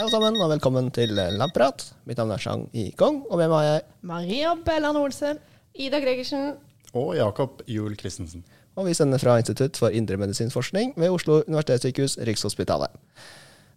Hei 0.00 0.06
alle 0.06 0.14
sammen, 0.14 0.36
og 0.40 0.48
velkommen 0.48 0.86
til 0.96 1.10
Labprat. 1.12 1.82
Mitt 2.08 2.16
navn 2.16 2.30
er 2.32 2.40
Chang 2.40 2.62
Yikong, 2.72 3.18
og 3.28 3.36
med 3.36 3.50
meg 3.50 3.58
har 3.58 3.66
jeg 3.66 3.82
Maria 4.08 4.52
Bellan 4.64 4.96
Olsen. 4.96 5.36
Ida 5.76 5.98
Gregersen. 6.00 6.54
Og 6.96 7.10
Jakob 7.18 7.60
Juel 7.68 7.98
Christensen. 8.00 8.40
Og 8.80 8.88
vi 8.88 8.94
sender 8.96 9.20
fra 9.20 9.34
Institutt 9.42 9.76
for 9.76 9.92
indremedisinsk 9.92 10.56
forskning 10.56 10.94
ved 10.96 11.12
Oslo 11.12 11.42
universitetssykehus, 11.42 12.16
Rikshospitalet. 12.30 12.96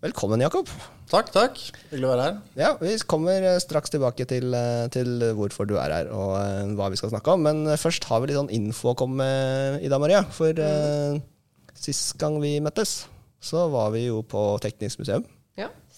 Velkommen, 0.08 0.46
Jakob. 0.48 0.72
Takk, 1.12 1.34
takk. 1.36 1.60
Hyggelig 1.92 2.08
å 2.08 2.14
være 2.14 2.30
her. 2.30 2.40
Ja, 2.56 2.72
Vi 2.80 2.96
kommer 3.04 3.50
eh, 3.52 3.60
straks 3.60 3.92
tilbake 3.92 4.24
til, 4.24 4.56
eh, 4.56 4.88
til 4.96 5.28
hvorfor 5.36 5.68
du 5.68 5.76
er 5.76 5.92
her, 5.92 6.16
og 6.16 6.40
uh, 6.40 6.72
hva 6.80 6.88
vi 6.88 7.04
skal 7.04 7.12
snakke 7.12 7.36
om. 7.36 7.44
Men 7.52 7.76
først 7.76 8.08
har 8.08 8.24
vi 8.24 8.32
litt 8.32 8.40
sånn 8.40 8.54
info 8.64 8.94
å 8.96 8.98
komme 9.04 9.28
med, 9.28 9.84
Ida 9.84 10.00
Maria. 10.00 10.24
For 10.32 10.56
uh, 10.56 11.20
sist 11.76 12.16
gang 12.16 12.40
vi 12.40 12.62
møttes, 12.64 13.02
så 13.44 13.68
var 13.76 13.92
vi 13.92 14.08
jo 14.08 14.24
på 14.24 14.54
Teknisk 14.64 15.04
museum. 15.04 15.28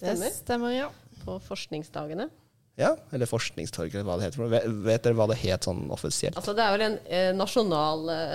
Ja, 0.00 0.08
Det 0.12 0.16
stemmer. 0.16 0.30
stemmer, 0.40 0.74
ja. 0.76 0.88
På 1.24 1.38
forskningsdagene. 1.42 2.28
Ja, 2.76 2.96
Eller 3.12 3.26
Forskningstorget, 3.26 3.94
eller 3.94 4.04
hva 4.04 4.18
det 4.20 4.26
heter. 4.28 4.48
Vet, 4.52 4.64
vet 4.84 5.02
dere 5.06 5.16
hva 5.16 5.26
det 5.30 5.38
het 5.40 5.64
sånn 5.64 5.86
offisielt? 5.90 6.36
Altså, 6.36 6.52
det 6.52 6.60
er 6.66 6.74
vel 6.76 6.84
en 6.90 6.98
eh, 7.08 7.30
nasjonal 7.32 8.10
eh, 8.12 8.34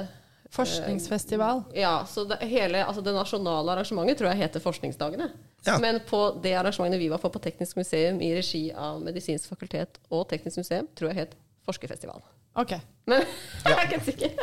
Forskningsfestival. 0.52 1.62
Ja, 1.78 2.06
så 2.10 2.26
det, 2.28 2.40
hele, 2.50 2.82
altså 2.84 3.04
det 3.06 3.14
nasjonale 3.16 3.72
arrangementet 3.76 4.18
tror 4.20 4.32
jeg 4.34 4.42
heter 4.42 4.64
Forskningsdagene. 4.64 5.30
Ja. 5.68 5.78
Men 5.80 6.02
på 6.10 6.24
det 6.44 6.56
arrangementet 6.58 7.00
vi 7.00 7.08
var 7.14 7.22
på 7.22 7.30
på 7.32 7.40
Teknisk 7.44 7.78
museum 7.78 8.20
i 8.22 8.34
regi 8.36 8.66
av 8.74 9.00
Medisinsk 9.06 9.54
fakultet 9.54 10.02
og 10.10 10.26
Teknisk 10.34 10.58
museum, 10.64 10.90
tror 10.98 11.14
jeg 11.14 11.22
het 11.22 11.38
Forskerfestival. 11.70 12.20
Ok. 12.60 12.74
Men 13.08 13.22
jeg 13.64 13.78
er 13.78 13.86
ikke 13.88 14.04
sikker. 14.10 14.34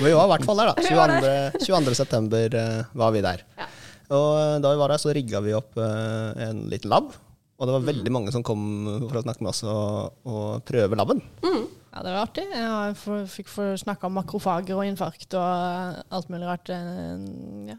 Vi 0.00 0.10
var 0.16 0.24
i 0.24 0.30
hvert 0.32 0.48
fall 0.48 0.62
der, 0.62 0.72
da. 0.72 0.88
22.9 0.88 1.60
22. 1.60 1.66
22. 1.68 1.94
september 2.00 2.58
eh, 2.64 2.84
var 2.96 3.12
vi 3.14 3.22
der. 3.28 3.44
Ja. 3.60 3.68
Og 4.12 4.30
eh, 4.40 4.56
da 4.64 4.72
vi 4.74 4.80
var 4.82 4.92
der, 4.92 5.00
så 5.00 5.14
rigga 5.16 5.40
vi 5.44 5.54
opp 5.56 5.78
eh, 5.80 6.48
en 6.48 6.64
liten 6.72 6.90
lab. 6.92 7.12
Og 7.54 7.68
det 7.70 7.74
var 7.76 7.84
veldig 7.86 8.10
mange 8.12 8.32
som 8.34 8.42
kom 8.44 8.64
for 9.06 9.20
å 9.20 9.22
snakke 9.24 9.44
med 9.46 9.52
oss 9.52 9.62
og, 9.70 10.16
og 10.26 10.64
prøve 10.66 10.98
laben. 10.98 11.20
Ja, 11.44 12.00
det 12.02 12.10
var 12.10 12.24
artig. 12.24 12.44
Jeg 12.50 12.96
for- 12.98 13.28
fikk 13.30 13.46
få 13.52 13.66
snakke 13.78 14.08
om 14.08 14.16
makrofager 14.18 14.74
og 14.74 14.82
infarkt 14.88 15.36
og 15.38 15.46
eh, 15.46 16.02
alt 16.18 16.32
mulig 16.34 16.48
rart 16.50 16.72
ja, 16.74 16.80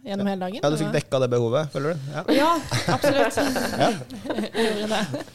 gjennom 0.08 0.30
hele 0.32 0.46
dagen. 0.48 0.62
Ja, 0.64 0.72
Du 0.72 0.80
fikk 0.80 0.94
dekka 0.96 1.20
det 1.26 1.30
behovet, 1.36 1.68
føler 1.76 1.94
du? 1.94 2.08
Ja. 2.16 2.24
Ja, 2.40 2.52
absolutt. 2.96 3.36
Jeg 4.56 4.70
gjorde 4.72 4.90
det. 4.96 5.26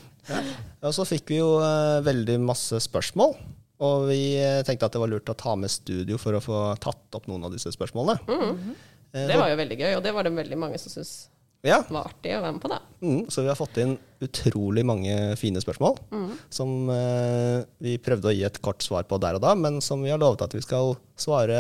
Og 0.89 0.93
så 0.97 1.05
fikk 1.09 1.31
vi 1.33 1.41
jo 1.43 1.53
veldig 2.07 2.39
masse 2.43 2.81
spørsmål. 2.85 3.37
Og 3.81 4.03
vi 4.11 4.19
tenkte 4.69 4.89
at 4.89 4.93
det 4.97 5.01
var 5.01 5.09
lurt 5.09 5.31
å 5.33 5.37
ta 5.41 5.55
med 5.57 5.73
studio 5.73 6.19
for 6.21 6.37
å 6.37 6.41
få 6.45 6.59
tatt 6.85 7.17
opp 7.17 7.29
noen 7.31 7.47
av 7.49 7.53
disse 7.55 7.71
spørsmålene. 7.73 8.21
Eh, 8.29 8.89
Det 9.13 9.37
var 9.37 9.49
jo 9.51 9.57
veldig 9.59 9.79
gøy, 9.81 9.93
og 9.97 10.03
det 10.05 10.13
var 10.15 10.23
det 10.29 10.33
veldig 10.37 10.59
mange 10.59 10.79
som 10.79 10.93
syntes 10.93 11.29
Ja, 11.67 11.83
var 11.93 12.07
artig 12.09 12.31
å 12.37 12.41
være 12.41 12.53
med 12.57 12.63
på. 12.63 12.69
da. 12.73 12.79
Mm, 13.03 13.25
så 13.29 13.43
vi 13.43 13.49
har 13.51 13.57
fått 13.59 13.77
inn 13.83 13.99
utrolig 14.25 14.85
mange 14.87 15.37
fine 15.37 15.61
spørsmål 15.61 15.99
som 16.49 16.89
eh, 16.95 17.65
vi 17.85 17.99
prøvde 17.99 18.31
å 18.31 18.33
gi 18.33 18.45
et 18.47 18.61
kort 18.63 18.81
svar 18.87 19.05
på 19.05 19.19
der 19.21 19.35
og 19.37 19.43
da, 19.45 19.55
men 19.55 19.81
som 19.85 20.01
vi 20.03 20.09
har 20.11 20.19
lovet 20.23 20.41
at 20.47 20.55
vi 20.57 20.63
skal 20.65 20.95
svare 21.21 21.59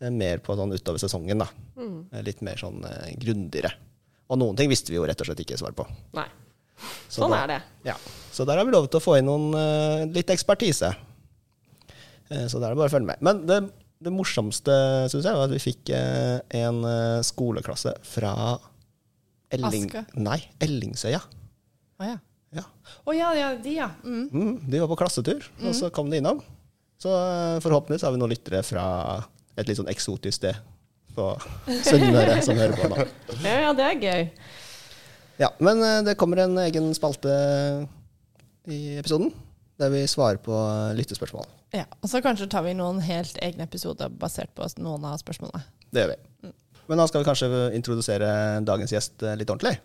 eh, 0.00 0.10
mer 0.10 0.38
på 0.44 0.56
sånn 0.58 0.74
utover 0.76 0.98
sesongen. 1.00 1.38
da. 1.40 1.48
Mm. 1.78 1.96
Litt 2.26 2.42
mer 2.44 2.56
sånn 2.60 2.84
eh, 2.84 3.14
grundigere. 3.16 3.72
Og 4.28 4.38
noen 4.40 4.56
ting 4.56 4.68
visste 4.68 4.90
vi 4.92 4.96
jo 4.98 5.06
rett 5.06 5.20
og 5.20 5.26
slett 5.30 5.40
ikke 5.40 5.56
svar 5.60 5.72
på. 5.76 5.86
Nei. 6.16 6.26
Så 7.08 7.22
Sånn 7.22 7.30
da- 7.30 7.44
er 7.44 7.46
det. 7.54 7.60
Ja. 7.86 7.94
Så 8.34 8.44
der 8.44 8.58
har 8.58 8.64
vi 8.66 8.72
lovet 8.74 8.92
å 8.98 9.00
få 9.00 9.16
inn 9.20 9.26
noen, 9.30 9.54
eh, 9.54 10.04
litt 10.12 10.28
ekspertise. 10.34 10.90
Eh, 12.30 12.46
så 12.48 12.58
da 12.60 12.66
er 12.68 12.74
det 12.74 12.80
bare 12.80 12.88
å 12.90 12.94
følge 12.96 13.06
med. 13.12 13.20
Men 13.22 13.42
det, 13.46 13.58
det 14.04 14.12
morsomste, 14.12 14.74
syns 15.10 15.24
jeg, 15.24 15.36
var 15.36 15.48
at 15.48 15.54
vi 15.54 15.62
fikk 15.62 15.90
eh, 15.96 16.38
en 16.60 16.82
eh, 16.88 17.22
skoleklasse 17.26 17.94
fra 18.06 18.34
Elling... 19.54 19.88
Aske? 19.88 20.04
Nei, 20.20 20.38
Ellingsøya. 20.64 21.20
Å 22.00 22.08
ja. 22.08 22.18
Ja. 22.54 22.64
Å 23.04 23.14
ja, 23.16 23.30
ja, 23.34 23.48
de, 23.58 23.72
ja. 23.80 23.88
Mm. 24.04 24.26
Mm, 24.30 24.52
de 24.70 24.82
var 24.82 24.90
på 24.92 24.98
klassetur, 25.00 25.46
og 25.62 25.74
så 25.76 25.90
kom 25.94 26.12
de 26.12 26.20
innom. 26.20 26.42
Så 27.00 27.10
eh, 27.10 27.56
forhåpentligvis 27.64 28.06
har 28.06 28.14
vi 28.14 28.20
noen 28.22 28.34
lyttere 28.34 28.62
fra 28.66 28.84
et 29.58 29.66
litt 29.68 29.80
sånn 29.80 29.90
eksotisk 29.90 30.38
sted 30.42 30.60
på 31.14 31.30
Sunnmøre 31.88 32.38
som 32.44 32.58
hører 32.58 32.78
på 32.78 32.90
nå. 32.90 33.08
Ja, 33.40 33.58
ja, 33.68 33.74
det 33.76 33.88
er 33.88 33.98
gøy. 34.02 34.28
Ja, 35.42 35.50
men 35.62 35.82
det 36.06 36.14
kommer 36.18 36.44
en 36.44 36.54
egen 36.62 36.92
spalte 36.94 37.32
i 38.70 38.96
episoden, 39.00 39.32
der 39.82 39.90
vi 39.90 40.04
svarer 40.10 40.38
på 40.42 40.54
lyttespørsmål. 40.94 41.48
Ja. 41.74 41.86
Og 42.00 42.10
så 42.10 42.22
kanskje 42.24 42.48
tar 42.50 42.64
vi 42.66 42.74
noen 42.78 43.00
helt 43.04 43.38
egne 43.44 43.66
episoder 43.66 44.12
basert 44.12 44.52
på 44.56 44.66
noen 44.82 45.04
av 45.08 45.18
spørsmålene. 45.22 45.64
Det 45.94 46.04
gjør 46.04 46.14
vi. 46.14 46.52
Men 46.90 47.00
da 47.00 47.08
skal 47.08 47.22
vi 47.22 47.28
kanskje 47.28 47.50
introdusere 47.76 48.30
dagens 48.66 48.92
gjest 48.92 49.24
eh, 49.24 49.36
litt 49.40 49.50
ordentlig. 49.50 49.78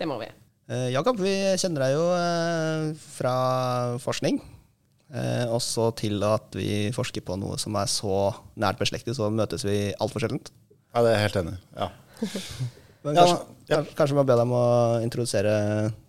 Det 0.00 0.08
må 0.08 0.16
vi. 0.20 0.28
Eh, 0.72 0.88
Jakob, 0.94 1.20
vi 1.22 1.32
kjenner 1.60 1.84
deg 1.84 1.94
jo 1.94 2.06
eh, 2.16 2.86
fra 3.16 3.34
forskning. 4.02 4.40
Eh, 5.14 5.44
også 5.54 5.92
til 6.00 6.18
at 6.26 6.56
vi 6.58 6.88
forsker 6.94 7.22
på 7.22 7.36
noe 7.38 7.58
som 7.62 7.76
er 7.78 7.90
så 7.90 8.32
nært 8.58 8.80
beslektet, 8.80 9.14
så 9.18 9.28
møtes 9.30 9.66
vi 9.66 9.92
altfor 10.02 10.24
sjeldent. 10.24 10.50
Ja, 10.90 11.04
det 11.04 11.12
er 11.12 11.18
jeg 11.18 11.26
helt 11.28 11.40
enig 11.42 11.54
i. 11.54 11.62
Ja. 11.76 11.92
Men 13.06 13.18
kanskje, 13.20 13.36
ja. 13.68 13.76
kanskje, 13.76 13.96
kanskje 13.98 14.18
må 14.18 14.24
be 14.26 14.34
deg 14.34 14.48
om 14.48 14.56
å 14.56 14.66
introdusere 15.04 15.54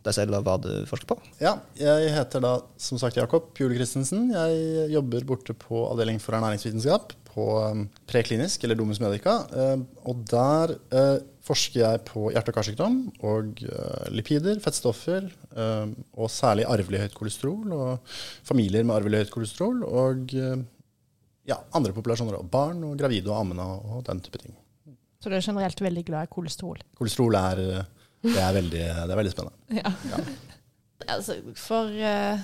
deg 0.05 0.15
selv 0.15 0.39
og 0.39 0.47
hva 0.47 0.57
du 0.63 0.71
forsker 0.89 1.11
på? 1.11 1.19
ja, 1.43 1.53
jeg 1.77 2.11
heter 2.15 2.43
da 2.43 2.55
som 2.81 2.99
sagt 3.01 3.19
Jakob 3.19 3.51
Jule 3.59 3.77
Christensen. 3.77 4.31
Jeg 4.33 4.89
jobber 4.95 5.27
borte 5.29 5.55
på 5.57 5.85
Avdeling 5.91 6.19
for 6.23 6.37
ernæringsvitenskap 6.39 7.13
på 7.37 7.47
um, 7.61 7.85
preklinisk, 8.09 8.63
eller 8.65 8.77
Domus 8.79 9.01
Medica. 9.03 9.39
Um, 9.53 9.85
og 10.09 10.23
der 10.31 10.73
uh, 10.93 11.17
forsker 11.45 11.83
jeg 11.83 12.03
på 12.09 12.31
hjerte- 12.33 12.51
og 12.51 12.57
karsykdom 12.57 12.97
og 13.29 13.61
uh, 13.69 14.07
lipider, 14.13 14.57
fettstoffer, 14.63 15.29
um, 15.53 15.93
og 16.17 16.33
særlig 16.33 16.65
arvelig 16.65 17.05
høyt 17.05 17.17
kolesterol 17.19 17.75
og 17.77 18.17
familier 18.47 18.87
med 18.87 18.97
arvelig 18.97 19.25
høyt 19.25 19.35
kolesterol. 19.37 19.83
Og 19.85 20.33
uh, 20.33 20.55
ja, 21.47 21.61
andre 21.77 21.93
populasjoner, 21.95 22.39
og 22.41 22.49
barn 22.51 22.81
og 22.87 22.97
gravide 22.99 23.31
og 23.31 23.43
ammende 23.43 23.67
og 23.67 24.01
den 24.09 24.23
type 24.25 24.41
ting. 24.41 24.57
Så 25.27 25.31
du 25.33 25.35
er 25.35 25.43
generelt 25.43 25.81
veldig 25.83 26.05
glad 26.07 26.27
i 26.29 26.31
kolesterol. 26.31 26.77
Kolesterol 26.95 27.35
er, 27.35 27.59
uh, 27.59 28.11
det 28.23 28.39
er, 28.39 28.53
veldig, 28.55 28.83
det 28.95 29.11
er 29.11 29.19
veldig 29.19 29.33
spennende. 29.33 29.81
Ja. 29.83 30.21
Altså, 31.07 31.38
for, 31.55 31.93
eh, 31.93 32.39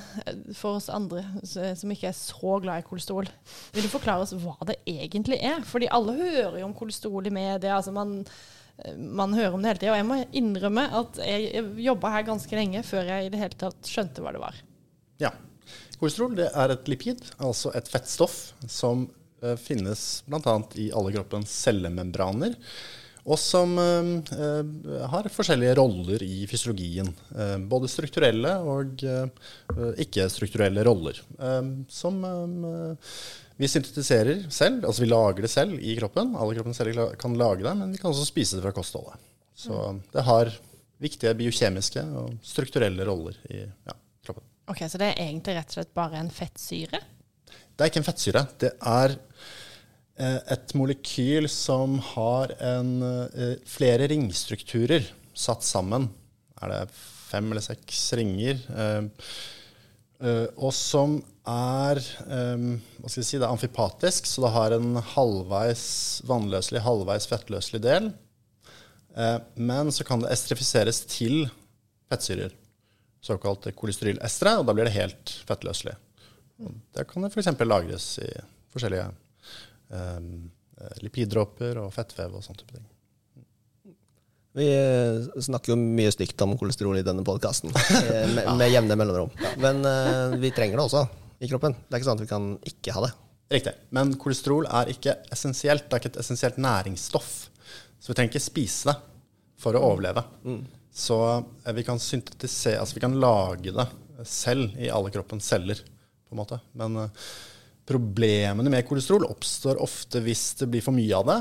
for 0.56 0.78
oss 0.78 0.86
andre 0.94 1.24
som 1.44 1.92
ikke 1.92 2.12
er 2.12 2.16
så 2.16 2.60
glad 2.64 2.84
i 2.84 2.86
kolesterol, 2.86 3.28
vil 3.74 3.84
du 3.84 3.90
forklare 3.92 4.24
oss 4.24 4.36
hva 4.40 4.54
det 4.70 4.78
egentlig 4.88 5.40
er? 5.44 5.64
Fordi 5.68 5.90
alle 5.92 6.14
hører 6.20 6.60
jo 6.62 6.68
om 6.70 6.76
kolesterol 6.78 7.28
i 7.28 7.34
media. 7.34 7.74
Altså 7.76 7.92
man, 7.92 8.22
eh, 8.78 8.94
man 8.96 9.34
hører 9.36 9.58
om 9.58 9.66
det 9.66 9.74
hele 9.74 9.82
tida. 9.82 9.96
Og 9.96 10.00
jeg 10.00 10.08
må 10.08 10.20
innrømme 10.40 10.86
at 11.02 11.20
jeg 11.26 11.66
jobba 11.90 12.14
her 12.14 12.30
ganske 12.30 12.60
lenge 12.60 12.86
før 12.88 13.10
jeg 13.10 13.26
i 13.26 13.34
det 13.34 13.42
hele 13.42 13.60
tatt 13.66 13.90
skjønte 13.90 14.24
hva 14.24 14.36
det 14.38 14.46
var. 14.46 14.62
Ja. 15.26 15.34
Kolesterol 16.00 16.38
det 16.38 16.52
er 16.54 16.76
et 16.78 16.88
lipid, 16.92 17.26
altså 17.42 17.74
et 17.76 17.90
fettstoff, 17.90 18.54
som 18.70 19.08
eh, 19.10 19.23
finnes 19.60 20.24
bl.a. 20.28 20.58
i 20.80 20.92
alle 20.96 21.14
kroppens 21.16 21.54
cellemembraner. 21.66 22.58
Og 23.24 23.40
som 23.40 23.78
eh, 23.80 24.10
eh, 24.36 25.04
har 25.08 25.30
forskjellige 25.32 25.78
roller 25.80 26.24
i 26.26 26.44
fysiologien. 26.50 27.08
eh, 27.32 27.56
både 27.72 27.88
strukturelle 27.92 28.58
og 28.68 29.04
eh, 29.08 29.48
ikke-strukturelle 30.04 30.84
roller. 30.84 31.22
eh, 31.40 31.62
som 31.88 32.20
eh, 32.28 33.08
vi 33.56 33.70
syntetiserer 33.70 34.48
selv, 34.50 34.84
altså 34.90 35.06
vi 35.06 35.12
lager 35.12 35.46
det 35.46 35.54
selv 35.54 35.80
i 35.80 35.96
kroppen. 36.00 36.36
Alle 36.36 36.58
kroppens 36.58 36.82
celler 36.82 37.16
kan 37.22 37.38
lage 37.40 37.64
det, 37.64 37.76
men 37.80 37.94
vi 37.94 38.02
kan 38.02 38.12
også 38.12 38.28
spise 38.28 38.58
det 38.58 38.66
fra 38.66 38.74
kostholdet. 38.76 39.22
Så 39.56 40.02
det 40.12 40.26
har 40.26 40.50
viktige 41.04 41.36
biokjemiske 41.38 42.02
og 42.18 42.34
strukturelle 42.44 43.06
roller 43.08 43.38
i 43.54 43.62
ja, 43.62 43.96
kroppen. 44.26 44.44
Ok, 44.68 44.84
Så 44.90 45.00
det 45.00 45.12
er 45.12 45.28
egentlig 45.28 45.56
rett 45.60 45.70
og 45.70 45.78
slett 45.78 45.94
bare 45.96 46.20
en 46.20 46.32
fettsyre? 46.34 47.00
Det 47.74 47.82
er 47.82 47.90
ikke 47.90 48.04
en 48.04 48.06
fettsyre. 48.06 48.44
Det 48.62 48.70
er 48.78 49.16
eh, 50.22 50.40
et 50.54 50.74
molekyl 50.78 51.50
som 51.50 51.98
har 52.14 52.54
en, 52.62 52.92
eh, 53.04 53.56
flere 53.66 54.10
ringstrukturer 54.12 55.08
satt 55.34 55.66
sammen. 55.66 56.12
Er 56.62 56.70
det 56.70 56.82
fem 56.94 57.50
eller 57.50 57.66
seks 57.66 58.06
ringer? 58.20 58.62
Eh, 58.78 59.08
og 60.56 60.70
som 60.78 61.18
er 61.50 62.00
hva 62.00 63.10
skal 63.10 63.20
jeg 63.20 63.26
si, 63.28 63.40
det 63.42 63.44
er 63.44 63.52
amfipatisk, 63.52 64.30
så 64.30 64.46
det 64.46 64.52
har 64.54 64.76
en 64.78 64.94
halvveis 65.10 66.22
vannløselig, 66.30 66.80
halvveis 66.86 67.28
fettløselig 67.28 67.82
del. 67.84 68.08
Men 69.60 69.92
så 69.92 70.06
kan 70.08 70.24
det 70.24 70.32
estrifiseres 70.32 71.02
til 71.12 71.50
fettsyrer, 72.08 72.56
såkalte 73.20 73.76
kolesterolestre, 73.76 74.56
og 74.62 74.70
da 74.70 74.78
blir 74.78 74.88
det 74.88 74.96
helt 74.96 75.36
fettløselig. 75.50 75.98
Og 76.64 76.74
det 76.96 77.06
kan 77.10 77.26
det 77.26 77.32
f.eks. 77.34 77.52
lagres 77.68 78.08
i 78.24 78.30
forskjellige 78.74 79.08
um, 79.94 80.50
lipiddråper 81.04 81.80
og 81.84 81.94
fettvev 81.96 82.38
og 82.38 82.46
sånne 82.46 82.64
type 82.64 82.76
ting. 82.78 82.90
Vi 84.54 84.68
eh, 84.70 85.42
snakker 85.42 85.74
jo 85.74 85.80
mye 85.82 86.12
stygt 86.14 86.42
om 86.46 86.54
kolesterol 86.60 87.00
i 87.00 87.06
denne 87.06 87.24
podkasten, 87.26 87.74
med, 88.36 88.46
med 88.60 88.70
jevne 88.70 88.98
mellomrom. 89.00 89.32
Men 89.62 89.82
uh, 89.82 90.36
vi 90.38 90.54
trenger 90.54 90.78
det 90.78 90.86
også 90.86 91.08
i 91.42 91.50
kroppen. 91.50 91.74
Det 91.74 91.96
er 91.96 92.02
ikke 92.02 92.10
sånn 92.12 92.20
at 92.22 92.26
vi 92.26 92.30
kan 92.30 92.52
ikke 92.70 92.94
ha 92.94 93.08
det. 93.08 93.14
Riktig. 93.54 93.74
Men 93.94 94.14
kolesterol 94.22 94.68
er 94.70 94.92
ikke 94.94 95.18
essensielt. 95.34 95.88
Det 95.88 95.98
er 95.98 96.04
ikke 96.04 96.14
et 96.14 96.22
essensielt 96.22 96.62
næringsstoff. 96.62 97.34
Så 98.00 98.12
vi 98.12 98.18
trenger 98.18 98.34
ikke 98.34 98.46
spise 98.46 98.92
det 98.92 98.96
for 99.64 99.78
å 99.78 99.84
overleve. 99.92 100.24
Så 100.94 101.18
eh, 101.40 101.74
vi 101.74 101.86
kan 101.88 102.02
syntetisere, 102.02 102.82
altså 102.82 102.98
vi 102.98 103.04
kan 103.04 103.18
lage 103.20 103.74
det 103.74 103.88
selv 104.30 104.76
i 104.78 104.92
alle 104.94 105.12
kroppens 105.14 105.48
celler, 105.50 105.80
på 106.34 106.38
en 106.38 106.44
måte. 106.44 106.60
Men 106.82 106.98
eh, 107.06 107.26
problemene 107.88 108.72
med 108.74 108.88
kolesterol 108.88 109.28
oppstår 109.30 109.80
ofte 109.84 110.22
hvis 110.24 110.44
det 110.62 110.70
blir 110.74 110.84
for 110.86 110.96
mye 110.96 111.18
av 111.20 111.28
det, 111.30 111.38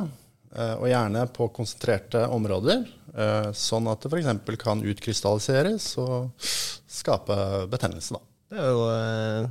eh, 0.57 0.75
og 0.79 0.89
gjerne 0.91 1.25
på 1.35 1.49
konsentrerte 1.57 2.25
områder, 2.35 2.85
eh, 3.15 3.51
sånn 3.57 3.89
at 3.93 4.05
det 4.05 4.13
f.eks. 4.13 4.57
kan 4.63 4.85
utkrystalliseres 4.85 5.93
og 6.03 6.31
skape 6.93 7.37
betennelse. 7.73 8.19
Da. 8.19 8.23
Det 8.53 8.61
er 8.61 8.73
jo 8.75 9.51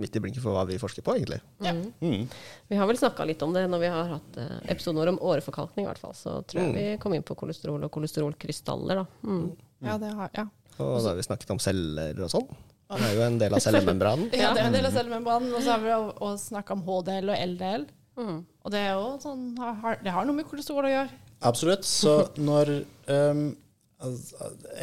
midt 0.00 0.16
i 0.18 0.20
blinken 0.24 0.42
for 0.42 0.56
hva 0.56 0.64
vi 0.66 0.74
forsker 0.80 1.04
på, 1.06 1.12
egentlig. 1.14 1.36
Mm. 1.62 2.24
Vi 2.66 2.78
har 2.80 2.88
vel 2.90 2.98
snakka 2.98 3.26
litt 3.28 3.42
om 3.46 3.52
det 3.54 3.62
når 3.70 3.82
vi 3.84 3.90
har 3.94 4.08
hatt 4.16 4.38
episoden 4.72 4.98
vår 4.98 5.12
om 5.12 5.20
åreforkalkning, 5.22 5.84
i 5.84 5.90
hvert 5.90 6.00
fall. 6.02 6.16
Så 6.18 6.32
tror 6.50 6.64
jeg 6.64 6.72
Mm. 6.72 6.78
vi 6.80 6.98
kom 6.98 7.14
inn 7.14 7.22
på 7.22 7.36
kolesterol 7.38 7.84
og 7.86 7.92
kolesterolkrystaller, 7.94 9.02
da. 9.02 9.06
Mm. 9.22 9.52
Ja, 9.86 9.98
det 10.02 10.10
har, 10.18 10.30
ja. 10.34 10.46
Og 10.80 10.96
da 11.04 11.10
har 11.12 11.14
vi 11.20 11.22
snakket 11.28 11.50
om 11.54 11.60
celler 11.62 12.18
og 12.24 12.30
sånn. 12.32 12.48
Det 12.92 13.08
er 13.08 13.16
jo 13.16 13.24
en 13.26 13.36
del 13.40 13.56
av 13.56 13.62
cellemembranen. 13.64 14.30
ja, 14.36 14.52
det 14.54 14.62
er 14.62 14.68
en 14.68 14.76
del 14.76 14.88
av 14.88 14.94
cellemembranen. 14.94 15.52
Og 15.56 15.64
så 15.64 15.74
har 15.74 15.84
vi 15.84 15.92
jo 15.92 16.32
snakka 16.40 16.76
om 16.76 16.84
HDL 16.86 17.32
og 17.32 17.44
LDL. 17.54 17.86
Mm. 18.14 18.40
Og 18.44 18.72
det 18.72 18.80
er 18.80 18.92
jo 18.94 19.06
sånn, 19.22 19.46
har, 19.58 20.00
det 20.04 20.12
har 20.14 20.26
noe 20.28 20.38
med 20.38 20.48
kolesterol 20.48 20.86
å 20.88 20.92
gjøre. 20.92 21.20
Absolutt. 21.44 21.86
Så 21.88 22.16
når 22.40 22.74
um, 23.08 23.46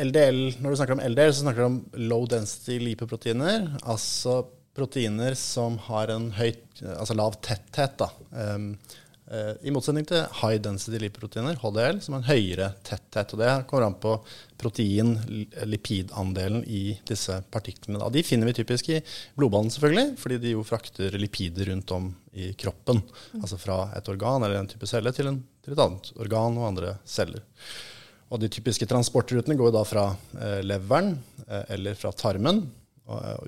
LDL, 0.01 0.41
når 0.61 0.73
du 0.73 0.79
snakker 0.79 0.97
om 0.97 1.03
LDL, 1.05 1.33
så 1.33 1.45
snakker 1.45 1.63
du 1.63 1.69
om 1.69 1.79
low 2.11 2.25
density 2.29 2.79
lipoproteiner. 2.81 3.69
Altså 3.81 4.41
proteiner 4.77 5.35
som 5.35 5.77
har 5.89 6.11
en 6.13 6.29
høy, 6.35 6.51
altså 6.95 7.15
lav 7.17 7.37
tetthet. 7.43 7.97
Da. 8.01 8.11
Um, 8.31 8.73
I 9.31 9.71
motsetning 9.71 10.03
til 10.09 10.25
high 10.41 10.57
density 10.59 10.99
lipoproteiner, 10.99 11.55
HDL, 11.61 12.01
som 12.03 12.17
har 12.17 12.21
en 12.21 12.27
høyere 12.27 12.65
tetthet. 12.83 13.31
Og 13.31 13.39
det 13.39 13.51
kommer 13.69 13.85
an 13.85 13.95
på 14.01 14.17
protein, 14.59 15.13
lipidandelen 15.69 16.65
i 16.67 16.97
disse 17.07 17.37
partiklene. 17.53 18.09
De 18.11 18.25
finner 18.27 18.49
vi 18.49 18.57
typisk 18.59 18.89
i 18.91 18.99
blodbanen, 19.39 19.71
selvfølgelig, 19.71 20.17
fordi 20.19 20.41
de 20.43 20.51
jo 20.57 20.65
frakter 20.67 21.15
lipider 21.15 21.71
rundt 21.71 21.95
om 21.95 22.11
i 22.35 22.51
kroppen. 22.59 22.99
Altså 23.39 23.59
fra 23.61 23.85
et 23.95 24.11
organ 24.11 24.43
eller 24.43 24.59
en 24.59 24.69
type 24.71 24.89
celle 24.89 25.15
til, 25.15 25.31
en, 25.31 25.39
til 25.63 25.77
et 25.77 25.85
annet 25.85 26.11
organ 26.19 26.59
og 26.59 26.67
andre 26.73 26.97
celler. 27.07 27.43
Og 28.31 28.39
de 28.39 28.51
typiske 28.51 28.87
transportrutene 28.87 29.57
går 29.59 29.73
da 29.75 29.81
fra 29.87 30.05
eh, 30.39 30.59
leveren 30.63 31.17
eh, 31.47 31.65
eller 31.75 31.97
fra 31.99 32.13
tarmen 32.15 32.63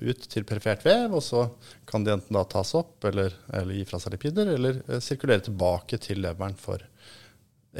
ut 0.02 0.26
til 0.28 0.44
perifert 0.44 0.84
vev, 0.84 1.14
og 1.14 1.22
så 1.24 1.46
kan 1.88 2.04
de 2.04 2.12
enten 2.14 2.36
da 2.36 2.42
tas 2.48 2.74
opp 2.76 3.04
eller, 3.08 3.34
eller 3.54 3.78
gi 3.78 3.86
fra 3.88 4.00
seg 4.02 4.16
lipider, 4.16 4.50
eller 4.56 4.82
eh, 4.88 5.00
sirkulere 5.04 5.46
tilbake 5.46 5.98
til 6.02 6.20
leveren 6.24 6.56
for 6.58 6.82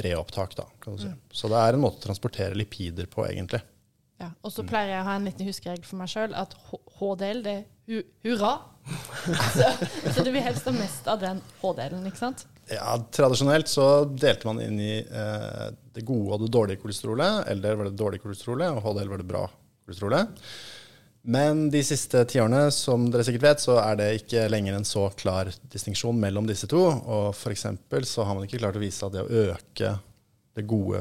reopptak. 0.05 0.57
Da, 0.59 0.67
kan 0.83 0.97
du 0.97 1.05
si. 1.05 1.13
Så 1.35 1.51
det 1.53 1.61
er 1.61 1.77
en 1.77 1.85
måte 1.85 2.01
å 2.01 2.07
transportere 2.09 2.57
lipider 2.59 3.11
på, 3.11 3.27
egentlig. 3.29 3.63
Ja. 4.23 4.31
Og 4.47 4.55
så 4.55 4.63
pleier 4.67 4.95
jeg 4.95 5.03
å 5.03 5.09
ha 5.09 5.19
en 5.19 5.27
liten 5.27 5.49
huskeregel 5.49 5.87
for 5.87 6.01
meg 6.01 6.11
sjøl 6.13 6.35
at 6.39 6.55
HDL, 7.01 7.43
det 7.45 7.55
er 7.59 7.65
hu 7.91 8.01
hurra. 8.25 8.55
så, 9.57 9.69
så 10.13 10.25
du 10.25 10.31
vil 10.31 10.45
helst 10.45 10.67
ha 10.69 10.75
mest 10.77 11.09
av 11.11 11.21
den 11.23 11.41
HDL-en, 11.61 12.07
ikke 12.09 12.23
sant? 12.23 12.47
Ja, 12.71 12.95
Tradisjonelt 13.13 13.69
så 13.69 14.07
delte 14.09 14.49
man 14.49 14.63
inn 14.65 14.79
i 14.81 14.95
eh, 15.03 15.67
det 15.95 16.05
gode 16.07 16.39
og 16.39 16.47
det 16.47 16.53
dårlige 16.55 16.81
kolesterolet. 16.81 17.51
LDL 17.59 17.81
var 17.81 17.91
det 17.91 17.99
dårlige 18.01 18.25
kolesterolet, 18.25 18.73
og 18.73 18.87
HDL 18.87 19.13
var 19.13 19.21
det 19.21 19.29
bra 19.29 19.45
kolesterolet. 19.85 20.47
Men 21.25 21.71
de 21.73 21.81
siste 21.81 22.21
tiårene, 22.29 22.67
som 22.75 23.07
dere 23.09 23.25
sikkert 23.25 23.47
vet, 23.47 23.63
så 23.65 23.79
er 23.81 23.97
det 23.97 24.09
ikke 24.19 24.45
lenger 24.53 24.77
en 24.77 24.85
så 24.85 25.07
klar 25.17 25.49
distinksjon 25.73 26.19
mellom 26.21 26.45
disse 26.49 26.69
to. 26.69 26.83
Og 26.85 27.31
f.eks. 27.33 27.65
så 28.11 28.27
har 28.29 28.37
man 28.37 28.45
ikke 28.45 28.61
klart 28.61 28.77
å 28.77 28.83
vise 28.83 29.07
at 29.07 29.15
det 29.15 29.23
å 29.25 29.45
øke 29.47 29.95
det 30.55 30.67
gode 30.69 31.01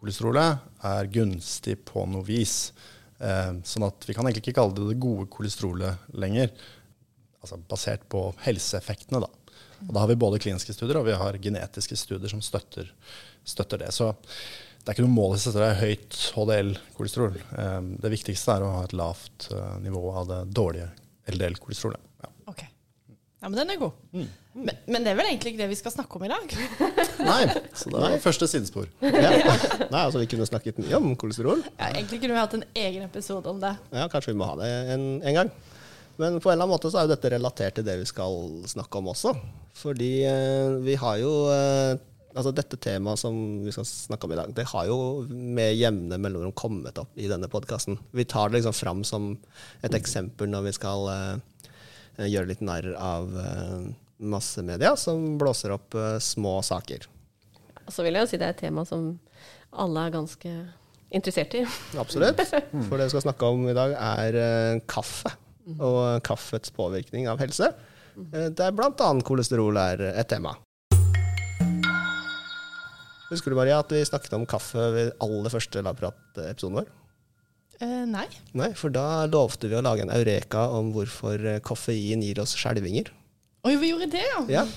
kolesterolet 0.00 0.64
er 0.90 1.10
gunstig 1.14 1.76
på 1.86 2.02
noe 2.10 2.26
vis. 2.26 2.72
Eh, 3.22 3.52
sånn 3.62 3.86
at 3.86 4.08
vi 4.08 4.16
kan 4.16 4.26
egentlig 4.26 4.48
ikke 4.48 4.58
kalle 4.58 4.74
det 4.74 4.88
det 4.90 4.98
gode 5.02 5.28
kolesterolet 5.30 6.10
lenger. 6.18 6.50
Altså 7.40 7.60
basert 7.70 8.08
på 8.10 8.26
helseeffektene, 8.42 9.22
da. 9.22 9.30
Og 9.86 9.94
da 9.94 10.02
har 10.02 10.10
vi 10.10 10.18
både 10.20 10.40
kliniske 10.42 10.74
studier 10.76 10.98
og 11.00 11.06
vi 11.06 11.16
har 11.16 11.38
genetiske 11.40 11.96
studier 11.96 12.28
som 12.32 12.42
støtter, 12.44 12.90
støtter 13.48 13.80
det. 13.84 13.94
Så 13.96 14.10
det 14.80 14.88
er 14.88 14.96
ikke 14.96 15.04
noe 15.06 15.12
mål 15.16 15.34
i 15.36 15.40
seg 15.42 15.52
selv 15.54 15.64
å 15.66 15.70
ha 15.70 15.78
høyt 15.80 16.18
HDL-kolesterol. 16.36 17.34
Eh, 17.58 17.80
Det 18.04 18.10
viktigste 18.16 18.54
er 18.56 18.64
å 18.66 18.70
ha 18.78 18.84
et 18.86 18.94
lavt 18.96 19.50
eh, 19.52 19.74
nivå 19.84 20.02
av 20.16 20.28
det 20.30 20.38
dårlige 20.56 20.88
LDL-kolesterolet. 21.30 22.00
Ja. 22.24 22.30
Ok. 22.50 22.62
Ja, 23.40 23.48
men 23.48 23.56
den 23.60 23.70
er 23.74 23.80
god. 23.80 23.92
Men, 24.50 24.76
men 24.90 25.04
det 25.06 25.12
er 25.12 25.18
vel 25.20 25.28
egentlig 25.30 25.52
ikke 25.54 25.62
det 25.62 25.68
vi 25.70 25.76
skal 25.78 25.92
snakke 25.94 26.18
om 26.18 26.24
i 26.26 26.30
dag? 26.32 26.54
Nei, 27.30 27.42
så 27.78 27.92
det 27.92 28.00
var 28.02 28.16
første 28.24 28.48
sidespor. 28.50 28.88
Ja. 29.04 29.30
Nei, 29.92 30.02
altså 30.02 30.20
Vi 30.20 30.26
kunne 30.32 30.48
snakket 30.48 30.80
mye 30.82 30.98
om 30.98 31.12
kolesterol. 31.20 31.62
Ja, 31.78 31.92
egentlig 31.94 32.18
kunne 32.24 32.34
vi 32.34 32.42
hatt 32.42 32.56
en 32.58 32.66
egen 32.82 33.06
episode 33.06 33.48
om 33.52 33.60
det. 33.62 33.70
Ja, 33.94 34.08
Kanskje 34.12 34.34
vi 34.34 34.40
må 34.42 34.48
ha 34.50 34.58
det 34.60 34.68
en, 34.96 35.06
en 35.22 35.38
gang. 35.38 35.52
Men 36.20 36.36
på 36.42 36.50
en 36.50 36.56
eller 36.58 36.66
annen 36.66 36.74
måte 36.74 36.90
så 36.92 37.00
er 37.00 37.06
jo 37.06 37.14
dette 37.14 37.30
relatert 37.32 37.78
til 37.78 37.86
det 37.86 37.94
vi 38.02 38.08
skal 38.10 38.34
snakke 38.68 39.00
om 39.00 39.08
også. 39.14 39.32
Fordi 39.80 40.10
eh, 40.28 40.74
vi 40.84 40.98
har 41.00 41.16
jo 41.22 41.30
eh, 41.54 41.94
Altså 42.30 42.52
dette 42.54 42.78
temaet 42.78 43.18
som 43.18 43.34
vi 43.64 43.72
skal 43.74 43.86
snakke 43.88 44.26
om 44.26 44.34
i 44.34 44.38
dag, 44.38 44.52
det 44.54 44.68
har 44.70 44.86
jo 44.86 44.98
med 45.28 45.74
jevne 45.74 46.18
mellomrom 46.20 46.54
kommet 46.54 46.98
opp 47.02 47.16
i 47.18 47.26
denne 47.30 47.50
podkasten. 47.50 47.98
Vi 48.14 48.26
tar 48.28 48.50
det 48.50 48.60
liksom 48.60 48.76
fram 48.76 49.02
som 49.06 49.32
et 49.82 49.96
eksempel 49.98 50.50
når 50.52 50.68
vi 50.68 50.74
skal 50.76 51.08
uh, 51.10 51.40
gjøre 52.22 52.52
litt 52.52 52.62
narr 52.62 52.86
av 52.94 53.34
uh, 53.34 53.90
massemedia 54.22 54.94
som 55.00 55.40
blåser 55.40 55.74
opp 55.74 55.98
uh, 55.98 56.20
små 56.22 56.60
saker. 56.66 57.08
Så 57.90 58.06
vil 58.06 58.14
jeg 58.14 58.28
jo 58.28 58.30
si 58.30 58.38
det 58.38 58.46
er 58.46 58.54
et 58.54 58.62
tema 58.68 58.86
som 58.86 59.10
alle 59.74 60.06
er 60.06 60.14
ganske 60.14 60.54
interessert 61.10 61.58
i. 61.58 61.66
Absolutt. 61.98 62.38
For 62.86 62.94
det 62.94 63.08
vi 63.08 63.14
skal 63.16 63.26
snakke 63.26 63.50
om 63.50 63.66
i 63.66 63.74
dag, 63.74 63.96
er 63.98 64.84
kaffe. 64.86 65.34
Og 65.78 66.22
kaffets 66.26 66.70
påvirkning 66.74 67.26
av 67.30 67.42
helse. 67.42 67.72
Eh, 68.16 68.50
Der 68.54 68.74
bl.a. 68.74 69.10
kolesterol 69.26 69.78
er 69.80 70.02
et 70.12 70.30
tema. 70.30 70.56
Husker 73.30 73.52
du 73.54 73.58
Maria, 73.58 73.78
at 73.82 73.92
vi 73.94 74.00
snakket 74.06 74.34
om 74.38 74.46
kaffe 74.50 74.88
ved 74.94 75.12
aller 75.22 75.52
første 75.52 75.82
Labprat-episoden 75.86 76.80
vår? 76.80 76.88
Eh, 77.80 78.02
nei. 78.10 78.26
Nei, 78.58 78.72
for 78.76 78.92
da 78.92 79.24
lovte 79.30 79.70
vi 79.70 79.78
å 79.78 79.84
lage 79.86 80.02
en 80.04 80.10
eureka 80.12 80.66
om 80.76 80.90
hvorfor 80.92 81.40
eh, 81.54 81.60
koffein 81.64 82.20
gir 82.26 82.42
oss 82.42 82.52
skjelvinger. 82.58 83.08
Oi, 83.64 83.76
vi 83.80 83.92
gjorde 83.94 84.10
det, 84.12 84.26
ja. 84.26 84.42
Ja. 84.60 84.66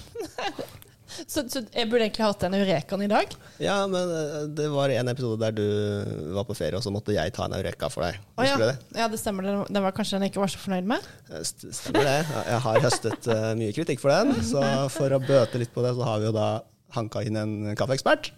Så, 1.30 1.44
så 1.46 1.60
jeg 1.70 1.86
burde 1.92 2.08
egentlig 2.08 2.24
hatt 2.25 2.42
den 2.42 2.56
eurekaen 2.58 3.04
i 3.06 3.08
dag? 3.12 3.34
ja, 3.62 3.75
men 3.86 4.10
eh, 4.18 4.38
det 4.58 4.63
var 4.74 4.89
en 4.89 5.12
episode 5.12 5.38
der 5.44 5.54
du 5.54 6.32
var 6.34 6.48
på 6.48 6.56
ferie, 6.58 6.74
og 6.80 6.82
så 6.82 6.89
måtte 6.96 7.13
jeg 7.13 7.30
ta 7.36 7.46
en 7.46 7.54
eureka 7.54 7.86
for 7.94 8.01
deg. 8.08 8.18
Å, 8.34 8.42
ja. 8.48 8.56
Husker 8.56 8.63
du 8.63 8.66
det? 8.72 8.98
ja, 8.98 9.06
det 9.12 9.20
stemmer. 9.22 9.46
Den, 9.70 9.84
var 9.86 9.94
kanskje 9.94 10.16
den 10.18 10.25
jeg 10.25 10.34
ikke 10.34 10.42
var 10.42 10.54
så 10.56 10.62
fornøyd 10.63 10.88
med? 10.89 11.06
Eh, 11.30 11.44
st- 11.46 11.70
Stemmer 11.77 12.08
det. 12.10 12.16
Jeg 12.50 12.63
har 12.66 12.80
høstet 12.88 13.30
mye 13.62 13.75
kritikk 13.77 14.01
for 14.01 14.10
den, 14.16 14.34
så 14.48 14.63
for 14.96 15.13
å 15.13 15.22
bøte 15.22 15.62
litt 15.62 15.74
på 15.75 15.86
det, 15.86 15.94
så 16.00 16.08
har 16.10 16.24
vi 16.24 16.32
jo 16.32 16.34
da 16.39 16.48
hanka 16.96 17.24
inn 17.26 17.38
en 17.40 17.54
kaffeekspert 17.80 18.32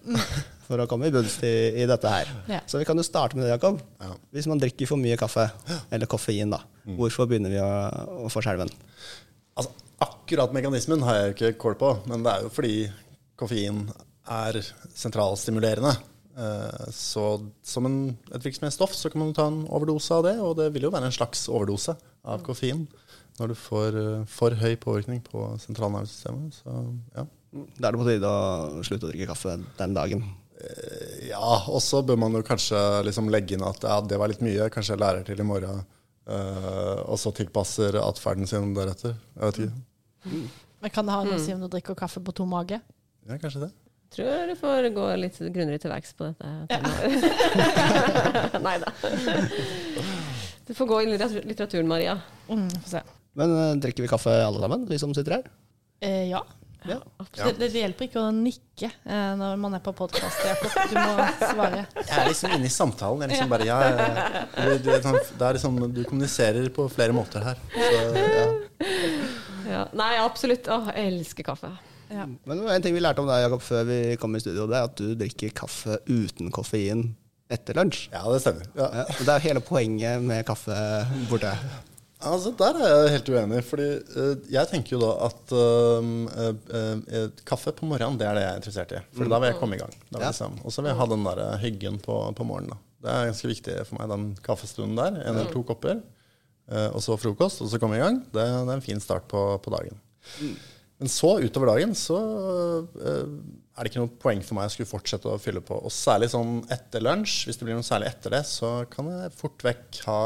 for 0.65 0.81
å 0.81 0.87
komme 0.89 1.09
i 1.09 1.13
bunns 1.13 1.37
i, 1.45 1.53
i 1.83 1.87
dette 1.89 2.09
her. 2.11 2.31
Ja. 2.49 2.61
Så 2.69 2.79
vi 2.81 2.87
kan 2.87 2.97
jo 2.97 3.05
starte 3.05 3.37
med 3.37 3.45
det, 3.45 3.53
Jakob. 3.53 3.81
Ja. 4.01 4.13
Hvis 4.35 4.49
man 4.49 4.61
drikker 4.61 4.89
for 4.89 5.01
mye 5.01 5.17
kaffe, 5.19 5.49
eller 5.93 6.09
koffein, 6.09 6.53
da, 6.55 6.61
hvorfor 6.97 7.29
begynner 7.29 7.53
vi 7.53 7.61
å, 7.61 7.69
å 8.25 8.31
få 8.33 8.43
skjelven? 8.45 8.71
Altså, 9.55 9.71
akkurat 10.05 10.55
mekanismen 10.55 11.05
har 11.05 11.19
jeg 11.21 11.35
ikke 11.35 11.53
kål 11.61 11.77
på, 11.79 11.93
men 12.11 12.25
det 12.25 12.33
er 12.33 12.47
jo 12.47 12.51
fordi 12.55 12.75
koffein 13.39 13.85
er 14.31 14.57
sentralstimulerende. 14.97 15.93
Eh, 16.35 16.89
Så 16.91 17.25
som 17.63 17.85
en, 17.87 17.99
et 18.33 18.43
virksomhetsstoff 18.43 18.91
som 18.91 18.97
stoff 18.99 19.05
så 19.05 19.11
kan 19.13 19.21
man 19.23 19.35
ta 19.37 19.47
en 19.51 19.63
overdose 19.69 20.11
av 20.17 20.25
det, 20.27 20.35
og 20.43 20.57
det 20.59 20.71
vil 20.75 20.87
jo 20.89 20.93
være 20.95 21.11
en 21.11 21.15
slags 21.15 21.45
overdose 21.51 21.95
av 22.25 22.43
koffein 22.43 22.87
når 23.39 23.51
du 23.51 23.55
får 23.59 23.97
eh, 24.01 24.25
for 24.31 24.55
høy 24.59 24.75
påvirkning 24.81 25.21
på 25.23 25.45
sentralnervesystemet. 25.63 26.59
Så 26.63 26.75
ja. 27.15 27.25
Da 27.55 27.87
er 27.87 27.95
det 27.95 27.99
på 28.01 28.07
tide 28.07 28.29
å 28.29 28.83
slutte 28.83 29.07
å 29.07 29.11
drikke 29.11 29.29
kaffe 29.31 29.55
den 29.79 29.95
dagen. 29.95 30.23
Eh, 30.59 31.27
Ja, 31.29 31.63
og 31.67 31.81
så 31.81 32.01
bør 32.05 32.19
man 32.21 32.35
jo 32.37 32.43
kanskje 32.45 32.77
liksom 33.07 33.27
legge 33.33 33.55
inn 33.57 33.63
at 33.65 33.81
ja, 33.83 33.95
det 34.01 34.17
var 34.21 34.29
litt 34.31 34.43
mye, 34.45 34.67
kanskje 34.71 34.93
jeg 34.93 35.01
lærer 35.01 35.23
til 35.27 35.39
i 35.41 35.45
morgen. 35.47 35.81
Uh, 36.25 37.01
og 37.05 37.19
så 37.21 37.29
tilpasser 37.37 37.97
atferden 38.01 38.47
sin 38.49 38.71
deretter. 38.73 39.13
Jeg 39.35 39.49
vet 39.49 39.59
ikke. 39.65 40.45
Men 40.81 40.93
kan 40.93 41.05
det 41.05 41.13
ha 41.13 41.25
noe 41.25 41.37
å 41.37 41.41
si 41.43 41.53
om 41.53 41.61
du 41.61 41.67
drikker 41.69 41.97
kaffe 41.97 42.21
på 42.23 42.33
tom 42.33 42.49
mage? 42.53 42.79
Ja, 43.27 43.37
kanskje 43.41 43.65
det. 43.65 43.71
Tror 44.15 44.47
du 44.49 44.53
får 44.57 44.87
gå 44.95 45.05
litt 45.19 45.37
grundigere 45.41 45.81
til 45.81 45.91
verks 45.91 46.13
på 46.15 46.29
dette 46.29 46.45
Ja. 46.71 46.79
Nei 48.65 48.75
da. 48.81 48.93
Du 50.65 50.73
får 50.77 50.89
gå 50.89 51.01
i 51.03 51.09
litteraturen, 51.11 51.89
Maria. 51.89 52.19
Mm, 52.47 52.69
får 52.85 52.89
se. 52.95 53.01
Men 53.37 53.53
eh, 53.57 53.73
drikker 53.83 54.05
vi 54.05 54.09
kaffe 54.09 54.33
alle 54.45 54.61
sammen, 54.61 54.85
vi 54.89 54.99
som 55.01 55.13
sitter 55.17 55.39
her? 55.39 55.49
Eh, 56.05 56.29
ja. 56.31 56.41
Ja. 56.85 56.99
Det, 57.35 57.53
det 57.59 57.69
hjelper 57.81 58.07
ikke 58.07 58.21
å 58.21 58.31
nikke 58.35 58.89
eh, 58.89 59.31
når 59.39 59.57
man 59.61 59.77
er 59.77 59.81
på 59.85 59.93
podkast, 59.97 60.43
Du 60.91 60.95
må 60.99 61.25
svare. 61.39 61.85
Jeg 61.97 62.19
er 62.19 62.29
liksom 62.29 62.53
inne 62.57 62.69
i 62.69 62.73
samtalen. 62.73 63.23
Jeg 63.25 63.27
er 63.27 63.33
liksom 63.33 63.51
bare, 63.55 63.67
ja, 63.67 63.79
ja. 63.89 64.45
Du, 64.55 64.77
du, 64.85 64.91
sånn, 65.03 65.19
det 65.39 65.47
er 65.49 65.57
liksom, 65.59 65.81
du 65.95 66.03
kommuniserer 66.05 66.69
på 66.75 66.87
flere 66.93 67.15
måter 67.17 67.45
her. 67.49 67.59
Så, 67.73 68.05
ja. 68.21 68.45
Ja. 69.65 69.83
Nei, 69.97 70.13
absolutt. 70.21 70.69
Åh, 70.71 70.91
jeg 70.93 71.13
elsker 71.15 71.47
kaffe. 71.47 71.71
Ja. 72.11 72.27
Men 72.27 72.59
det 72.59 72.67
var 72.67 72.75
en 72.77 72.83
ting 72.85 72.93
vi 72.95 73.01
lærte 73.01 73.23
om 73.23 73.29
deg, 73.29 73.41
Jakob, 73.47 73.63
før 73.65 73.87
vi 73.89 73.99
kom 74.21 74.37
i 74.37 74.41
studio, 74.43 74.67
det 74.69 74.77
er 74.77 74.89
at 74.91 74.99
du 75.01 75.15
drikker 75.17 75.55
kaffe 75.57 75.97
uten 76.05 76.51
koffein 76.53 77.07
etter 77.51 77.77
lunsj. 77.77 78.07
Ja, 78.13 78.23
det 78.29 78.43
stemmer. 78.43 78.69
Ja. 78.77 78.91
Ja, 79.01 79.05
det 79.17 79.33
er 79.35 79.43
hele 79.49 79.61
poenget 79.65 80.21
med 80.25 80.45
kaffe 80.47 80.77
borte. 81.29 81.51
Altså, 82.25 82.51
Der 82.57 82.79
er 82.79 82.87
jeg 82.89 83.13
helt 83.15 83.29
uenig. 83.29 83.61
fordi 83.65 83.87
uh, 84.15 84.33
jeg 84.51 84.69
tenker 84.71 84.95
jo 84.95 85.01
da 85.03 85.11
at 85.27 85.53
uh, 85.53 86.09
uh, 86.65 87.29
kaffe 87.45 87.73
på 87.75 87.87
morgenen, 87.89 88.17
det 88.19 88.27
er 88.27 88.37
det 88.37 88.43
jeg 88.45 88.51
er 88.51 88.61
interessert 88.61 88.95
i. 88.97 89.01
For 89.15 89.31
da 89.31 89.39
vil 89.41 89.51
jeg 89.51 89.59
komme 89.61 89.77
i 89.77 89.81
gang. 89.81 89.95
Ja. 90.11 90.27
liksom, 90.27 90.59
og 90.63 90.73
så 90.73 90.81
vil 90.81 90.91
jeg 90.93 90.99
ha 91.01 91.09
den 91.13 91.25
der 91.29 91.43
hyggen 91.63 91.99
på, 92.03 92.19
på 92.35 92.47
morgenen. 92.47 92.75
da. 92.75 92.81
Det 93.05 93.13
er 93.13 93.29
ganske 93.29 93.51
viktig 93.51 93.79
for 93.85 93.99
meg, 93.99 94.09
den 94.09 94.29
kaffestunden 94.45 94.97
der. 94.97 95.19
En 95.21 95.35
eller 95.35 95.51
to 95.53 95.61
kopper. 95.63 95.99
og 96.89 97.01
så 97.05 97.13
frokost, 97.21 97.61
og 97.61 97.69
så 97.69 97.77
komme 97.77 97.99
i 97.99 98.01
gang. 98.01 98.23
Det, 98.33 98.41
det 98.41 98.71
er 98.71 98.79
en 98.79 98.81
fin 98.81 98.99
start 98.99 99.27
på, 99.29 99.41
på 99.61 99.73
dagen. 99.75 99.99
Men 100.97 101.11
så 101.11 101.35
utover 101.43 101.69
dagen 101.69 101.93
så 101.93 102.17
er 102.97 103.83
det 103.83 103.91
ikke 103.91 104.01
noe 104.01 104.17
poeng 104.23 104.41
for 104.41 104.57
meg 104.57 104.71
å 104.71 104.73
skulle 104.73 104.89
fortsette 104.89 105.29
å 105.29 105.37
fylle 105.37 105.61
på. 105.61 105.77
Og 105.77 105.93
særlig 105.93 106.31
sånn 106.33 106.63
etter 106.73 107.03
lunsj, 107.03 107.43
hvis 107.45 107.59
det 107.59 107.67
blir 107.67 107.77
noe 107.77 107.85
særlig 107.85 108.09
etter 108.09 108.33
det, 108.37 108.41
så 108.49 108.71
kan 108.89 109.11
jeg 109.11 109.33
fort 109.37 109.67
vekk 109.67 110.01
ha 110.07 110.19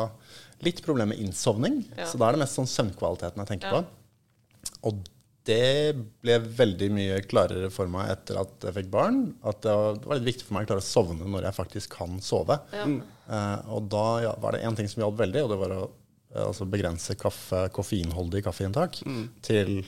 litt 0.66 0.82
problemer 0.86 1.14
med 1.14 1.24
innsovning. 1.24 1.82
Ja. 1.98 2.08
Så 2.10 2.20
da 2.20 2.30
er 2.30 2.36
det 2.36 2.44
mest 2.44 2.58
sånn 2.60 2.70
søvnkvaliteten 2.70 3.42
jeg 3.44 3.52
tenker 3.54 3.72
Ja. 3.72 3.80
på. 3.80 4.70
Og 4.90 5.08
det 5.50 5.96
ble 6.22 6.36
veldig 6.40 6.90
mye 6.94 7.22
klarere 7.26 7.70
for 7.74 7.90
meg 7.92 8.12
etter 8.14 8.38
at 8.42 8.68
jeg 8.68 8.76
fikk 8.76 8.92
barn. 8.94 9.22
At 9.48 9.64
det 9.66 9.74
var, 9.74 10.20
litt 10.20 10.28
viktig 10.36 10.46
for 10.48 10.58
meg 10.58 10.68
å 10.68 10.74
klare 10.74 10.84
å 10.84 10.90
sovne 10.90 11.30
når 11.30 11.48
jeg 11.48 11.58
faktisk 11.58 11.96
kan 11.98 12.20
sove. 12.24 12.60
Ja. 12.76 12.86
Uh, 13.30 13.76
og 13.78 13.90
da 13.90 14.06
ja, 14.28 14.36
var 14.42 14.54
det 14.56 14.64
én 14.68 14.78
ting 14.78 14.90
som 14.92 15.04
hjalp 15.04 15.18
veldig, 15.22 15.46
og 15.46 15.54
det 15.54 15.60
var 15.62 15.76
å 15.76 15.82
eh, 15.86 16.46
altså 16.46 16.68
begrense 16.70 17.16
kaffe, 17.20 17.68
koffeinholdig 17.74 18.44
kaffeinntak 18.46 19.02
til 19.46 19.84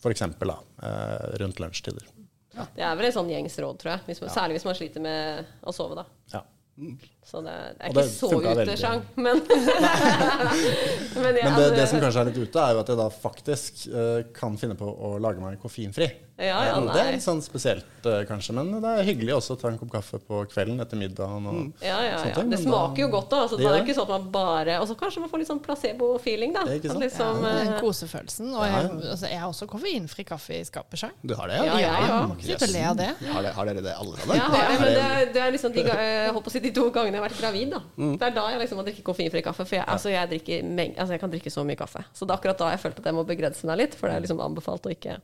f.eks. 0.00 0.22
Uh, 0.22 1.38
rundt 1.42 1.62
lunsjtider. 1.62 2.06
Det 2.56 2.84
er 2.84 2.96
vel 2.96 3.10
et 3.10 3.14
sånn 3.16 3.30
gjengs 3.30 3.58
råd, 3.60 3.78
tror 3.82 3.92
jeg. 3.94 4.04
Hvis 4.08 4.22
man, 4.22 4.32
Særlig 4.32 4.56
hvis 4.56 4.68
man 4.68 4.76
sliter 4.78 5.02
med 5.04 5.56
å 5.66 5.74
sove, 5.76 5.98
da. 5.98 6.06
Ja. 6.76 6.92
Så 7.26 7.40
det, 7.42 7.54
det 7.78 7.86
er 7.86 7.88
Og 7.88 7.94
det 7.96 8.02
ikke 8.04 8.12
så 8.14 8.28
ute, 8.30 8.50
veldig. 8.54 8.74
utesjang, 8.76 9.00
men 9.16 9.40
Men, 11.22 11.36
ja, 11.36 11.48
Men 11.50 11.56
det, 11.58 11.70
det 11.76 11.88
som 11.90 12.02
kanskje 12.02 12.22
er 12.22 12.28
litt 12.30 12.38
ute, 12.38 12.60
er 12.62 12.76
jo 12.76 12.82
at 12.84 12.92
jeg 12.92 13.00
da 13.00 13.08
faktisk 13.10 13.82
uh, 13.90 14.20
kan 14.36 14.54
finne 14.60 14.76
på 14.78 14.86
å 14.86 15.16
lage 15.22 15.42
meg 15.42 15.58
koffeinfri. 15.62 16.10
Ja, 16.36 16.58
ja, 16.68 16.72
Eh, 16.76 16.86
det 16.92 17.00
er 17.00 17.14
litt 17.14 17.24
sånn 17.24 17.38
spesielt, 17.40 17.86
uh, 18.04 18.18
kanskje, 18.28 18.52
men 18.58 18.68
det 18.84 18.90
er 19.00 19.06
hyggelig 19.08 19.38
også 19.38 19.54
å 19.54 19.60
ta 19.60 19.70
en 19.70 19.78
kopp 19.80 19.94
kaffe 19.94 20.18
på 20.20 20.42
kvelden 20.52 20.82
etter 20.84 21.00
middagen. 21.00 21.46
Og, 21.48 21.70
Ja, 21.80 21.96
ja, 22.04 22.18
ja. 22.20 22.34
ting, 22.36 22.50
Det 22.52 22.58
smaker 22.60 23.06
jo 23.06 23.08
godt, 23.14 23.30
da. 23.32 23.38
Altså, 23.46 23.56
Det 23.56 23.70
er 23.70 23.80
ikke 23.80 23.96
sånn 23.96 24.04
at 24.04 24.12
man 24.12 24.26
bare 24.34 24.74
Og 24.82 24.86
så 24.90 24.96
kanskje 25.00 25.22
man 25.24 25.30
får 25.32 25.40
litt 25.42 25.48
sånn 25.48 25.62
placebo-feeling, 25.64 26.52
da. 26.52 26.66
Ikke 26.76 26.92
sant? 26.92 27.00
Liksom, 27.06 27.40
Den 27.40 27.72
eh, 27.72 27.80
kosefølelsen. 27.80 28.52
Og 28.52 28.66
jeg, 28.68 28.90
altså, 29.14 29.30
jeg 29.32 29.40
har 29.40 29.48
også 29.48 29.68
koffeinfri 29.72 30.26
kaffe 30.28 30.60
i 30.60 30.62
skapet 30.68 31.00
sjøl. 31.00 31.16
Du 31.24 31.34
har 31.40 31.48
det, 31.48 31.56
Ja, 31.56 31.78
ja? 31.80 31.94
Ja, 31.96 32.20
òg. 32.20 32.28
må 32.28 32.36
ikke 32.36 32.50
sitte 32.52 32.68
og 32.68 32.74
le 32.76 32.84
av 32.92 33.00
det. 33.00 33.08
Har, 33.32 33.72
dere, 33.72 33.86
det 33.88 33.96
alle 33.96 34.20
sammen? 34.20 34.36
Ja, 34.36 34.76
men 34.76 34.92
det 34.92 35.06
er, 35.08 35.32
det 35.32 35.42
er 35.46 35.56
liksom 35.56 35.72
de, 35.72 35.86
jeg 35.88 36.36
på 36.36 36.52
å 36.52 36.56
si 36.58 36.65
de 36.66 36.72
to 36.76 36.84
gangene 36.94 37.16
jeg 37.16 37.22
har 37.22 37.28
vært 37.28 37.40
gravid. 37.40 37.70
da 37.72 37.80
Mm. 37.96 38.14
Det 38.20 38.26
er 38.26 38.34
da 38.36 38.44
jeg 38.52 38.60
liksom 38.60 38.78
må 38.80 38.84
drikke 38.86 39.04
koffeinfri 39.06 39.42
kaffe. 39.46 39.64
For 39.64 39.76
jeg, 39.78 39.86
altså, 39.88 40.10
jeg, 40.12 40.28
drikker 40.32 40.66
altså, 40.98 41.12
jeg 41.14 41.22
kan 41.22 41.32
drikke 41.32 41.52
så 41.54 41.64
mye 41.66 41.78
kaffe. 41.80 42.02
Så 42.12 42.26
det 42.26 42.34
er 42.34 42.40
akkurat 42.40 42.60
da 42.60 42.70
jeg 42.74 42.82
følte 42.82 43.02
at 43.02 43.08
jeg 43.10 43.16
må 43.16 43.24
begrense 43.28 43.68
meg 43.70 43.80
litt. 43.82 43.96
For 43.98 44.08
det 44.10 44.16
er 44.18 44.24
liksom 44.26 44.42
anbefalt 44.44 44.86
å 44.86 44.92
ikke 44.92 45.18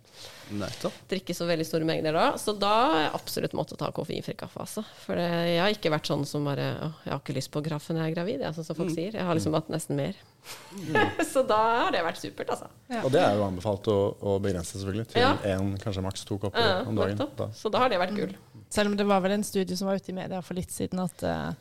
Nettopp. 0.62 0.98
drikke 1.12 1.36
så 1.36 1.48
veldig 1.48 1.66
store 1.68 1.88
mengder 1.88 2.16
da. 2.16 2.26
Så 2.40 2.54
da 2.58 2.72
har 2.92 3.00
jeg 3.06 3.14
absolutt 3.20 3.56
måttet 3.58 3.80
ta 3.82 3.90
koffeinfri 3.94 4.36
kaffe. 4.38 4.60
Altså. 4.64 4.84
For 5.04 5.18
det, 5.20 5.28
jeg 5.52 5.62
har 5.64 5.76
ikke 5.76 5.92
vært 5.94 6.10
sånn 6.12 6.24
som 6.28 6.44
bare 6.48 6.70
jeg 7.04 7.12
har 7.12 7.20
ikke 7.20 7.36
lyst 7.36 7.52
på 7.52 7.62
kaffe 7.66 7.94
når 7.94 8.06
jeg 8.06 8.12
er 8.12 8.16
gravid, 8.16 8.44
jeg, 8.46 8.56
sånn 8.56 8.68
som 8.70 8.78
folk 8.78 8.94
sier. 8.94 9.12
Jeg 9.16 9.26
har 9.28 9.36
liksom 9.38 9.56
hatt 9.58 9.72
nesten 9.72 9.98
mer. 9.98 10.16
så 11.32 11.42
da 11.46 11.58
har 11.84 11.92
det 11.94 12.00
vært 12.04 12.18
supert, 12.20 12.50
altså. 12.54 12.68
Og 13.02 13.10
det 13.14 13.20
er 13.22 13.36
jo 13.38 13.44
anbefalt 13.46 13.88
å, 13.92 13.98
å 14.18 14.38
begrense 14.42 14.74
selvfølgelig 14.74 15.12
til 15.12 15.22
Ja. 15.22 15.58
kanskje 15.82 16.04
maks 16.04 16.26
to 16.28 16.38
kopper 16.42 16.64
Ja, 16.64 16.80
om 16.88 16.98
dagen. 16.98 17.20
Da. 17.38 17.48
Så 17.56 17.70
da 17.72 17.84
har 17.84 17.92
det 17.92 18.00
vært 18.02 18.16
gull. 18.16 18.34
Selv 18.72 18.90
om 18.90 18.96
det 18.98 19.06
var 19.06 19.22
vel 19.24 19.36
en 19.36 19.46
studie 19.46 19.76
som 19.78 19.90
var 19.90 20.00
ute 20.00 20.12
i 20.12 20.16
media 20.16 20.40
for 20.42 20.58
litt 20.58 20.72
siden 20.72 21.02
at 21.04 21.24
uh, 21.28 21.52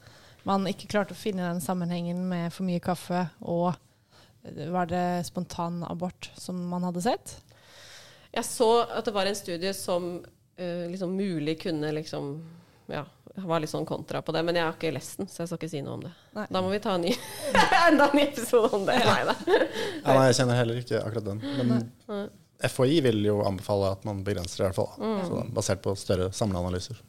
man 0.47 0.65
ikke 0.69 0.89
klarte 0.91 1.15
å 1.15 1.19
finne 1.19 1.45
den 1.49 1.61
sammenhengen 1.63 2.23
med 2.29 2.53
for 2.55 2.65
mye 2.67 2.81
kaffe 2.83 3.25
og 3.41 3.73
eh, 3.73 4.67
var 4.73 4.89
det 4.89 5.21
spontan 5.27 5.83
abort 5.87 6.31
som 6.39 6.57
man 6.71 6.87
hadde 6.87 7.03
sett? 7.05 7.35
Jeg 8.31 8.47
så 8.47 8.69
at 8.87 9.05
det 9.05 9.13
var 9.13 9.27
en 9.27 9.37
studie 9.37 9.73
som 9.75 10.13
uh, 10.23 10.85
liksom 10.89 11.17
mulig 11.19 11.59
kunne 11.67 11.91
liksom 11.99 12.33
Ja, 12.91 13.05
var 13.35 13.61
litt 13.63 13.71
sånn 13.71 13.87
kontra 13.87 14.21
på 14.25 14.33
det. 14.35 14.43
Men 14.47 14.59
jeg 14.59 14.67
har 14.67 14.75
ikke 14.75 14.91
lest 14.95 15.21
den, 15.21 15.29
så 15.31 15.43
jeg 15.43 15.51
skal 15.51 15.59
ikke 15.61 15.71
si 15.71 15.81
noe 15.85 15.97
om 15.99 16.05
det. 16.05 16.11
Nei. 16.37 16.45
Da 16.51 16.61
må 16.63 16.71
vi 16.73 16.79
ta 16.83 16.95
en 16.97 17.05
ny, 17.05 17.13
enda 17.87 18.07
en 18.11 18.17
ny 18.17 18.23
episode 18.27 18.71
om 18.77 18.85
det. 18.87 18.97
Nei 19.07 19.21
da. 19.29 19.35
Ja, 19.47 20.15
nei, 20.15 20.25
jeg 20.29 20.39
kjenner 20.41 20.59
heller 20.59 20.81
ikke 20.81 21.01
akkurat 21.01 21.29
den. 21.29 21.43
Men 21.61 22.29
FHI 22.69 22.99
vil 23.07 23.21
jo 23.25 23.39
anbefale 23.47 23.93
at 23.95 24.03
man 24.07 24.23
begrenser 24.25 24.61
det, 24.61 24.65
i 24.65 24.69
hvert 24.69 24.79
fall. 24.81 24.91
Mm. 25.01 25.21
Så, 25.27 25.45
basert 25.55 25.83
på 25.85 25.95
større 25.99 26.29
samleanalyser. 26.35 26.99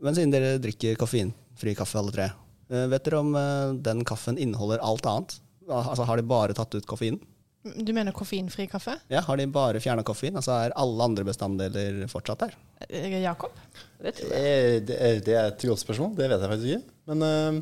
Men 0.00 0.16
siden 0.16 0.32
dere 0.32 0.56
drikker 0.62 0.96
koffeinfri 1.00 1.76
kaffe 1.78 2.00
alle 2.00 2.14
tre, 2.14 2.30
eh, 2.72 2.86
vet 2.90 3.04
dere 3.06 3.20
om 3.20 3.34
eh, 3.36 3.76
den 3.84 4.02
kaffen 4.08 4.40
inneholder 4.40 4.82
alt 4.84 5.06
annet? 5.06 5.36
Altså 5.70 6.06
Har 6.08 6.18
de 6.18 6.26
bare 6.26 6.56
tatt 6.56 6.74
ut 6.74 6.88
koffeinen? 6.88 7.20
Du 7.60 7.90
mener 7.92 8.14
koffeinfri 8.16 8.64
kaffe? 8.72 8.94
Ja, 9.12 9.20
Har 9.26 9.36
de 9.36 9.44
bare 9.52 9.80
fjerna 9.84 10.00
koffein? 10.06 10.36
Altså 10.38 10.54
Er 10.56 10.72
alle 10.80 11.04
andre 11.04 11.26
bestanddeler 11.28 12.06
fortsatt 12.08 12.46
der? 12.46 12.54
Eh, 12.88 13.18
Jakob? 13.20 13.52
Det. 14.00 14.14
Eh, 14.32 14.78
Det 14.80 14.96
er, 14.96 15.20
det 15.26 15.34
er 15.36 15.50
et 15.50 15.66
godt 15.68 15.82
spørsmål. 15.82 16.14
Det 16.16 16.30
vet 16.32 16.40
jeg 16.40 16.52
faktisk 16.54 16.70
ikke. 16.72 16.94
Men 17.12 17.26
eh, 17.26 17.60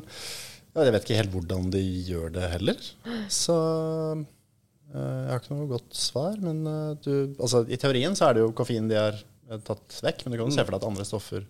ja, 0.75 0.85
jeg 0.87 0.93
vet 0.95 1.03
ikke 1.07 1.19
helt 1.19 1.33
hvordan 1.35 1.67
de 1.75 1.81
gjør 2.07 2.31
det 2.37 2.47
heller. 2.53 2.79
Så 3.27 3.57
eh, 4.15 4.23
jeg 4.95 5.29
har 5.33 5.43
ikke 5.43 5.57
noe 5.59 5.67
godt 5.75 5.99
svar. 5.99 6.39
Men 6.47 6.63
eh, 6.63 6.95
du, 7.03 7.11
altså, 7.35 7.65
i 7.67 7.77
teorien 7.83 8.15
så 8.15 8.29
er 8.29 8.39
det 8.39 8.45
jo 8.47 8.53
koffein 8.55 8.87
de 8.87 8.95
har 9.01 9.19
eh, 9.19 9.59
tatt 9.67 9.99
vekk. 10.05 10.23
Men 10.25 10.31
du 10.31 10.39
kan 10.39 10.47
jo 10.47 10.55
se 10.55 10.63
for 10.63 10.75
deg 10.77 10.83
at 10.83 10.91
andre 10.93 11.07
stoffer 11.11 11.47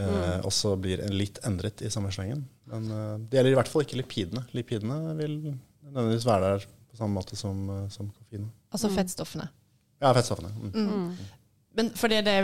Mm. 0.00 0.44
også 0.46 0.76
blir 0.80 1.00
litt 1.10 1.40
endret 1.44 1.80
i 1.82 1.88
samme 1.90 2.12
slengen. 2.14 2.44
Men 2.70 2.84
eh, 2.94 3.16
det 3.26 3.36
gjelder 3.40 3.52
i 3.52 3.56
hvert 3.58 3.68
fall 3.68 3.82
ikke 3.82 3.96
lipidene. 3.98 4.44
Lipidene 4.54 5.16
vil 5.18 5.32
nødvendigvis 5.50 6.26
være 6.28 6.52
der 6.54 6.66
på 6.90 6.98
samme 6.98 7.16
måte 7.16 7.38
som, 7.38 7.62
eh, 7.70 7.88
som 7.92 8.10
koffein. 8.10 8.48
Altså 8.70 8.90
fettstoffene. 8.94 9.48
Ja, 10.00 10.12
fettstoffene. 10.16 10.50
Mm. 10.58 10.88
Mm. 10.88 11.14
Men 11.78 11.92
for 11.94 12.10
det, 12.10 12.24
det, 12.26 12.34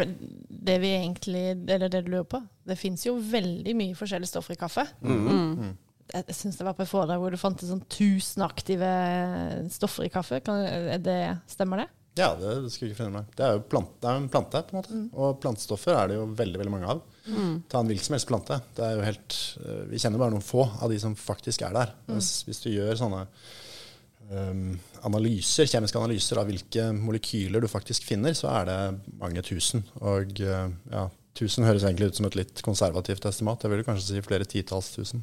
det 0.48 0.76
vi 0.78 0.92
egentlig 0.94 1.40
Eller 1.66 1.88
det 1.90 2.04
du 2.06 2.12
lurer 2.12 2.28
på 2.30 2.38
Det 2.62 2.76
fins 2.78 3.02
jo 3.08 3.16
veldig 3.18 3.72
mye 3.74 3.96
forskjellige 3.98 4.30
stoffer 4.30 4.54
i 4.54 4.60
kaffe. 4.60 4.84
Mm. 5.02 5.72
Jeg, 6.12 6.22
jeg 6.28 6.36
syns 6.38 6.60
det 6.60 6.66
var 6.68 6.76
på 6.78 6.84
et 6.84 6.90
foredrag 6.90 7.18
hvor 7.18 7.34
du 7.34 7.40
fant 7.40 7.64
sånn 7.66 7.82
tusenaktive 7.90 8.90
stoffer 9.74 10.06
i 10.06 10.12
kaffe. 10.14 10.38
Kan, 10.46 10.62
er 10.62 11.02
det, 11.02 11.20
stemmer 11.50 11.82
det? 11.82 11.88
Ja, 12.16 12.30
det 12.38 12.70
skulle 12.72 12.88
jeg 12.88 12.94
ikke 12.94 13.02
forundre 13.02 13.20
meg. 13.20 13.32
Det 13.36 13.44
er 13.44 13.58
jo 13.58 13.64
plant, 13.68 13.90
det 14.00 14.08
er 14.08 14.20
en 14.22 14.30
plante, 14.32 14.62
på 14.64 14.72
en 14.72 14.78
måte. 14.78 15.00
Og 15.18 15.40
plantestoffer 15.42 15.98
er 15.98 16.08
det 16.08 16.16
jo 16.16 16.28
veldig 16.38 16.60
veldig 16.62 16.72
mange 16.72 16.94
av. 16.94 17.02
Ta 17.68 17.82
en 17.82 17.90
hvilken 17.90 18.06
som 18.06 18.16
helst 18.16 18.30
plante. 18.30 18.56
Det 18.76 18.84
er 18.86 18.94
jo 18.96 19.04
helt, 19.04 19.36
eh, 19.60 19.82
vi 19.90 20.00
kjenner 20.00 20.22
bare 20.22 20.32
noen 20.32 20.46
få 20.46 20.64
av 20.64 20.92
de 20.92 20.98
som 21.02 21.16
faktisk 21.18 21.66
er 21.66 21.74
der. 21.76 21.92
Hvis, 22.08 22.30
hvis 22.46 22.62
du 22.64 22.70
gjør 22.70 22.96
sånne 23.02 23.26
analyser, 25.06 25.68
kjemiske 25.70 26.00
analyser 26.00 26.40
av 26.40 26.48
hvilke 26.50 26.88
molekyler 26.96 27.62
du 27.62 27.68
faktisk 27.70 28.06
finner, 28.08 28.34
så 28.34 28.50
er 28.50 28.68
det 28.68 28.78
mange 29.20 29.42
tusen. 29.46 29.84
Og 30.02 30.40
eh, 30.42 30.66
ja, 30.92 31.06
tusen 31.36 31.66
høres 31.66 31.86
egentlig 31.86 32.10
ut 32.10 32.18
som 32.18 32.26
et 32.28 32.38
litt 32.40 32.62
konservativt 32.66 33.28
estimat. 33.28 33.62
Jeg 33.62 33.72
vil 33.72 33.86
kanskje 33.86 34.08
si 34.08 34.26
flere 34.26 34.48
titalls 34.48 34.90
tusen. 34.96 35.22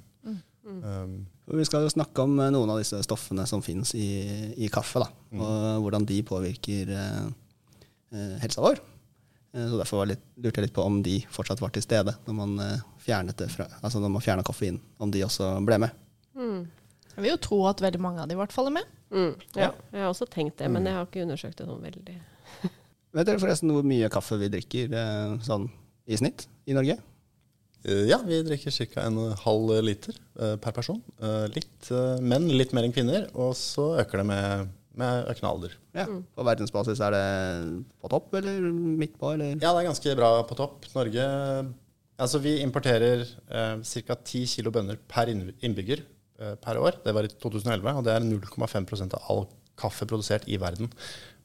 Um, 0.63 1.25
Vi 1.51 1.65
skal 1.67 1.83
jo 1.83 1.91
snakke 1.91 2.23
om 2.23 2.37
eh, 2.39 2.51
noen 2.53 2.71
av 2.71 2.79
disse 2.79 3.01
stoffene 3.03 3.45
som 3.49 3.61
finnes 3.65 3.91
i, 3.99 4.07
i 4.63 4.69
kaffe, 4.71 5.03
da, 5.03 5.09
og 5.35 5.83
hvordan 5.83 6.07
de 6.07 6.21
påvirker 6.25 6.93
eh, 6.95 7.25
eh, 8.15 8.37
helsa 8.43 8.63
vår. 8.63 8.79
Så 9.53 9.77
Derfor 9.77 9.99
var 9.99 10.07
litt, 10.09 10.23
lurte 10.41 10.57
jeg 10.57 10.65
litt 10.65 10.73
på 10.73 10.81
om 10.81 10.95
de 11.05 11.19
fortsatt 11.29 11.59
var 11.61 11.69
til 11.75 11.83
stede 11.85 12.15
når 12.25 12.33
man 12.33 12.55
fjernet 13.03 13.37
det 13.37 13.51
fra, 13.53 13.67
altså 13.85 13.99
når 14.01 14.09
man 14.15 14.23
fjerna 14.25 14.45
koffeinen. 14.47 14.79
Om 14.97 15.11
de 15.13 15.21
også 15.27 15.51
ble 15.67 15.77
med. 15.83 15.93
Jeg 17.13 17.23
vil 17.25 17.31
jo 17.35 17.39
tro 17.45 17.59
at 17.69 17.81
veldig 17.83 18.01
mange 18.01 18.23
av 18.23 18.29
de 18.29 18.35
i 18.35 18.39
hvert 18.39 18.53
fall 18.55 18.69
er 18.71 18.75
med. 18.79 18.91
Mm. 19.13 19.31
Ja, 19.59 19.69
jeg 19.93 20.01
har 20.01 20.09
også 20.09 20.25
tenkt 20.33 20.57
det, 20.61 20.69
men 20.73 20.87
jeg 20.89 20.95
har 20.97 21.05
ikke 21.05 21.23
undersøkt 21.27 21.59
det 21.61 21.67
sånn 21.69 21.83
veldig. 21.85 22.15
Vet 23.13 23.27
dere 23.29 23.41
forresten 23.41 23.69
hvor 23.75 23.85
mye 23.85 24.09
kaffe 24.13 24.39
vi 24.41 24.49
drikker 24.53 24.95
eh, 24.97 25.33
sånn 25.45 25.67
i 26.09 26.17
snitt 26.17 26.47
i 26.65 26.73
Norge? 26.77 26.95
Eh, 27.85 28.05
Ja, 28.09 28.17
vi 28.25 28.39
drikker 28.47 28.73
ca. 28.95 29.03
en 29.05 29.19
halv 29.43 29.75
liter 29.85 30.17
eh, 30.39 30.55
per 30.57 30.73
person. 30.73 31.01
Eh, 31.21 31.45
litt 31.53 31.91
menn, 32.23 32.49
litt 32.57 32.73
mer 32.73 32.87
enn 32.87 32.95
kvinner. 32.95 33.27
Og 33.37 33.53
så 33.59 33.91
øker 34.01 34.23
det 34.23 34.25
med, 34.31 34.73
med 34.97 35.29
økende 35.29 35.51
alder. 35.51 35.77
Ja. 35.93 36.07
På 36.33 36.47
verdensbasis 36.47 37.03
er 37.05 37.13
det 37.13 37.23
på 38.01 38.09
topp 38.15 38.33
eller 38.41 38.65
midt 38.73 39.19
på? 39.21 39.35
Eller? 39.35 39.53
Ja, 39.59 39.75
det 39.75 39.83
er 39.83 39.89
ganske 39.91 40.17
bra 40.17 40.33
på 40.49 40.57
topp. 40.59 40.89
Norge 40.97 41.29
Altså, 42.23 42.37
vi 42.39 42.59
importerer 42.61 43.23
eh, 43.25 43.79
ca. 44.05 44.15
10 44.15 44.43
kilo 44.47 44.71
bønner 44.71 44.99
per 45.09 45.31
innbygger 45.33 46.03
per 46.63 46.79
år. 46.81 46.97
Det 47.03 47.13
var 47.15 47.27
i 47.27 47.31
2011, 47.33 47.93
og 47.99 48.03
det 48.07 48.15
er 48.15 48.25
0,5% 48.25 49.15
av 49.19 49.29
all 49.33 49.45
kaffe 49.79 50.05
produsert 50.09 50.45
i 50.51 50.57
verden. 50.61 50.91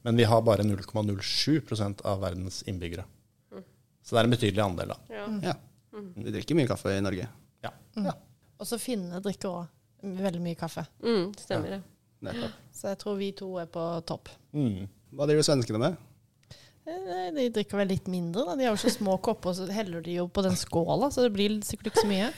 Men 0.05 0.15
vi 0.19 0.25
har 0.29 0.41
bare 0.45 0.63
0,07% 0.67 2.05
av 2.07 2.21
verdens 2.23 2.61
innbyggere. 2.69 3.05
Så 4.03 4.15
det 4.15 4.21
er 4.21 4.27
en 4.29 4.33
betydelig 4.33 4.63
andel, 4.63 4.93
da. 4.93 4.97
Ja. 5.13 5.25
Ja. 5.51 5.55
Vi 6.15 6.31
drikker 6.33 6.57
mye 6.57 6.69
kaffe 6.69 6.93
i 6.95 7.01
Norge. 7.03 7.27
Ja. 7.65 7.71
Ja, 7.99 8.13
Og 8.59 8.67
så 8.67 8.79
finne 8.81 9.19
drikker 9.23 9.49
òg 9.51 10.13
veldig 10.23 10.41
mye 10.41 10.57
kaffe. 10.57 10.85
Mm, 11.03 11.33
stemmer 11.37 11.75
det. 11.75 11.81
nettopp. 12.25 12.55
Så 12.75 12.87
jeg 12.91 12.99
tror 13.01 13.17
vi 13.19 13.31
to 13.35 13.49
er 13.61 13.67
på 13.71 13.83
topp. 14.07 14.31
Mm. 14.55 14.87
Hva 15.15 15.27
driver 15.29 15.45
svenskene 15.45 15.81
med? 15.81 15.97
De 17.35 17.45
drikker 17.53 17.77
vel 17.79 17.87
litt 17.91 18.07
mindre. 18.09 18.43
Da. 18.47 18.55
De 18.59 18.65
har 18.65 18.73
jo 18.75 18.79
så 18.81 18.89
små 18.93 19.17
kopper, 19.21 19.53
så 19.57 19.67
heller 19.71 20.01
de 20.05 20.15
jo 20.19 20.27
på 20.33 20.41
den 20.45 20.55
skåla, 20.57 21.11
så 21.13 21.25
det 21.27 21.31
blir 21.35 21.59
sikkert 21.65 21.91
ikke 21.91 22.03
så 22.05 22.09
mye. 22.09 22.29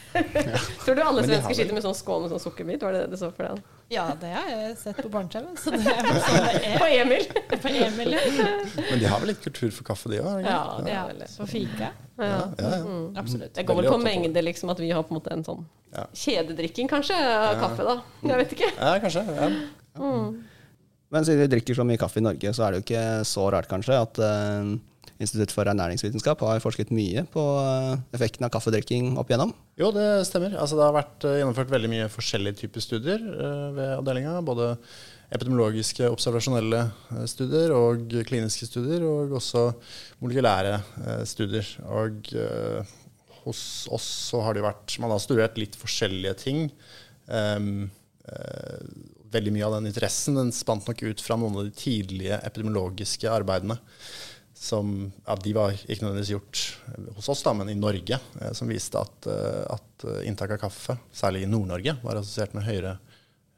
Tror 0.85 0.97
du 0.97 1.01
alle 1.03 1.21
de 1.23 1.29
svensker 1.31 1.57
sitter 1.61 1.77
med 1.77 1.85
sånn 1.85 1.95
skål 1.97 2.25
med 2.25 2.33
sånn 2.33 2.43
sukkerbit? 2.43 2.83
Var 2.83 2.97
det 2.97 3.03
det 3.05 3.15
du 3.15 3.21
så 3.21 3.29
for 3.35 3.47
deg? 3.47 3.61
Ja, 3.91 4.05
det 4.19 4.29
har 4.31 4.45
jeg 4.47 4.75
sett 4.79 4.99
på 5.03 5.09
barne-TV, 5.11 5.49
så 5.59 5.71
det 5.73 5.81
er 5.83 6.05
sånn 6.23 6.45
det 6.45 6.51
er. 6.69 6.77
På 6.79 6.85
Emil! 6.87 7.25
På 7.51 7.71
Emil, 7.71 8.13
ja. 8.15 8.21
Men 8.77 9.01
de 9.01 9.09
har 9.11 9.19
vel 9.23 9.31
litt 9.33 9.41
kultur 9.43 9.71
for 9.75 9.87
kaffe, 9.89 10.11
de 10.13 10.21
òg? 10.23 10.45
Ja, 10.47 10.61
det 10.85 10.95
har 10.95 11.09
vel 11.11 11.19
det. 11.25 11.27
For 11.35 11.51
fika. 11.51 11.89
Ja. 12.21 12.29
Ja, 12.29 12.45
ja. 12.61 12.79
Mm. 12.85 13.17
Absolutt. 13.19 13.51
Det 13.57 13.65
går 13.67 13.81
vel 13.81 13.89
på 13.91 13.97
mengde, 14.03 14.43
liksom, 14.47 14.71
at 14.71 14.79
vi 14.83 14.91
har 14.95 15.03
på 15.07 15.11
en 15.15 15.19
måte 15.19 15.33
en 15.35 15.43
sånn 15.47 15.67
Ja. 15.91 16.05
kjededrikking, 16.15 16.87
kanskje, 16.87 17.17
av 17.19 17.57
kaffe, 17.59 17.83
da. 17.83 17.97
Jeg 18.29 18.39
vet 18.45 18.55
ikke. 18.55 18.71
ja, 18.77 18.93
kanskje. 19.03 19.25
Ja. 19.27 19.51
Men 21.11 21.27
siden 21.27 21.43
vi 21.43 21.51
drikker 21.51 21.75
så 21.75 21.85
mye 21.87 21.99
kaffe 21.99 22.21
i 22.21 22.23
Norge, 22.23 22.53
så 22.55 22.65
er 22.65 22.71
det 22.71 22.79
jo 22.79 22.85
ikke 22.85 23.05
så 23.27 23.49
rart 23.51 23.69
kanskje 23.71 23.99
at 23.99 24.21
uh, 24.23 24.71
Institutt 25.21 25.51
for 25.53 25.69
ernæringsvitenskap 25.69 26.39
har 26.47 26.61
forsket 26.63 26.89
mye 26.95 27.21
på 27.29 27.41
uh, 27.61 27.93
effekten 28.15 28.47
av 28.47 28.49
kaffedrikking 28.53 29.19
opp 29.21 29.29
igjennom. 29.29 29.51
Jo, 29.77 29.91
det 29.93 30.05
stemmer. 30.29 30.55
Altså, 30.57 30.79
det 30.79 30.87
har 30.87 30.95
vært 30.95 31.27
uh, 31.27 31.35
gjennomført 31.37 31.73
veldig 31.73 31.91
mye 31.91 32.07
forskjellige 32.09 32.63
typer 32.63 32.85
studier 32.85 33.21
ved 33.75 33.97
avdelinga. 33.99 34.39
Både 34.47 34.71
epidemiologiske, 35.31 36.09
observasjonelle 36.09 36.81
studier 37.29 37.75
og 37.75 38.17
kliniske 38.27 38.71
studier, 38.71 39.05
og 39.07 39.37
også 39.37 39.67
molekylære 40.23 40.81
studier. 41.29 41.69
Og 41.87 42.33
hos 43.45 43.61
oss 43.93 44.09
så 44.31 44.41
har 44.45 44.57
det 44.57 44.65
vært 44.65 44.97
Man 45.01 45.13
har 45.13 45.21
studert 45.23 45.59
litt 45.61 45.77
forskjellige 45.79 46.35
ting. 46.43 46.67
Um, 47.31 47.89
veldig 49.31 49.53
mye 49.55 49.65
av 49.67 49.77
den 49.77 49.87
interessen 49.91 50.35
den 50.39 50.51
spant 50.55 50.87
nok 50.89 51.01
ut 51.07 51.21
fra 51.23 51.37
noen 51.39 51.57
av 51.61 51.69
de 51.69 51.73
tidlige 51.77 52.37
epidemiologiske 52.47 53.29
arbeidene 53.31 53.77
som 54.61 54.91
ja, 55.25 55.35
de 55.41 55.53
var 55.57 55.73
ikke 55.73 56.03
nødvendigvis 56.05 56.33
gjort 56.35 56.59
hos 57.17 57.29
oss, 57.33 57.41
da, 57.41 57.53
men 57.57 57.71
i 57.71 57.77
Norge, 57.79 58.19
eh, 58.41 58.51
som 58.53 58.69
viste 58.69 58.99
at, 59.01 59.25
eh, 59.31 59.63
at 59.73 60.05
eh, 60.05 60.19
inntak 60.29 60.53
av 60.53 60.59
kaffe, 60.67 60.97
særlig 61.17 61.47
i 61.47 61.49
Nord-Norge, 61.49 61.95
var 62.03 62.19
assosiert 62.19 62.53
med 62.53 62.67
høyere 62.67 62.91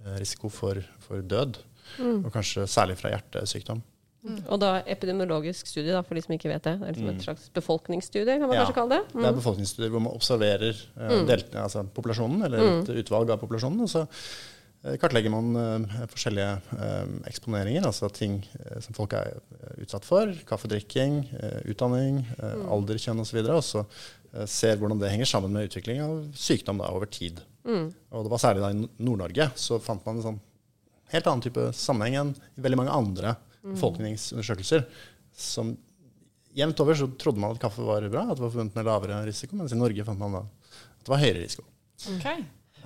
eh, 0.06 0.14
risiko 0.22 0.48
for, 0.54 0.80
for 1.04 1.20
død. 1.20 1.60
Og 2.00 2.30
kanskje 2.32 2.64
særlig 2.72 2.96
fra 3.02 3.12
hjertesykdom. 3.12 3.82
Og 4.48 4.56
da 4.64 4.78
epidemiologisk 4.88 5.68
studie, 5.68 5.92
da, 5.92 6.00
for 6.08 6.16
de 6.16 6.22
som 6.24 6.32
ikke 6.32 6.48
vet 6.48 6.64
det. 6.64 6.78
Det 6.80 6.88
er 6.88 6.94
liksom 6.96 7.10
et 7.12 7.26
slags 7.26 7.50
befolkningsstudie, 7.58 8.38
kan 8.40 8.48
man 8.48 8.54
Mm. 8.54 8.56
Ja. 8.56 8.64
kanskje 8.64 8.78
kalle 8.80 8.96
det? 8.96 9.04
Det 9.20 9.28
er 9.28 9.36
befolkningsstudier 9.42 9.92
hvor 9.92 10.04
man 10.08 10.16
observerer 10.16 10.72
eh, 10.80 11.26
delt, 11.28 11.52
altså 11.60 11.84
populasjonen, 12.00 12.46
eller 12.48 12.64
et 12.70 12.94
utvalg 13.04 13.36
av 13.36 13.44
populasjonen. 13.44 13.84
og 13.84 13.92
så 13.92 14.06
eh, 14.08 14.16
kartlegger 15.00 15.32
man 15.32 15.54
eh, 15.56 15.94
forskjellige 16.12 16.50
eh, 16.76 17.14
eksponeringer, 17.30 17.86
altså 17.88 18.10
ting 18.12 18.42
eh, 18.60 18.80
som 18.84 18.96
folk 18.98 19.14
er 19.16 19.38
eh, 19.38 19.78
utsatt 19.86 20.04
for. 20.08 20.34
Kaffedrikking, 20.50 21.22
eh, 21.40 21.60
utdanning, 21.72 22.18
eh, 22.36 22.66
alder, 22.74 23.00
kjønn 23.00 23.22
osv. 23.24 23.40
Og 23.54 23.62
så 23.64 23.84
eh, 23.86 24.44
ser 24.50 24.76
hvordan 24.82 25.00
det 25.00 25.12
henger 25.14 25.30
sammen 25.30 25.56
med 25.56 25.70
utvikling 25.70 26.02
av 26.04 26.18
sykdom 26.36 26.82
da, 26.84 26.90
over 26.92 27.08
tid. 27.08 27.40
Og 28.12 28.26
det 28.26 28.32
var 28.34 28.42
særlig 28.44 28.60
da 28.66 28.74
i 28.74 29.06
Nord-Norge 29.08 29.46
så 29.56 29.78
fant 29.80 30.04
man 30.04 30.18
en 30.20 30.26
sånn 30.26 30.40
helt 31.14 31.28
annen 31.32 31.44
type 31.46 31.70
sammenheng 31.80 32.18
enn 32.20 32.34
i 32.58 32.64
veldig 32.66 32.80
mange 32.82 32.96
andre 32.98 33.36
befolkningsundersøkelser. 33.64 34.84
Som 35.32 35.78
jevnt 36.58 36.82
over 36.84 36.98
så 37.00 37.08
trodde 37.18 37.40
man 37.40 37.56
at 37.56 37.62
kaffe 37.64 37.86
var 37.88 38.04
bra, 38.12 38.26
at 38.28 38.36
det 38.36 38.44
var 38.44 38.52
forbundet 38.52 38.76
med 38.78 38.90
lavere 38.90 39.22
risiko, 39.30 39.56
mens 39.62 39.72
i 39.72 39.80
Norge 39.80 40.04
fant 40.06 40.20
man 40.20 40.36
da 40.36 40.44
at 40.44 41.08
det 41.08 41.14
var 41.16 41.24
høyere 41.24 41.46
risiko. 41.46 41.64
Ok. 42.18 42.28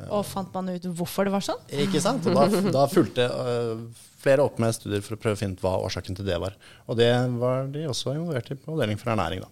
Og 0.06 0.24
fant 0.28 0.54
man 0.54 0.70
ut 0.76 0.86
hvorfor 1.00 1.28
det 1.28 1.34
var 1.34 1.46
sånn? 1.46 1.64
Ikke 1.86 2.02
sant? 2.04 2.26
Og 2.30 2.38
da, 2.38 2.62
da 2.74 2.86
fulgte 2.92 3.26
uh, 3.28 3.82
flere 4.22 4.46
opp 4.46 4.60
med 4.62 4.76
studier 4.76 5.04
for 5.06 5.18
å 5.18 5.22
prøve 5.22 5.38
å 5.38 5.40
finne 5.40 5.58
ut 5.58 5.64
hva 5.64 5.78
årsaken 5.88 6.18
til 6.18 6.28
det 6.28 6.38
var. 6.42 6.58
Og 6.88 7.00
det 7.00 7.12
var 7.42 7.70
de 7.74 7.88
også 7.90 8.14
involvert 8.16 8.52
i 8.54 8.58
på 8.60 8.76
avdeling 8.76 9.00
for 9.02 9.14
ernæring. 9.14 9.44
Da. 9.46 9.52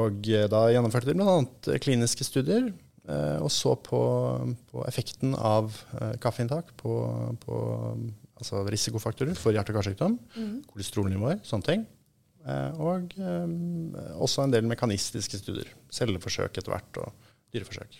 Og 0.00 0.30
eh, 0.30 0.46
da 0.50 0.64
gjennomførte 0.70 1.10
de 1.10 1.16
bl.a. 1.18 1.76
kliniske 1.82 2.26
studier, 2.26 2.68
eh, 3.10 3.38
og 3.42 3.50
så 3.54 3.74
på, 3.82 4.00
på 4.70 4.84
effekten 4.86 5.34
av 5.34 5.74
kaffeinntak 6.22 6.70
på, 6.80 6.98
på 7.42 7.62
altså 8.40 8.62
risikofaktorer 8.70 9.38
for 9.38 9.56
hjerte- 9.56 9.74
og 9.74 9.80
karsykdom, 9.80 10.14
kolesterolnivåer, 10.70 11.42
sånne 11.46 11.66
ting. 11.66 11.88
Og 12.80 13.12
også 14.16 14.46
en 14.46 14.54
del 14.54 14.64
mekanistiske 14.64 15.42
studier. 15.42 15.68
Celleforsøk 15.92 16.56
etter 16.56 16.72
hvert, 16.72 17.02
og 17.02 17.34
dyreforsøk. 17.52 17.98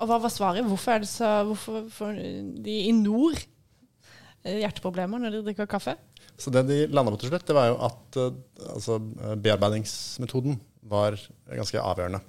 Og 0.00 0.08
hva 0.10 0.18
var 0.22 0.32
svaret? 0.32 0.66
Hvorfor 0.66 0.96
er 0.96 1.02
det 1.04 1.10
så 1.10 1.30
Hvorfor 1.46 1.86
får 1.92 2.16
de 2.64 2.78
i 2.88 2.92
nord 2.96 3.38
eh, 3.38 4.62
hjerteproblemer 4.62 5.22
når 5.22 5.36
de 5.36 5.44
drikker 5.48 5.70
kaffe? 5.70 5.96
Så 6.38 6.50
det 6.50 6.64
de 6.66 6.78
landa 6.90 7.12
på 7.12 7.20
til 7.22 7.32
slutt, 7.32 7.46
det 7.46 7.56
var 7.56 7.70
jo 7.70 7.80
at 7.86 8.20
eh, 8.20 8.38
altså, 8.74 8.98
eh, 8.98 9.34
bearbeidingsmetoden 9.44 10.58
var 10.90 11.18
ganske 11.52 11.82
avgjørende. 11.82 12.22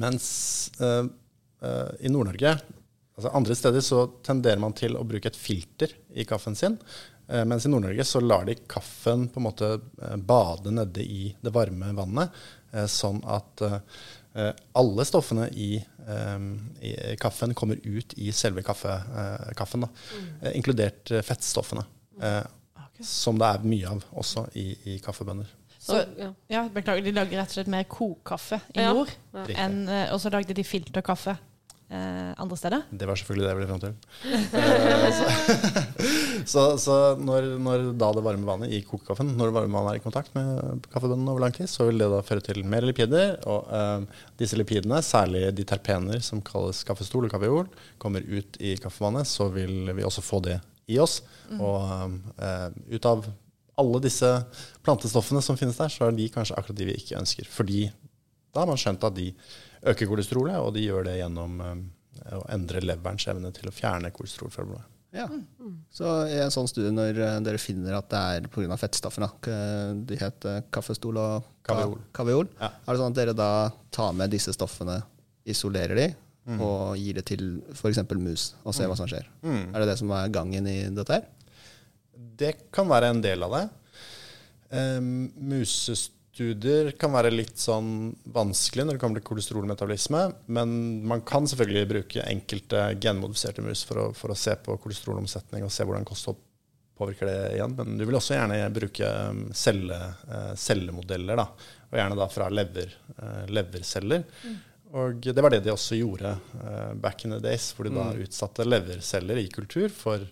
Mens 0.00 0.26
uh, 0.80 1.04
uh, 1.62 1.90
i 2.00 2.08
Nord-Norge, 2.10 2.54
altså 3.14 3.30
andre 3.36 3.54
steder, 3.54 3.84
så 3.84 4.06
tenderer 4.24 4.58
man 4.62 4.72
til 4.74 4.96
å 4.96 5.04
bruke 5.06 5.28
et 5.28 5.38
filter 5.38 5.92
i 6.16 6.24
kaffen 6.26 6.56
sin. 6.58 6.78
Mens 7.24 7.64
i 7.64 7.70
Nord-Norge 7.70 8.04
så 8.08 8.20
lar 8.20 8.48
de 8.48 8.56
kaffen 8.68 9.28
på 9.32 9.40
en 9.40 9.44
måte 9.46 9.68
bade 10.28 10.72
nede 10.74 11.04
i 11.04 11.30
det 11.40 11.52
varme 11.54 11.92
vannet, 11.96 12.34
sånn 12.90 13.22
at 13.32 13.62
alle 14.74 15.04
stoffene 15.06 15.48
i, 15.52 15.76
eh, 16.06 16.46
i 16.82 17.16
kaffen 17.22 17.54
kommer 17.54 17.78
ut 17.86 18.14
i 18.18 18.32
selve 18.34 18.62
kaffe, 18.66 18.90
eh, 18.90 19.52
kaffen, 19.56 19.86
da. 19.86 19.88
Eh, 20.42 20.56
inkludert 20.58 21.10
eh, 21.14 21.22
fettstoffene. 21.22 21.84
Okay. 22.14 23.02
som 23.04 23.38
det 23.40 23.46
er 23.48 23.64
mye 23.66 23.88
av 23.90 24.04
også 24.14 24.44
i, 24.54 24.68
i 24.86 24.98
kaffebønner. 25.02 25.48
Så, 25.82 25.96
ja. 26.16 26.28
ja, 26.48 26.60
beklager, 26.72 27.02
de 27.04 27.12
lager 27.12 27.40
rett 27.40 27.50
og 27.50 27.56
slett 27.58 27.70
mer 27.72 27.82
kokaffe 27.90 28.60
i 28.72 28.78
Ja. 28.80 28.92
nord, 28.94 29.10
Ja. 29.34 29.42
enn, 29.66 29.88
eh, 29.88 30.12
og 30.14 30.20
så 30.22 30.30
lagde 30.30 30.54
de 30.54 30.62
filterkaffe 30.64 31.34
eh, 31.34 31.42
andre 31.90 32.56
steder. 32.58 32.82
Det 32.90 33.06
var 33.06 33.18
selvfølgelig 33.18 33.44
det 33.44 33.50
jeg 33.50 33.58
ville 33.58 33.68
fram 33.68 33.82
til. 33.82 33.94
Eh, 34.54 36.46
så 36.52 36.62
så, 36.80 36.94
når, 37.20 37.46
når 37.62 37.84
da 38.00 38.10
det 38.16 38.24
varme 38.24 38.48
vannet 38.48 38.72
i 38.72 38.80
kokekaffen, 38.86 39.34
når 39.36 39.50
det 39.50 39.56
varme 39.58 39.76
vannet 39.76 39.92
er 39.92 40.00
i 40.00 40.04
kontakt 40.04 40.34
med 40.36 40.86
kaffebønnen 40.92 41.28
over 41.30 41.44
lang 41.44 41.54
tid, 41.54 41.68
så 41.70 41.86
vil 41.88 42.00
det 42.00 42.08
da 42.10 42.22
føre 42.24 42.44
til 42.44 42.62
mer 42.66 42.86
lipider. 42.86 43.36
Og 43.50 43.68
eh, 43.68 44.24
disse 44.40 44.58
lipidene, 44.58 45.02
særlig 45.04 45.46
de 45.56 45.66
terpener 45.68 46.22
som 46.24 46.42
kalles 46.44 46.82
kaffestol 46.88 47.28
og 47.28 47.34
kaffeol, 47.34 47.68
kommer 48.02 48.24
ut 48.24 48.58
i 48.60 48.74
kaffevannet, 48.80 49.28
så 49.28 49.50
vil 49.54 49.92
vi 49.94 50.06
også 50.06 50.24
få 50.24 50.42
det 50.44 50.58
i 50.90 50.98
oss. 51.02 51.20
Og 51.58 52.18
eh, 52.38 52.68
ut 52.96 53.10
av 53.10 53.28
alle 53.80 54.00
disse 54.04 54.30
plantestoffene 54.86 55.42
som 55.42 55.58
finnes 55.58 55.78
der, 55.78 55.90
så 55.90 56.08
er 56.08 56.16
de 56.16 56.30
kanskje 56.32 56.56
akkurat 56.58 56.78
de 56.78 56.88
vi 56.90 56.98
ikke 57.00 57.20
ønsker. 57.20 57.48
Fordi 57.50 57.86
da 58.54 58.62
har 58.62 58.70
man 58.70 58.78
skjønt 58.78 59.04
at 59.06 59.16
de 59.16 59.32
øker 59.92 60.08
kolesterolet, 60.10 60.56
og 60.60 60.72
de 60.76 60.84
gjør 60.86 61.04
det 61.08 61.18
gjennom 61.20 61.60
eh, 61.60 62.34
å 62.38 62.42
endre 62.54 62.80
leverens 62.84 63.26
evne 63.30 63.52
til 63.56 63.68
å 63.70 63.74
fjerne 63.74 64.10
kolesterol 64.14 64.52
fra 64.54 64.64
blodet. 64.68 64.86
Ja. 65.14 65.28
Så 65.94 66.08
i 66.26 66.40
en 66.42 66.50
sånn 66.50 66.66
studie, 66.66 66.90
når 66.94 67.18
eh, 67.22 67.36
dere 67.46 67.60
finner 67.62 67.94
at 68.00 68.08
det 68.10 68.22
er 68.38 68.48
pga. 68.50 68.76
fettstoffene, 68.80 69.28
de 70.08 70.16
heter 70.18 70.64
kaffestol 70.74 71.20
og 71.22 71.50
Kaviol. 71.64 72.00
kaviol, 72.12 72.48
Ja. 72.60 72.72
er 72.72 72.90
det 72.92 72.98
sånn 73.00 73.12
at 73.14 73.20
dere 73.20 73.36
da 73.38 73.50
tar 73.94 74.12
med 74.12 74.30
disse 74.34 74.52
stoffene, 74.56 75.02
isolerer 75.46 75.94
de, 76.00 76.08
og 76.58 76.96
gir 77.00 77.14
det 77.16 77.22
til 77.30 77.62
f.eks. 77.72 78.02
mus, 78.20 78.54
og 78.64 78.74
ser 78.76 78.88
hva 78.90 78.96
som 78.98 79.06
skjer? 79.08 79.24
Er 79.44 79.78
det 79.80 79.86
det 79.88 79.98
som 80.00 80.10
er 80.12 80.28
gangen 80.34 80.66
i 80.68 80.88
dette 80.92 81.12
her? 81.16 81.22
Det 82.36 82.50
kan 82.74 82.88
være 82.90 83.08
en 83.14 83.22
del 83.24 83.42
av 83.46 83.54
det. 83.54 83.62
Um, 84.74 85.30
musestudier 86.34 86.90
kan 86.98 87.12
være 87.14 87.30
litt 87.30 87.58
sånn 87.58 88.14
vanskelig 88.24 88.84
når 88.84 88.96
det 88.96 89.00
kommer 89.00 89.20
til 89.20 89.28
kolesterolmetabolisme, 89.28 90.22
men 90.46 91.04
man 91.06 91.22
kan 91.22 91.46
selvfølgelig 91.46 91.86
bruke 91.88 92.24
enkelte 92.26 92.96
genmodifiserte 92.98 93.62
mus 93.62 93.84
for 93.84 94.00
å, 94.00 94.12
for 94.12 94.32
å 94.32 94.34
se 94.34 94.56
på 94.56 94.76
kolesterolomsetning 94.82 95.64
og 95.64 95.70
se 95.70 95.84
hvordan 95.84 96.04
kosthold 96.04 96.40
påvirker 96.98 97.26
det 97.26 97.54
igjen. 97.54 97.74
Men 97.78 97.98
du 97.98 98.04
vil 98.06 98.18
også 98.18 98.34
gjerne 98.34 98.58
bruke 98.74 99.06
um, 99.30 99.48
celle, 99.54 99.98
eh, 100.30 100.52
cellemodeller, 100.58 101.38
da, 101.38 101.48
og 101.90 101.98
gjerne 101.98 102.18
da 102.18 102.28
fra 102.30 102.50
lever, 102.50 102.94
eh, 103.16 103.42
leverceller. 103.50 104.24
Og 104.94 105.26
det 105.26 105.42
var 105.42 105.50
det 105.50 105.64
de 105.64 105.72
også 105.74 105.98
gjorde 105.98 106.34
eh, 106.34 106.94
back 107.02 107.24
in 107.26 107.34
the 107.34 107.42
days, 107.42 107.72
hvor 107.74 107.86
de 107.86 107.94
da 107.94 108.12
utsatte 108.26 108.66
leverceller 108.66 109.42
i 109.42 109.50
kultur 109.50 109.90
for 109.90 110.22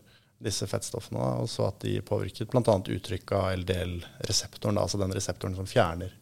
disse 0.42 0.66
fettstoffene, 0.66 1.20
da, 1.20 1.44
og 1.44 1.50
så 1.50 1.68
at 1.68 1.80
de 1.84 1.96
påvirket 2.06 2.50
bl.a. 2.50 2.74
uttrykk 2.96 3.34
av 3.38 3.52
LDL-reseptoren, 3.62 4.80
altså 4.80 5.00
den 5.00 5.14
reseptoren 5.14 5.56
som 5.58 5.68
fjerner 5.68 6.12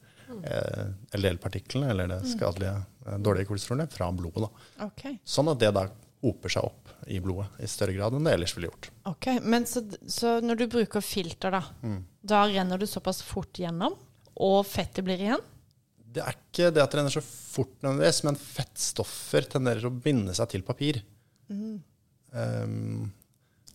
eh, 0.44 0.84
LDL-partiklene, 1.18 1.90
eller 1.92 2.10
det 2.12 2.20
skadelige, 2.28 2.76
eh, 3.06 3.18
dårlige 3.18 3.48
kolesterolet, 3.50 3.92
fra 3.92 4.10
blodet. 4.12 4.46
Da. 4.46 4.86
Ok. 4.90 5.06
Sånn 5.24 5.50
at 5.52 5.60
det 5.62 5.72
da 5.76 5.86
hoper 6.20 6.52
seg 6.52 6.66
opp 6.68 6.90
i 7.08 7.20
blodet 7.24 7.62
i 7.64 7.68
større 7.70 7.94
grad 7.96 8.14
enn 8.16 8.26
det 8.28 8.34
ellers 8.36 8.52
ville 8.56 8.68
gjort. 8.68 8.90
Ok, 9.08 9.30
Men 9.40 9.64
så, 9.68 9.82
så 10.04 10.36
når 10.44 10.60
du 10.60 10.66
bruker 10.76 11.04
filter, 11.04 11.56
da, 11.56 11.62
da 12.20 12.42
renner 12.48 12.80
du 12.80 12.84
såpass 12.88 13.22
fort 13.24 13.56
gjennom, 13.58 13.96
og 14.40 14.60
fettet 14.68 15.04
blir 15.06 15.20
igjen? 15.20 15.46
Det 16.10 16.22
er 16.24 16.36
ikke 16.36 16.68
det 16.74 16.82
at 16.82 16.92
det 16.92 17.00
renner 17.00 17.14
så 17.14 17.22
fort, 17.24 17.72
nødvendigvis, 17.80 18.20
men 18.26 18.38
fettstoffer 18.40 19.48
tenderer 19.52 19.88
å 19.88 19.94
binde 19.94 20.34
seg 20.36 20.52
til 20.52 20.64
papir. 20.66 21.00
Um, 21.50 23.10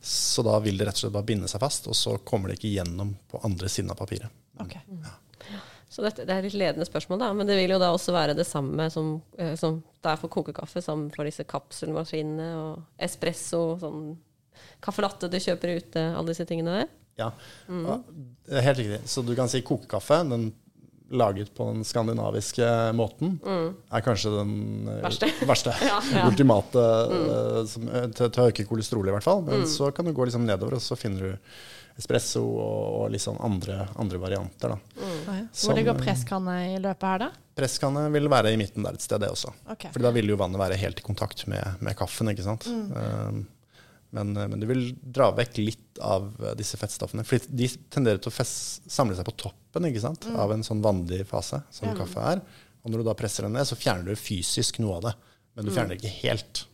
så 0.05 0.43
da 0.45 0.59
vil 0.61 0.77
det 0.77 0.85
rett 0.85 0.99
og 0.99 1.01
slett 1.01 1.13
bare 1.15 1.25
binde 1.25 1.47
seg 1.49 1.61
fast, 1.63 1.87
og 1.89 1.95
så 1.97 2.11
kommer 2.21 2.51
det 2.51 2.59
ikke 2.59 2.75
gjennom 2.75 3.15
på 3.31 3.39
andre 3.47 3.69
siden 3.71 3.89
av 3.89 3.97
papiret. 3.97 4.29
Ok. 4.61 4.75
Så 5.89 6.03
dette, 6.03 6.25
det 6.27 6.35
er 6.35 6.45
litt 6.45 6.57
ledende 6.59 6.85
spørsmål, 6.85 7.21
da. 7.23 7.29
Men 7.33 7.49
det 7.49 7.55
vil 7.57 7.73
jo 7.73 7.79
da 7.81 7.89
også 7.95 8.13
være 8.13 8.35
det 8.37 8.45
samme 8.45 8.85
som, 8.93 9.15
eh, 9.39 9.55
som 9.57 9.79
det 10.03 10.11
er 10.11 10.19
for 10.21 10.29
kokekaffe, 10.29 10.83
som 10.83 11.07
for 11.13 11.25
disse 11.25 11.45
kapselmaskinene 11.49 12.49
og 12.59 13.01
espresso, 13.07 13.63
sånn 13.81 14.11
caffè 14.83 15.05
latte 15.05 15.29
du 15.31 15.39
kjøper 15.41 15.73
ute, 15.79 16.03
alle 16.11 16.35
disse 16.35 16.45
tingene 16.45 16.81
der. 16.81 16.93
Ja, 17.17 17.31
ja, 17.71 17.97
er 18.51 18.65
helt 18.67 18.81
riktig. 18.81 19.01
Så 19.09 19.23
du 19.25 19.33
kan 19.37 19.49
si 19.49 19.63
kokekaffe, 19.65 20.19
den 20.29 20.49
laget 21.11 21.53
på 21.55 21.67
den 21.69 21.85
skandinaviske 21.85 22.67
måten, 22.97 23.37
er 23.45 24.03
kanskje 24.05 24.33
den 24.39 24.53
eh, 24.89 25.01
Verste. 25.05 25.31
verste. 25.51 25.75
Ja, 25.85 26.01
ja. 26.13 26.25
Ultimate 26.27 26.81
mm. 27.11 27.67
som, 27.69 27.87
eh, 27.89 28.09
til, 28.15 28.29
til 28.29 28.43
å 28.43 28.49
øke 28.51 28.67
kolesterol, 28.67 29.09
i 29.09 29.15
hvert 29.15 29.25
fall. 29.25 29.43
Men 29.45 29.67
så 29.69 29.91
kan 29.95 30.07
du 30.07 30.13
gå 30.15 30.27
liksom 30.27 30.45
nedover, 30.47 30.77
og 30.79 30.83
så 30.83 30.97
finner 30.99 31.29
du 31.29 31.55
espresso 31.95 32.41
og, 32.43 32.79
og 32.99 33.11
litt 33.13 33.23
sånn 33.23 33.37
andre, 33.43 33.85
andre 34.01 34.19
varianter. 34.19 34.73
da. 34.73 35.01
Hvor 35.25 35.41
Som, 35.55 35.75
ligger 35.77 35.95
presskannet 35.95 36.03
presskanne 36.03 36.55
i 36.73 36.79
løpet 36.83 37.07
her, 37.07 37.23
da? 37.23 37.29
Presskanne 37.55 38.07
vil 38.11 38.27
være 38.31 38.51
i 38.51 38.59
midten 38.59 38.83
der 38.83 38.97
et 38.97 39.05
sted, 39.05 39.21
det 39.23 39.31
også. 39.31 39.53
Okay. 39.71 39.93
For 39.93 40.03
da 40.03 40.11
vil 40.15 40.33
jo 40.33 40.39
vannet 40.39 40.59
være 40.59 40.79
helt 40.81 40.99
i 40.99 41.05
kontakt 41.05 41.45
med, 41.51 41.77
med 41.85 41.95
kaffen. 41.95 42.33
ikke 42.33 42.43
sant? 42.43 42.67
Um, 42.67 43.45
men, 44.15 44.33
men 44.51 44.61
du 44.61 44.65
vil 44.69 44.85
dra 45.03 45.29
vekk 45.35 45.57
litt 45.61 45.99
av 46.03 46.29
eh, 46.41 46.53
disse 46.59 46.79
fettstoffene. 46.79 47.25
For 47.27 47.43
de 47.49 47.67
tenderer 47.93 48.21
til 48.23 48.31
å 48.31 48.35
fest, 48.35 48.85
samle 48.91 49.17
seg 49.17 49.27
på 49.27 49.35
toppen 49.45 49.89
ikke 49.89 50.03
sant? 50.03 50.25
av 50.31 50.53
en 50.55 50.63
sånn 50.65 50.83
vanlig 50.85 51.25
fase, 51.29 51.61
som 51.75 51.89
Ja. 51.91 51.95
kaffe 51.99 52.23
er. 52.33 52.41
Og 52.85 52.91
når 52.93 53.01
du 53.01 53.07
da 53.09 53.15
presser 53.17 53.43
den 53.47 53.55
ned, 53.57 53.67
så 53.67 53.77
fjerner 53.79 54.13
du 54.13 54.19
fysisk 54.19 54.79
noe 54.83 54.97
av 54.99 55.07
det. 55.09 55.13
Men 55.55 55.65
du 55.65 55.71
fjerner 55.73 55.95
det 55.95 56.01
ikke 56.03 56.19
helt. 56.29 56.65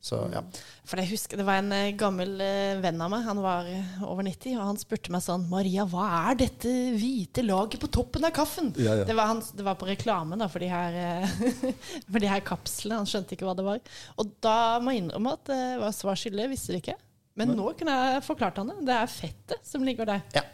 Så 0.00 0.18
ja. 0.30 0.40
For 0.86 1.00
jeg 1.02 1.10
husker, 1.10 1.40
Det 1.40 1.44
var 1.44 1.58
en 1.58 1.72
eh, 1.74 1.90
gammel 1.98 2.36
eh, 2.40 2.78
venn 2.80 3.00
av 3.02 3.10
meg, 3.10 3.24
han 3.26 3.40
var 3.42 3.66
eh, 3.66 3.96
over 4.06 4.22
90, 4.22 4.54
og 4.54 4.68
han 4.70 4.78
spurte 4.78 5.10
meg 5.10 5.24
sånn 5.24 5.48
'Maria, 5.50 5.84
hva 5.90 6.04
er 6.30 6.38
dette 6.44 6.70
hvite 6.94 7.42
laget 7.42 7.82
på 7.82 7.90
toppen 7.90 8.24
av 8.28 8.32
kaffen?' 8.36 8.70
Ja, 8.78 8.94
ja. 9.00 9.08
Det, 9.08 9.16
var 9.18 9.32
han, 9.32 9.42
det 9.42 9.66
var 9.66 9.74
på 9.80 9.88
reklame 9.90 10.38
da, 10.38 10.46
for 10.48 10.62
de 10.62 10.70
her, 10.70 11.26
for 12.12 12.22
de 12.22 12.30
her 12.30 12.44
kapslene. 12.46 13.00
Han 13.02 13.10
skjønte 13.10 13.34
ikke 13.34 13.48
hva 13.48 13.56
det 13.58 13.66
var. 13.66 13.82
Og 14.22 14.30
da 14.44 14.78
må 14.78 14.94
jeg 14.94 15.02
innrømme 15.02 15.34
at 15.34 15.50
det 15.50 15.62
var 15.82 15.96
svar 15.96 16.18
skyldig. 16.20 16.46
Visste 16.54 16.76
det 16.76 16.84
ikke. 16.84 16.96
Men 17.38 17.52
nå 17.58 17.72
kunne 17.78 17.94
jeg 17.94 18.22
forklart 18.26 18.62
han 18.62 18.70
det. 18.72 18.78
Det 18.86 18.94
er 18.94 19.10
fettet 19.12 19.66
som 19.66 19.84
ligger 19.86 20.08
der. 20.08 20.22
ja. 20.38 20.46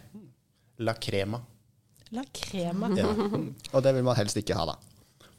La 0.82 0.96
crema. 0.98 1.38
La 2.10 2.24
crema. 2.34 2.88
Og 3.74 3.82
det 3.84 3.92
vil 3.94 4.02
man 4.02 4.16
helst 4.18 4.36
ikke 4.40 4.56
ha, 4.58 4.64
da. 4.72 4.93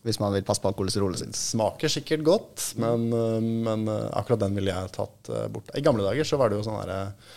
Hvis 0.06 0.20
man 0.22 0.36
vil 0.36 0.46
passe 0.46 0.62
på 0.62 0.70
kolesterolet 0.78 1.24
sitt. 1.24 1.38
Smaker 1.38 1.90
sikkert 1.90 2.22
godt, 2.28 2.66
men, 2.82 3.08
øh, 3.10 3.42
men 3.42 3.88
øh, 3.90 4.06
akkurat 4.14 4.44
den 4.46 4.58
ville 4.58 4.70
jeg 4.70 4.94
tatt 4.94 5.32
øh, 5.34 5.48
bort. 5.50 5.74
I 5.74 5.82
gamle 5.86 6.06
dager 6.06 6.28
så 6.30 6.38
var 6.38 6.54
det 6.54 6.60
jo 6.60 6.68
sånn 6.68 6.78
derre 6.84 7.00
eh, 7.08 7.34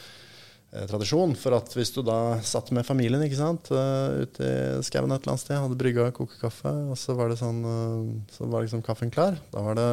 tradisjon 0.69 1.33
for 1.39 1.57
at 1.57 1.73
hvis 1.73 1.95
du 1.95 2.03
da 2.05 2.39
satt 2.45 2.69
med 2.77 2.85
familien 2.85 3.23
ikke 3.25 3.39
sant, 3.39 3.71
øh, 3.73 4.23
ute 4.27 4.45
i 4.45 4.83
skauen 4.85 5.15
et 5.15 5.23
eller 5.23 5.33
annet 5.33 5.41
sted, 5.41 5.57
hadde 5.57 5.79
brygga 5.81 6.11
kokekaffe, 6.13 6.73
og 6.93 6.99
så 7.01 7.17
var 7.17 7.33
det 7.33 7.39
sånn 7.41 7.63
øh, 7.65 8.11
Så 8.35 8.49
var 8.53 8.67
liksom 8.67 8.83
kaffen 8.85 9.09
klar. 9.11 9.39
Da 9.53 9.63
var 9.65 9.79
det 9.79 9.89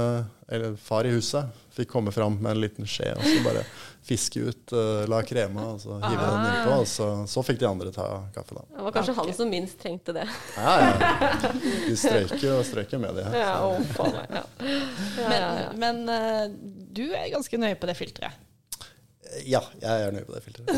Eller 0.51 0.75
far 0.75 1.07
i 1.07 1.13
huset 1.15 1.47
fikk 1.75 1.89
komme 1.91 2.11
fram 2.15 2.35
med 2.39 2.53
en 2.53 2.61
liten 2.63 2.87
skje 2.87 3.09
og 3.15 3.23
så 3.23 3.39
bare 3.43 3.63
fiske 4.05 4.39
ut 4.45 4.73
la 5.09 5.17
krema 5.25 5.63
og 5.73 5.79
så 5.81 5.95
hive 5.97 6.27
den 6.29 6.45
innpå, 6.45 6.75
og 6.83 6.85
så, 6.87 7.07
så 7.27 7.41
fikk 7.43 7.57
de 7.63 7.67
andre 7.67 7.89
ta 7.91 8.05
kaffe, 8.35 8.53
da. 8.55 8.61
Det 8.77 8.85
var 8.85 8.93
kanskje 8.95 9.15
han 9.17 9.31
som 9.33 9.49
minst 9.51 9.79
trengte 9.81 10.13
det. 10.15 10.27
Ja, 10.55 10.75
ja. 10.85 11.49
De 11.89 11.95
strøyker 11.97 12.53
og 12.53 12.63
strøyker 12.69 13.01
med 13.01 13.17
det. 13.17 13.25
Ja, 13.33 13.55
å, 13.65 13.73
faen. 13.97 14.21
Ja. 14.29 14.43
Ja, 14.61 15.25
Men, 15.33 15.81
men 15.81 16.15
eh, 16.15 16.43
du 16.95 17.07
er 17.09 17.31
ganske 17.33 17.59
nøye 17.59 17.75
på 17.81 17.89
det 17.89 17.97
filteret. 17.97 18.44
Ja, 19.43 19.61
jeg 19.81 20.05
er 20.05 20.13
nøye 20.15 20.25
på 20.27 20.35
det 20.35 20.41
filteret. 20.45 20.69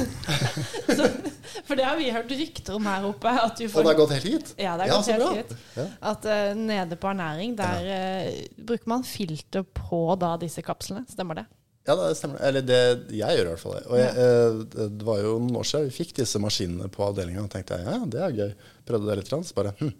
For 1.67 1.77
det 1.77 1.85
har 1.85 1.97
vi 1.99 2.09
hørt 2.13 2.31
rykter 2.31 2.77
om 2.77 2.87
her 2.89 3.05
oppe. 3.09 3.31
At 3.31 3.59
du 3.59 3.65
Og 3.67 3.77
det 3.77 3.91
har 3.91 3.99
gått 3.99 4.15
helt 4.15 4.27
hit? 4.27 4.53
Ja, 4.57 4.73
det 4.79 4.87
har 4.87 4.95
gått 4.95 5.11
helt 5.11 5.23
bra. 5.23 5.33
hit. 5.37 5.53
Ja. 5.77 5.85
At 6.13 6.27
uh, 6.27 6.51
nede 6.57 6.97
på 6.99 7.11
ernæring, 7.11 7.53
der 7.59 7.91
uh, 7.91 8.41
bruker 8.69 8.91
man 8.93 9.05
filter 9.07 9.67
på 9.67 10.01
da 10.19 10.33
disse 10.41 10.63
kapslene. 10.65 11.05
Stemmer 11.11 11.41
det? 11.41 11.45
Ja, 11.87 11.95
det 11.95 12.17
stemmer. 12.19 12.41
Eller 12.43 12.65
det, 12.67 12.79
jeg 13.15 13.39
gjør 13.39 13.45
i 13.45 13.51
hvert 13.53 13.63
fall 13.63 13.77
det. 13.77 13.83
Og 13.87 13.99
jeg, 14.01 14.09
eh, 14.19 14.87
det 14.91 15.05
var 15.07 15.21
jo 15.23 15.37
noen 15.39 15.61
år 15.61 15.67
siden 15.69 15.85
vi 15.87 15.93
fikk 15.95 16.17
disse 16.17 16.41
maskinene 16.43 16.89
på 16.91 17.05
avdelinga, 17.05 17.45
og 17.45 17.53
tenkte 17.53 17.77
jeg 17.79 17.87
ja, 17.87 18.01
det 18.11 18.23
er 18.25 18.35
gøy. 18.35 18.49
Prøvde 18.89 19.07
det 19.07 19.15
litt, 19.21 19.31
så 19.31 19.55
bare 19.55 19.71
hm. 19.79 19.93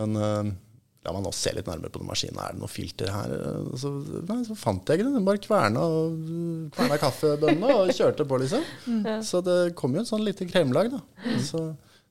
Men 0.00 0.16
la 1.04 1.12
meg 1.12 1.22
nå 1.26 1.32
se 1.36 1.52
litt 1.52 1.66
nærmere 1.68 1.92
på 1.92 2.00
den 2.00 2.08
maskinen. 2.08 2.38
Er 2.40 2.52
det 2.56 2.60
noe 2.62 2.70
filter 2.72 3.10
her? 3.12 3.32
Så, 3.80 3.90
nei, 4.28 4.38
så 4.48 4.54
fant 4.56 4.88
jeg 4.88 4.98
ikke 5.00 5.08
det. 5.10 5.14
Den 5.18 5.26
bare 5.28 5.42
kverna, 5.44 5.82
og- 5.84 6.70
kverna 6.76 6.98
kaffebønnene 7.02 7.72
og 7.82 7.90
kjørte 7.92 8.24
på, 8.28 8.38
liksom. 8.40 8.64
Så 9.22 9.42
det 9.44 9.74
kom 9.76 9.94
jo 9.94 10.00
et 10.04 10.08
sånn 10.08 10.24
lite 10.24 10.46
kremlag, 10.48 10.90
da. 10.94 11.02
Så 11.44 11.64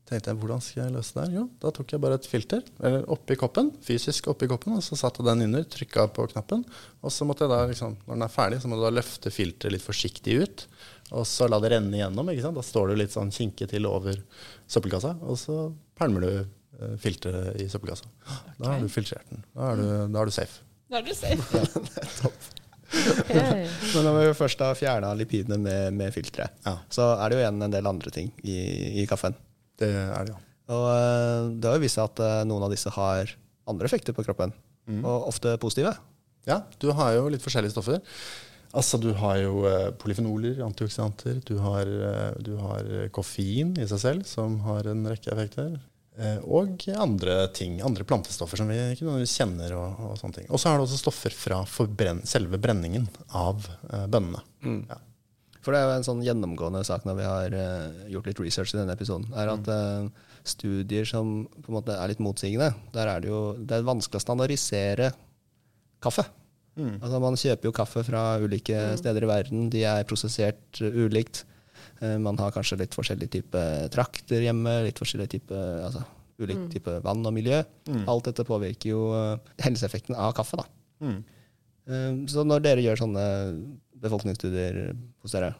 tenkte 0.06 0.30
jeg 0.34 0.38
hvordan 0.42 0.62
skal 0.62 0.84
jeg 0.84 0.94
løse 0.98 1.14
det 1.16 1.24
her? 1.24 1.36
Jo, 1.40 1.44
da 1.64 1.72
tok 1.72 1.94
jeg 1.96 2.02
bare 2.04 2.18
et 2.20 2.26
filter 2.28 2.62
eller 2.84 3.06
oppi 3.10 3.38
koppen, 3.40 3.70
fysisk 3.82 4.28
oppi 4.28 4.50
koppen, 4.52 4.76
og 4.78 4.84
så 4.84 4.98
satte 5.00 5.24
den 5.26 5.42
under, 5.48 5.64
trykka 5.64 6.10
på 6.14 6.28
knappen. 6.34 6.66
Og 7.02 7.10
så 7.16 7.26
måtte 7.26 7.48
jeg 7.48 7.54
da, 7.54 7.62
liksom, 7.72 7.96
når 8.06 8.14
den 8.20 8.26
er 8.28 8.34
ferdig, 8.36 8.62
så 8.62 8.68
må 8.70 8.76
du 8.78 8.84
da 8.86 8.92
løfte 8.94 9.32
filteret 9.34 9.72
litt 9.78 9.86
forsiktig 9.86 10.36
ut. 10.44 10.66
Og 11.14 11.26
så 11.30 11.48
la 11.50 11.58
det 11.64 11.72
renne 11.74 11.96
igjennom. 11.98 12.30
ikke 12.30 12.42
sant? 12.46 12.56
Da 12.60 12.62
står 12.68 12.90
du 12.92 12.96
litt 13.00 13.16
sånn 13.16 13.32
kinke 13.34 13.66
til 13.70 13.86
over 13.90 14.20
søppelkassa, 14.68 15.16
og 15.24 15.38
så 15.40 15.58
pælmer 15.98 16.22
du 16.28 16.46
filteret 17.00 17.60
i 17.62 17.68
søppelkassa. 17.72 18.10
Da 18.60 18.72
har 18.74 18.80
du 18.84 18.90
filtrert 18.92 19.28
den. 19.30 19.44
Da 19.56 19.72
er 19.74 19.80
du, 19.82 19.86
da 20.14 20.22
er 20.24 20.30
du 20.32 20.36
safe. 20.36 20.62
Da 20.92 21.00
er 21.02 21.08
du 21.08 21.14
safe. 21.18 21.64
Ok. 22.94 23.30
Men 23.96 24.04
når 24.06 24.18
vi 24.20 24.34
først 24.38 24.60
har 24.62 24.76
fjerna 24.78 25.14
lipidene 25.18 25.58
med, 25.58 25.96
med 25.98 26.12
filteret, 26.14 26.54
Ja. 26.66 26.76
så 26.94 27.08
er 27.16 27.30
det 27.32 27.38
jo 27.40 27.42
igjen 27.42 27.64
en 27.66 27.74
del 27.74 27.88
andre 27.90 28.12
ting 28.14 28.28
i, 28.46 28.58
i 29.02 29.06
kaffen. 29.10 29.34
Det 29.82 29.90
er 29.90 30.28
det, 30.28 30.36
ja. 30.36 30.42
Og 30.74 30.84
eh, 30.92 31.48
det 31.58 31.72
har 31.72 31.80
jo 31.80 31.84
vist 31.88 31.98
seg 31.98 32.06
at 32.12 32.22
eh, 32.22 32.44
noen 32.46 32.68
av 32.68 32.70
disse 32.76 32.94
har 32.94 33.34
andre 33.72 33.90
effekter 33.90 34.14
på 34.14 34.26
kroppen, 34.28 34.54
og 35.02 35.26
ofte 35.32 35.56
positive. 35.64 35.96
Ja, 36.46 36.60
du 36.84 36.90
har 36.94 37.14
jo 37.18 37.30
litt 37.34 37.42
forskjellige 37.42 37.74
stoffer. 37.74 37.98
Altså, 38.76 38.98
du 39.02 39.10
har 39.18 39.38
jo 39.42 39.64
eh, 39.70 39.90
polyfenoler, 40.02 40.62
antioksidanter. 40.66 41.40
Du 41.50 41.56
har, 41.64 41.88
eh, 41.88 42.38
du 42.46 42.54
har 42.62 42.90
koffein 43.16 43.74
i 43.80 43.88
seg 43.90 44.02
selv, 44.06 44.28
som 44.30 44.60
har 44.68 44.86
en 44.92 45.02
rekke 45.10 45.32
effekter. 45.34 45.80
Eh, 46.14 46.44
og 46.46 46.84
andre 46.94 47.40
ting, 47.56 47.80
andre 47.82 48.06
plantestoffer 48.06 48.60
som 48.62 48.70
vi 48.70 48.78
ikke 48.94 49.08
nødvendigvis 49.08 49.38
kjenner. 49.40 49.74
Og, 49.80 50.04
og 50.10 50.20
sånne 50.20 50.42
ting. 50.42 50.52
Og 50.52 50.62
så 50.62 50.70
er 50.70 50.78
det 50.78 50.86
også 50.88 51.02
stoffer 51.02 51.34
fra 51.38 51.64
selve 52.30 52.60
brenningen 52.62 53.08
av 53.30 53.66
eh, 53.90 54.06
bønnene. 54.06 54.44
Ja. 54.92 55.00
For 55.64 55.72
det 55.72 55.80
er 55.80 55.88
jo 55.88 55.96
en 55.96 56.06
sånn 56.06 56.24
gjennomgående 56.26 56.84
sak 56.84 57.06
når 57.08 57.18
vi 57.18 57.26
har 57.28 57.54
eh, 57.56 58.06
gjort 58.12 58.28
litt 58.28 58.42
research 58.44 58.74
i 58.74 58.82
denne 58.82 58.96
episoden, 58.98 59.30
er 59.40 59.52
at 59.54 59.70
eh, 59.72 60.10
studier 60.44 61.08
som 61.08 61.46
på 61.56 61.72
en 61.72 61.78
måte 61.78 61.96
er 61.96 62.12
litt 62.12 62.24
motsigende, 62.24 62.74
der 62.96 63.08
er 63.08 63.24
det 63.24 63.32
jo 63.32 63.44
det 63.58 63.78
er 63.78 63.88
vanskelig 63.88 64.20
å 64.20 64.26
standardisere 64.26 65.14
kaffe. 66.04 66.26
Altså 66.74 67.20
Man 67.22 67.38
kjøper 67.38 67.70
jo 67.70 67.76
kaffe 67.76 68.02
fra 68.04 68.22
ulike 68.42 68.96
steder 68.98 69.24
i 69.24 69.30
verden, 69.30 69.68
de 69.72 69.84
er 69.86 70.08
prosessert 70.10 70.82
ulikt. 70.82 71.44
Eh, 72.04 72.18
man 72.20 72.38
har 72.42 72.52
kanskje 72.56 72.80
litt 72.82 72.96
forskjellig 72.98 73.30
type 73.32 73.62
trakter 73.94 74.44
hjemme, 74.44 74.82
litt 74.88 75.00
forskjellig 75.00 75.30
type 75.38 75.60
altså, 75.88 76.04
ulik 76.44 76.66
type 76.74 76.98
vann 77.06 77.24
og 77.30 77.36
miljø. 77.36 77.62
Alt 78.10 78.28
dette 78.32 78.46
påvirker 78.48 78.92
jo 78.92 79.04
eh, 79.16 79.54
helseeffekten 79.64 80.18
av 80.20 80.34
kaffe. 80.36 80.60
da. 80.60 80.66
Mm. 81.06 81.20
Eh, 81.88 82.12
Så 82.34 82.44
når 82.48 82.66
dere 82.66 82.84
gjør 82.84 83.00
sånne 83.06 83.26
befolkningsstudier 84.04 84.82
hos 85.24 85.32
dere, 85.38 85.54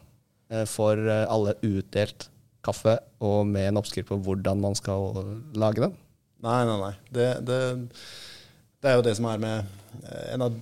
får 0.68 1.00
alle 1.08 1.54
utdelt 1.64 2.26
kaffe 2.64 2.98
og 3.24 3.46
med 3.48 3.70
en 3.70 3.78
oppskrift 3.80 4.10
på 4.10 4.18
hvordan 4.26 4.60
man 4.60 4.76
skal 4.76 5.14
lage 5.56 5.80
den? 5.80 5.94
Nei, 6.44 6.58
nei, 6.68 6.76
nei. 6.82 6.90
Det, 7.08 7.28
det, 7.48 7.58
det 8.84 8.90
er 8.90 8.98
jo 8.98 9.06
det 9.06 9.14
som 9.16 9.30
er 9.32 9.40
med 9.40 9.72
en 10.34 10.44
av 10.44 10.58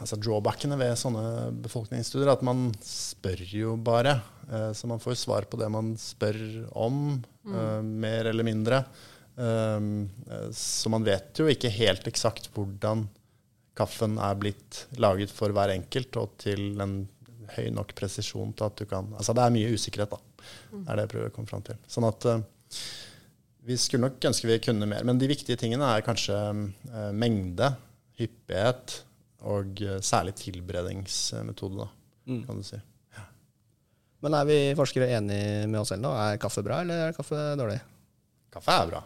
altså 0.00 0.18
drawbackene 0.18 0.76
ved 0.80 0.94
sånne 0.98 1.24
befolkningsstudier, 1.64 2.32
at 2.32 2.42
man 2.46 2.68
spør 2.84 3.42
jo 3.54 3.76
bare. 3.76 4.20
eh, 4.50 4.72
Så 4.72 4.86
man 4.90 4.98
får 5.00 5.14
svar 5.20 5.46
på 5.48 5.58
det 5.60 5.70
man 5.70 5.94
spør 5.96 6.68
om, 6.74 7.22
eh, 7.46 7.80
mer 7.82 8.26
eller 8.26 8.44
mindre. 8.44 8.84
Um, 9.36 10.08
eh, 10.30 10.50
Så 10.50 10.88
man 10.90 11.02
vet 11.04 11.34
jo 11.38 11.46
ikke 11.46 11.70
helt 11.70 12.04
eksakt 12.06 12.50
hvordan 12.54 13.08
kaffen 13.74 14.18
er 14.18 14.34
blitt 14.38 14.86
laget 14.96 15.30
for 15.30 15.48
hver 15.50 15.72
enkelt, 15.74 16.16
og 16.16 16.36
til 16.38 16.80
en 16.80 17.08
høy 17.56 17.70
nok 17.70 17.94
presisjon 17.94 18.54
til 18.54 18.64
at 18.64 18.76
du 18.76 18.84
kan 18.86 19.12
Altså 19.18 19.34
det 19.34 19.42
er 19.42 19.50
mye 19.50 19.72
usikkerhet, 19.74 20.10
da. 20.10 20.18
er 20.88 20.96
det 20.96 21.02
jeg 21.02 21.08
prøver 21.08 21.30
å 21.30 21.34
komme 21.34 21.48
fram 21.48 21.62
til. 21.62 21.76
Sånn 21.88 22.06
at 22.08 22.24
eh, 22.26 22.40
vi 23.64 23.76
skulle 23.76 24.06
nok 24.08 24.20
ønske 24.20 24.46
vi 24.46 24.58
kunne 24.58 24.86
mer. 24.86 25.04
Men 25.04 25.18
de 25.18 25.26
viktige 25.26 25.56
tingene 25.56 25.84
er 25.96 26.02
kanskje 26.04 26.36
eh, 26.36 27.10
mengde, 27.12 27.74
hyppighet 28.18 29.02
og 29.50 29.80
eh, 29.84 30.00
særlig 30.04 30.34
tilberedingsmetode, 30.40 31.84
da, 31.84 31.88
kan 32.46 32.60
du 32.60 32.66
si. 32.66 32.80
Men 34.24 34.38
er 34.38 34.46
vi 34.48 34.58
forskere 34.78 35.10
enige 35.18 35.66
med 35.68 35.82
oss 35.82 35.90
selv 35.92 36.00
nå? 36.06 36.14
Er 36.16 36.38
kaffe 36.40 36.62
bra, 36.64 36.80
eller 36.80 37.10
er 37.10 37.16
kaffe 37.16 37.40
dårlig? 37.60 37.76
Kaffe 38.54 38.72
er 38.72 38.88
bra. 38.88 39.02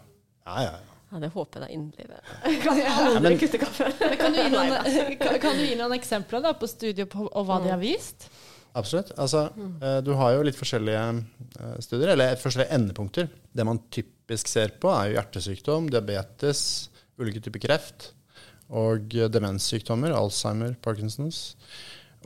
Ja, 0.46 0.60
ja, 0.62 0.76
ja. 0.76 0.84
Ja, 1.08 1.22
det 1.22 1.30
håper 1.32 1.56
jeg 1.58 1.64
da 1.64 1.68
inderlig. 1.72 2.18
Kan 2.66 2.78
jeg 2.78 2.92
aldri 2.92 3.38
kutte 3.40 3.60
kaffe? 3.62 3.88
Kan, 4.20 4.36
du 4.36 4.42
gi 4.42 4.50
noen, 4.52 4.74
kan, 5.42 5.56
du 5.56 5.64
gi 5.64 5.78
noen 5.80 5.96
eksempler 5.96 6.44
da, 6.44 6.52
på 6.60 6.68
studier 6.68 7.08
på, 7.08 7.24
og 7.26 7.48
hva 7.48 7.56
de 7.64 7.72
har 7.72 7.80
vist? 7.80 8.28
Absolutt. 8.76 9.14
Altså, 9.16 9.46
eh, 9.80 9.98
du 10.04 10.12
har 10.20 10.36
jo 10.36 10.44
litt 10.46 10.58
forskjellige 10.58 11.02
eh, 11.08 11.74
studier, 11.82 12.12
eller 12.12 12.36
forskjellige 12.38 12.76
endepunkter. 12.76 13.32
Det 13.50 13.66
man 13.66 13.80
typisk 13.88 14.52
ser 14.52 14.76
på, 14.78 14.92
er 14.92 15.08
jo 15.08 15.18
hjertesykdom, 15.18 15.88
diabetes, 15.96 16.62
ulike 17.18 17.42
typer 17.42 17.64
kreft 17.64 18.12
og 18.68 19.14
eh, 19.16 19.28
demenssykdommer, 19.32 20.12
Alzheimer, 20.16 20.74
Parkinsons 20.84 21.54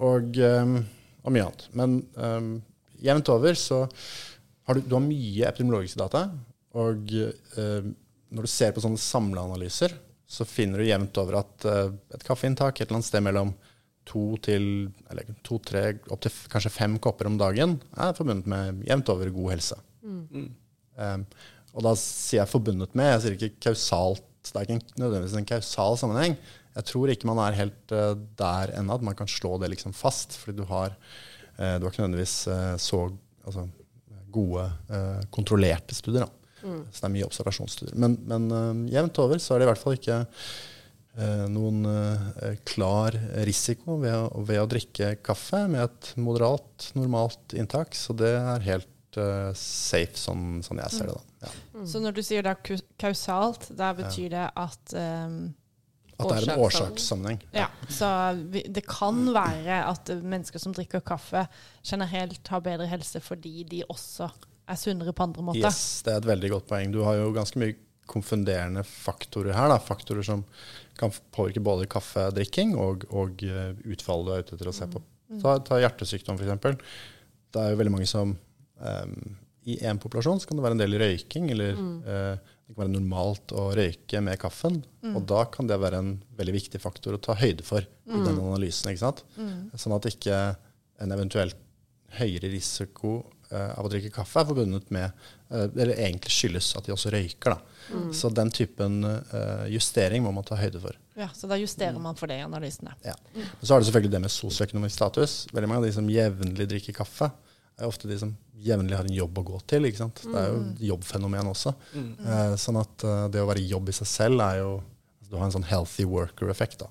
og, 0.03 0.37
eh, 0.39 0.77
og 1.23 1.35
mye 1.35 1.45
annet. 1.47 1.67
Men 1.79 1.99
um, 2.17 2.53
jevnt 3.03 3.29
over 3.35 3.55
så 3.59 3.85
har 4.67 4.79
du, 4.79 4.81
du 4.87 4.95
har 4.97 5.05
mye 5.05 5.49
epidemiologiske 5.49 6.01
data, 6.01 6.25
og 6.79 7.13
eh, 7.15 7.91
når 8.33 8.47
du 8.47 8.51
ser 8.51 8.73
på 8.73 8.81
sånne 8.83 8.99
samleanalyser, 9.03 9.93
så 10.33 10.47
finner 10.49 10.81
du 10.81 10.87
jevnt 10.89 11.19
over 11.21 11.41
at 11.43 11.67
eh, 11.69 11.91
et 12.17 12.23
kaffeinntak 12.25 12.79
et 12.81 12.87
eller 12.89 12.99
annet 13.03 13.11
sted 13.11 13.23
mellom 13.27 13.51
to 14.09 14.23
til 14.43 14.65
eller 15.13 15.29
to, 15.47 15.61
tre, 15.63 15.83
opp 16.11 16.23
til 16.25 16.33
f- 16.33 16.49
kanskje 16.51 16.73
fem 16.75 16.97
kopper 16.99 17.29
om 17.29 17.37
dagen 17.39 17.77
er 17.95 18.17
forbundet 18.17 18.49
med 18.51 18.81
jevnt 18.89 19.13
over 19.15 19.31
god 19.35 19.53
helse. 19.55 19.77
Um, 20.03 21.23
og 21.73 21.85
da 21.87 21.93
sier 21.97 22.41
jeg 22.43 22.51
forbundet 22.51 22.97
med, 22.99 23.13
jeg 23.13 23.21
sier 23.23 23.37
ikke 23.37 23.61
kausalt. 23.69 24.25
Det 24.51 24.59
er 24.59 24.67
ikke 24.67 24.79
en, 24.81 24.87
nødvendigvis 24.99 25.39
en 25.39 25.49
kausal 25.49 25.99
sammenheng. 26.01 26.35
Jeg 26.73 26.89
tror 26.89 27.13
ikke 27.13 27.29
man 27.29 27.41
er 27.45 27.59
helt 27.59 27.95
uh, 27.95 28.15
der 28.39 28.73
ennå 28.79 28.97
at 28.97 29.05
man 29.05 29.17
kan 29.19 29.31
slå 29.31 29.59
det 29.61 29.71
liksom 29.75 29.95
fast. 29.97 30.39
Fordi 30.41 30.57
du 30.59 30.65
har, 30.71 30.97
uh, 31.59 31.77
du 31.79 31.87
har 31.87 31.91
ikke 31.91 32.03
nødvendigvis 32.03 32.37
uh, 32.51 32.75
så 32.81 33.05
altså, 33.45 33.69
gode, 34.33 34.65
kontrollerte 35.29 35.93
studier. 35.93 36.25
Da. 36.25 36.31
Så 36.89 37.03
det 37.03 37.05
er 37.05 37.13
mye 37.13 37.27
observasjonsstudier. 37.27 37.99
Men, 38.01 38.15
men 38.25 38.87
jevnt 38.89 39.19
over 39.21 39.37
så 39.43 39.53
er 39.53 39.61
det 39.61 39.67
i 39.67 39.69
hvert 39.69 39.83
fall 39.83 39.99
ikke 39.99 40.23
noen 41.53 41.83
klar 42.65 43.19
risiko 43.45 43.99
ved 44.01 44.17
å, 44.17 44.41
ved 44.49 44.63
å 44.63 44.71
drikke 44.73 45.11
kaffe 45.21 45.61
med 45.69 45.85
et 45.85 46.15
moderat, 46.17 46.87
normalt 46.97 47.53
inntak. 47.53 47.93
Så 47.93 48.17
det 48.17 48.33
er 48.39 48.65
helt 48.65 49.21
safe, 49.61 50.17
sånn, 50.17 50.63
sånn 50.65 50.81
jeg 50.81 50.97
ser 50.97 51.13
det. 51.13 51.19
da. 51.19 51.32
Ja. 51.43 51.51
Så 51.89 52.01
når 52.03 52.15
du 52.17 52.23
sier 52.25 52.45
det 52.47 52.55
er 52.55 52.87
kausalt, 53.01 53.69
da 53.79 53.91
betyr 53.99 54.31
det 54.33 54.47
at 54.63 54.95
um, 54.95 55.37
At 56.17 56.29
det 56.29 56.37
er 56.39 56.49
en 56.53 56.63
Årsakssammenheng. 56.63 57.43
Ja, 57.57 57.69
så 57.91 58.09
vi, 58.53 58.65
det 58.69 58.85
kan 58.87 59.25
være 59.35 59.83
at 59.89 60.13
mennesker 60.23 60.63
som 60.63 60.75
drikker 60.77 61.03
kaffe, 61.03 61.47
generelt 61.83 62.53
har 62.53 62.63
bedre 62.65 62.87
helse 62.91 63.23
fordi 63.25 63.65
de 63.69 63.83
også 63.89 64.31
er 64.71 64.79
sunnere 64.79 65.15
på 65.17 65.27
andre 65.27 65.43
måter. 65.43 65.67
Yes, 65.67 66.03
det 66.07 66.15
er 66.15 66.23
et 66.23 66.29
veldig 66.31 66.53
godt 66.53 66.69
poeng. 66.71 66.93
Du 66.95 67.03
har 67.07 67.19
jo 67.19 67.33
ganske 67.35 67.59
mye 67.59 67.75
konfunderende 68.13 68.85
faktorer 68.87 69.55
her. 69.57 69.71
Da. 69.73 69.79
Faktorer 69.83 70.27
som 70.27 70.45
kan 70.99 71.13
påvirke 71.35 71.63
både 71.65 71.89
kaffedrikking 71.91 72.77
og, 72.79 73.07
og 73.11 73.43
eh, 73.47 73.73
utfallet 73.95 74.29
du 74.29 74.33
er 74.35 74.45
ute 74.45 74.57
etter 74.59 74.71
å 74.71 74.77
se 74.77 74.89
på. 74.91 75.03
Ta, 75.41 75.57
ta 75.65 75.79
hjertesykdom, 75.81 76.39
f.eks. 76.39 76.99
Det 77.53 77.63
er 77.63 77.73
jo 77.73 77.79
veldig 77.81 77.93
mange 77.95 78.09
som 78.11 78.35
em, 78.85 79.15
I 79.65 79.77
en 79.87 79.99
populasjon 80.03 80.41
så 80.43 80.49
kan 80.49 80.59
det 80.59 80.65
være 80.65 80.75
en 80.75 80.81
del 80.83 80.97
røyking, 80.99 81.51
eller 81.55 81.77
eh, 81.77 82.39
det 82.67 82.75
kan 82.75 82.81
være 82.83 82.95
normalt 82.97 83.53
å 83.55 83.69
røyke 83.77 84.23
med 84.25 84.41
kaffen. 84.43 84.81
Og 85.13 85.21
da 85.31 85.45
kan 85.53 85.69
det 85.71 85.79
være 85.83 86.01
en 86.03 86.13
veldig 86.39 86.55
viktig 86.57 86.81
faktor 86.83 87.15
å 87.15 87.21
ta 87.23 87.37
høyde 87.39 87.63
for 87.67 87.85
i 87.87 88.23
den 88.25 88.41
analysen. 88.43 88.91
ikke 88.91 89.05
sant? 89.05 89.23
Sånn 89.79 89.95
at 89.95 90.09
ikke 90.11 90.41
en 91.03 91.15
eventuelt 91.15 91.59
høyere 92.19 92.51
risiko 92.53 93.21
eh, 93.53 93.71
av 93.79 93.87
å 93.87 93.93
drikke 93.93 94.11
kaffe 94.13 94.43
er 94.43 94.49
forbundet 94.51 94.91
med 94.93 95.07
eh, 95.07 95.63
Eller 95.81 95.95
egentlig 95.95 96.33
skyldes 96.35 96.73
at 96.77 96.85
de 96.89 96.93
også 96.93 97.13
røyker. 97.15 97.55
Da. 97.55 98.03
Så 98.15 98.29
den 98.35 98.51
typen 98.55 99.01
justering 99.71 100.23
må 100.27 100.31
man 100.35 100.45
ta 100.47 100.59
høyde 100.59 100.81
for. 100.83 100.99
Ja, 101.19 101.29
Så 101.37 101.47
da 101.51 101.57
justerer 101.61 101.99
man 102.03 102.19
for 102.19 102.31
det 102.31 102.41
i 102.41 102.45
analysene. 102.45 102.95
Ja. 103.07 103.15
Så 103.63 103.75
har 103.75 103.81
du 103.83 103.87
selvfølgelig 103.89 104.13
det 104.15 104.21
med 104.27 104.33
sosioøkonomisk 104.33 104.97
status. 104.97 105.39
Veldig 105.53 105.71
mange 105.71 105.85
av 105.85 105.89
de 105.89 105.95
som 105.97 106.11
jevnlig 106.11 106.69
drikker 106.71 106.97
kaffe, 107.03 107.31
er 107.83 107.91
ofte 107.91 108.09
de 108.11 108.17
som 108.21 108.33
jevnlig 108.63 108.97
har 108.97 109.05
en 109.09 109.15
jobb 109.17 109.39
å 109.39 109.45
gå 109.53 109.61
til. 109.71 109.85
ikke 109.89 109.99
sant? 110.05 110.23
Det 110.25 110.39
er 110.39 110.49
jo 110.53 110.61
et 110.63 110.83
jobbfenomen 110.93 111.49
også. 111.51 111.73
Eh, 111.99 112.55
sånn 112.63 112.79
at 112.81 113.05
eh, 113.09 113.25
det 113.35 113.43
å 113.43 113.49
være 113.51 113.63
i 113.65 113.69
jobb 113.73 113.89
i 113.91 113.97
seg 113.97 114.07
selv 114.11 114.41
er 114.47 114.61
jo 114.63 114.73
Du 115.33 115.39
har 115.39 115.47
en 115.47 115.53
sånn 115.55 115.65
healthy 115.65 116.05
worker-effekt 116.05 116.83
da, 116.83 116.89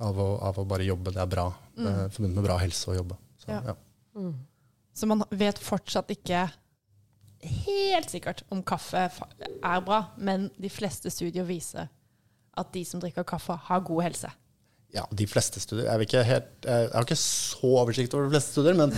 av, 0.00 0.16
å, 0.18 0.28
av 0.48 0.56
å 0.62 0.64
bare 0.64 0.86
jobbe. 0.86 1.12
Det 1.12 1.20
er 1.20 1.28
bra. 1.28 1.50
Det 1.76 1.90
er 1.90 2.06
forbundet 2.14 2.38
med 2.40 2.46
bra 2.46 2.56
helse 2.62 2.88
å 2.88 2.94
jobbe. 2.96 3.18
Så, 3.36 3.50
Ja. 3.52 3.60
ja. 3.68 3.74
Så 4.96 5.04
man 5.06 5.20
vet 5.28 5.58
fortsatt 5.60 6.08
ikke 6.14 6.46
helt 7.44 8.08
sikkert 8.10 8.42
om 8.48 8.62
kaffe 8.64 9.02
er 9.10 9.80
bra, 9.84 9.98
men 10.16 10.48
de 10.56 10.70
fleste 10.72 11.12
studier 11.12 11.44
viser 11.44 11.90
at 12.56 12.72
de 12.72 12.80
som 12.88 13.00
drikker 13.02 13.26
kaffe, 13.28 13.52
har 13.68 13.80
god 13.84 14.02
helse. 14.06 14.30
Ja, 14.96 15.02
de 15.12 15.26
fleste 15.28 15.60
studier. 15.60 15.90
Jeg, 15.92 16.24
helt, 16.24 16.52
jeg 16.64 16.88
har 16.94 17.04
ikke 17.04 17.18
så 17.20 17.68
oversikt 17.82 18.14
over 18.16 18.28
de 18.30 18.32
fleste 18.36 18.54
studier, 18.54 18.76
men 18.78 18.94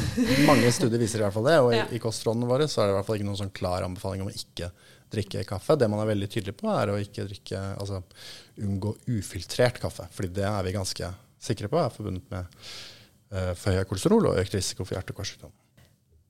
mange 0.47 0.71
studier 0.75 1.01
viser 1.01 1.19
i 1.19 1.25
hvert 1.27 1.35
fall 1.35 1.49
det. 1.49 1.57
Og 1.65 1.73
i, 1.75 1.81
Ja. 1.81 1.89
i 1.91 1.99
kostrådene 2.03 2.47
våre 2.47 2.69
så 2.71 2.85
er 2.85 2.89
det 2.89 2.95
i 2.95 2.99
hvert 3.01 3.09
fall 3.09 3.19
ikke 3.19 3.29
noen 3.31 3.41
sånn 3.41 3.55
klar 3.57 3.87
anbefaling 3.87 4.23
om 4.23 4.31
å 4.31 4.37
ikke 4.37 4.71
drikke 5.11 5.43
kaffe. 5.49 5.79
Det 5.81 5.89
man 5.91 6.05
er 6.05 6.13
veldig 6.13 6.29
tydelig 6.31 6.55
på, 6.61 6.71
er 6.71 6.93
å 6.93 6.99
ikke 7.03 7.27
drikke, 7.27 7.63
altså 7.81 8.03
unngå 8.63 8.95
ufiltrert 9.17 9.81
kaffe. 9.83 10.07
Fordi 10.15 10.31
det 10.39 10.47
er 10.47 10.63
vi 10.67 10.77
ganske 10.77 11.11
sikre 11.43 11.71
på 11.73 11.81
er 11.83 11.91
forbundet 11.95 12.31
med 12.31 12.47
uh, 13.33 13.55
for 13.59 13.75
høy 13.75 13.85
kolesterol 13.89 14.31
og 14.31 14.39
økt 14.43 14.55
risiko 14.59 14.87
for 14.87 14.99
hjerte- 14.99 15.15
og 15.15 15.21
karsykdom. 15.23 15.55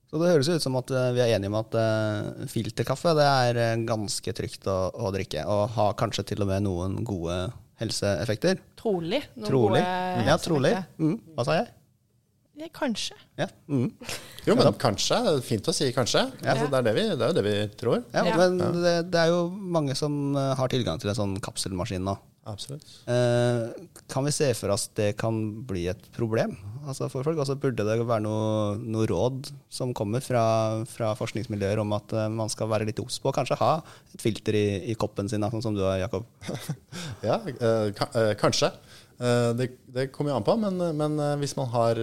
Så 0.08 0.16
det 0.22 0.30
høres 0.32 0.48
ut 0.48 0.64
som 0.64 0.76
at 0.80 0.88
eh, 0.96 1.10
vi 1.12 1.20
er 1.20 1.34
enige 1.36 1.50
om 1.52 1.58
at 1.58 1.74
eh, 1.76 2.46
filterkaffe 2.48 3.12
det 3.18 3.26
er 3.28 3.58
eh, 3.60 3.80
ganske 3.84 4.32
trygt 4.32 4.64
å, 4.70 4.76
å 4.96 5.10
drikke, 5.12 5.42
og 5.44 5.74
har 5.74 5.98
kanskje 6.00 6.24
til 6.30 6.44
og 6.44 6.48
med 6.48 6.64
noen 6.64 6.94
gode 7.04 7.36
helseeffekter. 7.80 8.60
Trolig. 8.78 9.22
Noen 9.36 9.48
Trolig. 9.50 9.82
gode 9.82 10.28
Ja, 10.28 10.38
trolig. 10.42 10.72
Mm, 10.98 11.18
hva 11.36 11.44
sa 11.46 11.58
jeg? 11.60 11.68
Ja, 12.58 12.66
kanskje. 12.74 13.14
Ja. 13.38 13.46
Mm. 13.70 13.92
Jo, 14.48 14.56
men 14.58 14.72
kanskje. 14.82 15.18
Fint 15.46 15.68
å 15.70 15.74
si 15.76 15.92
kanskje. 15.94 16.24
Altså, 16.42 16.66
det, 16.66 16.80
er 16.80 16.86
det, 16.88 16.94
vi, 16.96 17.04
det 17.12 17.22
er 17.22 17.30
jo 17.30 17.36
det 17.36 17.44
vi 17.46 17.56
tror. 17.78 18.00
ja, 18.10 18.24
Ja. 18.26 18.34
Men 18.40 18.58
det, 18.82 18.94
det 19.12 19.20
er 19.22 19.30
jo 19.30 19.44
mange 19.78 19.94
som 19.98 20.34
eh, 20.34 20.54
har 20.58 20.72
tilgang 20.72 20.98
til 20.98 21.12
en 21.12 21.18
sånn 21.20 21.36
kapselmaskin 21.44 22.02
nå. 22.02 22.16
Absolutt. 22.48 22.84
Eh, 23.12 23.86
kan 24.08 24.24
vi 24.24 24.32
se 24.32 24.46
for 24.56 24.72
oss 24.72 24.86
at 24.88 24.94
det 24.96 25.08
kan 25.20 25.36
bli 25.68 25.82
et 25.92 26.06
problem 26.16 26.54
altså 26.88 27.10
for 27.12 27.26
folk? 27.26 27.36
Altså 27.42 27.58
burde 27.60 27.84
det 27.84 27.98
være 28.08 28.24
noe, 28.24 28.78
noe 28.80 29.04
råd 29.10 29.50
som 29.68 29.92
kommer 29.96 30.24
fra, 30.24 30.44
fra 30.88 31.10
forskningsmiljøer 31.18 31.82
om 31.82 31.92
at 31.98 32.14
eh, 32.16 32.28
man 32.32 32.48
skal 32.52 32.70
være 32.72 32.88
litt 32.88 33.02
obs 33.02 33.18
på 33.20 33.34
kanskje 33.36 33.58
ha 33.60 33.74
et 34.14 34.24
filter 34.24 34.56
i, 34.56 34.64
i 34.88 34.96
koppen 34.96 35.28
sin, 35.28 35.44
sånn 35.44 35.66
som 35.66 35.76
du 35.76 35.84
har, 35.84 35.98
Jakob? 36.06 36.24
Ja, 37.28 37.36
eh, 37.44 37.90
ka- 37.98 38.12
eh, 38.16 38.32
kanskje. 38.40 38.72
Eh, 39.20 39.50
Det, 39.58 39.68
det 39.92 40.08
kommer 40.14 40.32
jo 40.32 40.38
an 40.40 40.46
på, 40.48 40.56
men, 40.64 40.80
men 40.96 41.18
eh, 41.20 41.36
hvis 41.42 41.56
man 41.60 41.68
har 41.76 42.00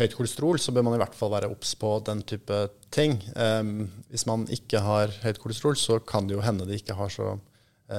høyt 0.00 0.14
kolesterol, 0.16 0.56
så 0.62 0.72
bør 0.72 0.86
man 0.88 0.96
i 0.96 1.02
hvert 1.02 1.16
fall 1.18 1.34
være 1.34 1.50
obs 1.52 1.74
på 1.76 1.92
den 2.08 2.22
type 2.24 2.62
ting. 2.94 3.18
Eh, 3.36 3.72
Hvis 4.08 4.24
man 4.30 4.46
ikke 4.48 4.80
har 4.80 5.12
høyt 5.26 5.42
kolesterol, 5.42 5.76
så 5.76 6.00
kan 6.00 6.24
det 6.30 6.38
jo 6.38 6.44
hende 6.46 6.64
det 6.70 6.80
ikke 6.80 6.96
har 6.96 7.12
så 7.12 7.34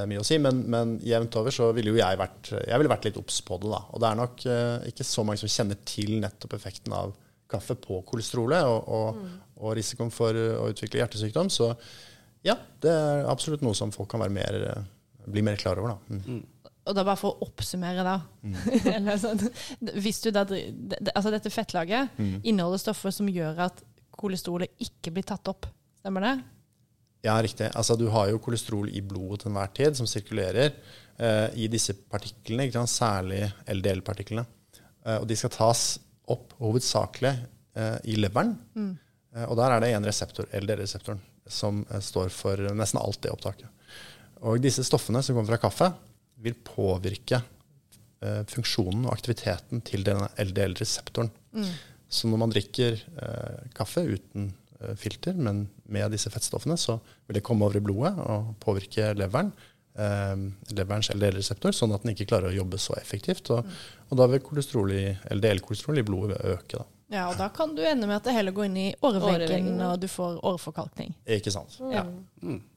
mye 0.10 0.22
å 0.22 0.26
si, 0.26 0.38
men, 0.42 0.64
men 0.72 0.96
jevnt 1.06 1.36
over 1.40 1.54
så 1.54 1.70
ville 1.76 1.94
jo 1.94 2.00
jeg 2.00 2.20
vært, 2.20 2.54
jeg 2.56 2.80
ville 2.80 2.92
vært 2.92 3.08
litt 3.10 3.20
obs 3.20 3.42
på 3.46 3.60
det. 3.62 3.70
da. 3.72 3.82
Og 3.94 4.02
det 4.02 4.10
er 4.10 4.20
nok 4.20 4.46
eh, 4.50 4.88
ikke 4.92 5.08
så 5.08 5.26
mange 5.28 5.42
som 5.42 5.52
kjenner 5.52 5.80
til 5.88 6.16
nettopp 6.24 6.56
effekten 6.58 6.96
av 6.98 7.14
kaffe 7.54 7.76
på 7.78 8.00
kolesterolet 8.08 8.66
og, 8.66 8.88
og, 8.90 9.20
og 9.62 9.76
risikoen 9.78 10.10
for 10.14 10.34
å 10.34 10.72
utvikle 10.72 11.04
hjertesykdom. 11.04 11.52
Så 11.54 11.70
ja, 12.44 12.58
det 12.84 12.92
er 12.92 13.30
absolutt 13.32 13.64
noe 13.66 13.78
som 13.78 13.94
folk 13.94 14.10
kan 14.14 14.24
være 14.24 14.36
mer, 14.36 14.58
eh, 14.72 15.28
bli 15.30 15.46
mer 15.46 15.60
klar 15.62 15.82
over. 15.82 15.96
da. 15.96 16.18
Mm. 16.24 16.42
Og 16.84 16.98
da 16.98 17.06
bare 17.08 17.20
for 17.20 17.36
å 17.38 17.48
oppsummere, 17.48 18.04
da. 18.04 18.18
Eller 18.96 19.20
sånn, 19.22 19.40
hvis 20.04 20.24
du 20.26 20.34
da, 20.36 20.44
altså 21.14 21.32
dette 21.32 21.54
fettlaget 21.54 22.18
inneholder 22.20 22.82
stoffer 22.82 23.14
som 23.16 23.30
gjør 23.32 23.62
at 23.70 23.86
kolesterolet 24.20 24.84
ikke 24.84 25.14
blir 25.16 25.26
tatt 25.28 25.48
opp. 25.52 25.70
Stemmer 26.02 26.26
det? 26.28 26.34
Ja, 27.24 27.38
riktig. 27.44 27.70
Altså, 27.72 27.96
du 27.96 28.10
har 28.12 28.28
jo 28.32 28.42
kolesterol 28.44 28.90
i 28.92 29.02
blodet 29.06 29.44
til 29.44 29.52
enhver 29.54 29.72
tid 29.76 29.96
som 29.96 30.08
sirkulerer 30.10 30.74
eh, 30.74 31.54
i 31.56 31.70
disse 31.72 31.96
partiklene, 32.12 32.88
særlig 32.90 33.46
LDL-partiklene. 33.72 34.44
Eh, 35.06 35.20
og 35.22 35.28
de 35.30 35.38
skal 35.40 35.54
tas 35.56 35.84
opp 36.34 36.52
hovedsakelig 36.60 37.32
eh, 37.80 37.96
i 38.12 38.18
leveren. 38.20 38.58
Eh, 38.76 39.46
og 39.48 39.56
der 39.60 39.72
er 39.78 39.84
det 39.86 39.94
en 39.96 40.08
reseptor, 40.08 40.50
LDL-reseptoren, 40.52 41.22
som 41.48 41.86
eh, 41.90 42.04
står 42.04 42.28
for 42.36 42.60
nesten 42.76 43.00
alt 43.00 43.22
det 43.24 43.32
opptaket. 43.32 43.72
Og 44.44 44.60
disse 44.60 44.84
stoffene 44.84 45.24
som 45.24 45.38
kommer 45.38 45.56
fra 45.56 45.62
kaffe, 45.70 45.94
vil 46.44 46.58
påvirke 46.68 47.40
eh, 47.40 48.42
funksjonen 48.52 49.06
og 49.08 49.14
aktiviteten 49.16 49.80
til 49.88 50.04
denne 50.04 50.28
LDL-reseptoren. 50.44 51.32
Så 52.14 52.28
når 52.28 52.42
man 52.44 52.52
drikker 52.52 53.00
eh, 53.00 53.62
kaffe 53.80 54.04
uten 54.12 54.50
eh, 54.52 54.60
filter, 55.00 55.38
men 55.38 55.68
med 55.92 56.14
disse 56.16 56.32
fettstoffene, 56.34 56.78
så 56.80 56.98
vil 57.28 57.40
det 57.40 57.46
komme 57.46 57.68
over 57.68 57.80
i 57.80 57.84
blodet 57.84 58.14
og 58.24 58.54
påvirke 58.64 59.12
leveren. 59.18 59.54
Eh, 59.94 60.36
leverens 60.74 61.12
LDL-reseptor, 61.14 61.76
sånn 61.76 61.94
at 61.94 62.06
den 62.06 62.16
ikke 62.16 62.32
klarer 62.32 62.50
å 62.50 62.58
jobbe 62.58 62.80
så 62.82 62.98
effektivt. 62.98 63.52
Og, 63.54 63.68
og 64.10 64.20
da 64.20 64.30
vil 64.32 64.42
LDL-kolesterol 64.42 66.02
i 66.02 66.08
blodet 66.08 66.42
øke. 66.42 66.82
Da. 66.82 66.88
Ja, 67.14 67.30
og 67.30 67.38
da 67.38 67.50
kan 67.54 67.76
du 67.78 67.84
ende 67.86 68.08
med 68.10 68.18
at 68.18 68.26
det 68.26 68.34
heller 68.34 68.56
går 68.56 68.72
inn 68.72 68.78
i 68.88 68.92
åreveggen, 69.06 69.74
når 69.78 70.00
du 70.02 70.08
får 70.10 70.40
åreforkalkning. 70.42 71.14
Ikke 71.38 71.54
sant? 71.54 71.78
Ja. 71.94 72.08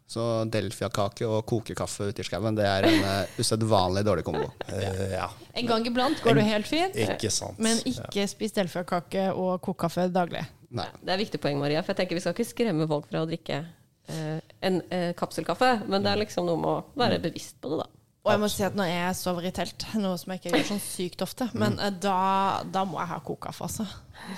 Så 0.06 0.22
delfiakake 0.52 1.26
og 1.26 1.40
kokekaffe 1.50 2.10
ute 2.12 2.22
i 2.22 2.26
skauen, 2.26 2.54
det 2.54 2.66
er 2.68 2.86
en 2.86 3.00
uh, 3.02 3.40
usedvanlig 3.40 4.04
dårlig 4.06 4.22
kombo. 4.28 4.44
Eh, 4.68 5.16
ja, 5.16 5.26
En 5.58 5.66
gang 5.66 5.88
iblant 5.88 6.20
går 6.22 6.38
du 6.38 6.42
helt 6.46 6.68
fint, 6.68 6.94
ikke 6.94 7.30
sant. 7.34 7.58
men 7.58 7.80
ikke 7.88 8.28
spis 8.30 8.54
delfiakake 8.54 9.32
og 9.32 9.56
kokkaffe 9.66 10.06
daglig. 10.14 10.44
Nei. 10.74 10.86
Det 11.00 11.12
er 11.12 11.16
et 11.18 11.24
viktig 11.26 11.40
poeng, 11.42 11.60
Maria. 11.60 11.82
For 11.84 11.94
jeg 11.94 12.02
tenker 12.02 12.18
vi 12.18 12.24
skal 12.24 12.34
ikke 12.34 12.48
skremme 12.48 12.88
folk 12.90 13.06
fra 13.10 13.22
å 13.22 13.28
drikke 13.28 13.60
eh, 13.62 14.40
en 14.66 14.80
eh, 14.90 15.12
kapselkaffe, 15.18 15.70
men 15.86 16.02
det 16.02 16.12
er 16.12 16.22
liksom 16.24 16.48
noe 16.48 16.60
med 16.62 16.72
å 16.72 16.98
være 16.98 17.20
bevisst 17.28 17.60
på 17.62 17.72
det, 17.72 17.84
da. 17.84 17.92
Og 18.26 18.32
jeg 18.32 18.42
må 18.42 18.48
si 18.50 18.64
at 18.66 18.74
når 18.74 18.88
jeg 18.90 19.16
sover 19.20 19.44
i 19.46 19.54
telt, 19.54 19.84
noe 20.02 20.18
som 20.18 20.32
jeg 20.34 20.40
ikke 20.40 20.50
gjør 20.50 20.64
sånn 20.72 20.82
sykt 20.82 21.22
ofte, 21.22 21.46
men 21.54 21.78
eh, 21.78 21.94
da, 22.02 22.18
da 22.74 22.82
må 22.88 22.98
jeg 22.98 23.12
ha 23.12 23.20
kokkaffe, 23.26 23.68
altså. 23.68 23.86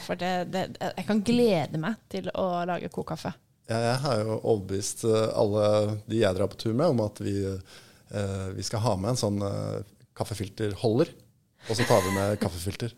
For 0.05 0.21
det, 0.21 0.33
det, 0.53 0.65
jeg 0.85 1.07
kan 1.09 1.23
glede 1.25 1.81
meg 1.81 1.97
til 2.13 2.29
å 2.37 2.51
lage 2.69 2.91
kokkaffe. 2.93 3.33
Ja, 3.69 3.79
jeg 3.85 3.97
har 4.01 4.21
jo 4.23 4.37
overbevist 4.39 5.05
eh, 5.09 5.29
alle 5.37 5.65
de 6.09 6.23
jeg 6.23 6.37
drar 6.37 6.49
på 6.53 6.61
tur 6.61 6.73
med, 6.73 6.93
om 6.93 7.03
at 7.05 7.21
vi, 7.21 7.37
eh, 7.45 8.47
vi 8.57 8.65
skal 8.65 8.85
ha 8.85 8.95
med 9.01 9.13
en 9.13 9.21
sånn 9.21 9.43
eh, 9.45 9.81
kaffefilterholder. 10.17 11.13
Og 11.69 11.77
så 11.77 11.85
tar 11.85 12.05
vi 12.07 12.15
med 12.17 12.39
kaffefilter. 12.41 12.95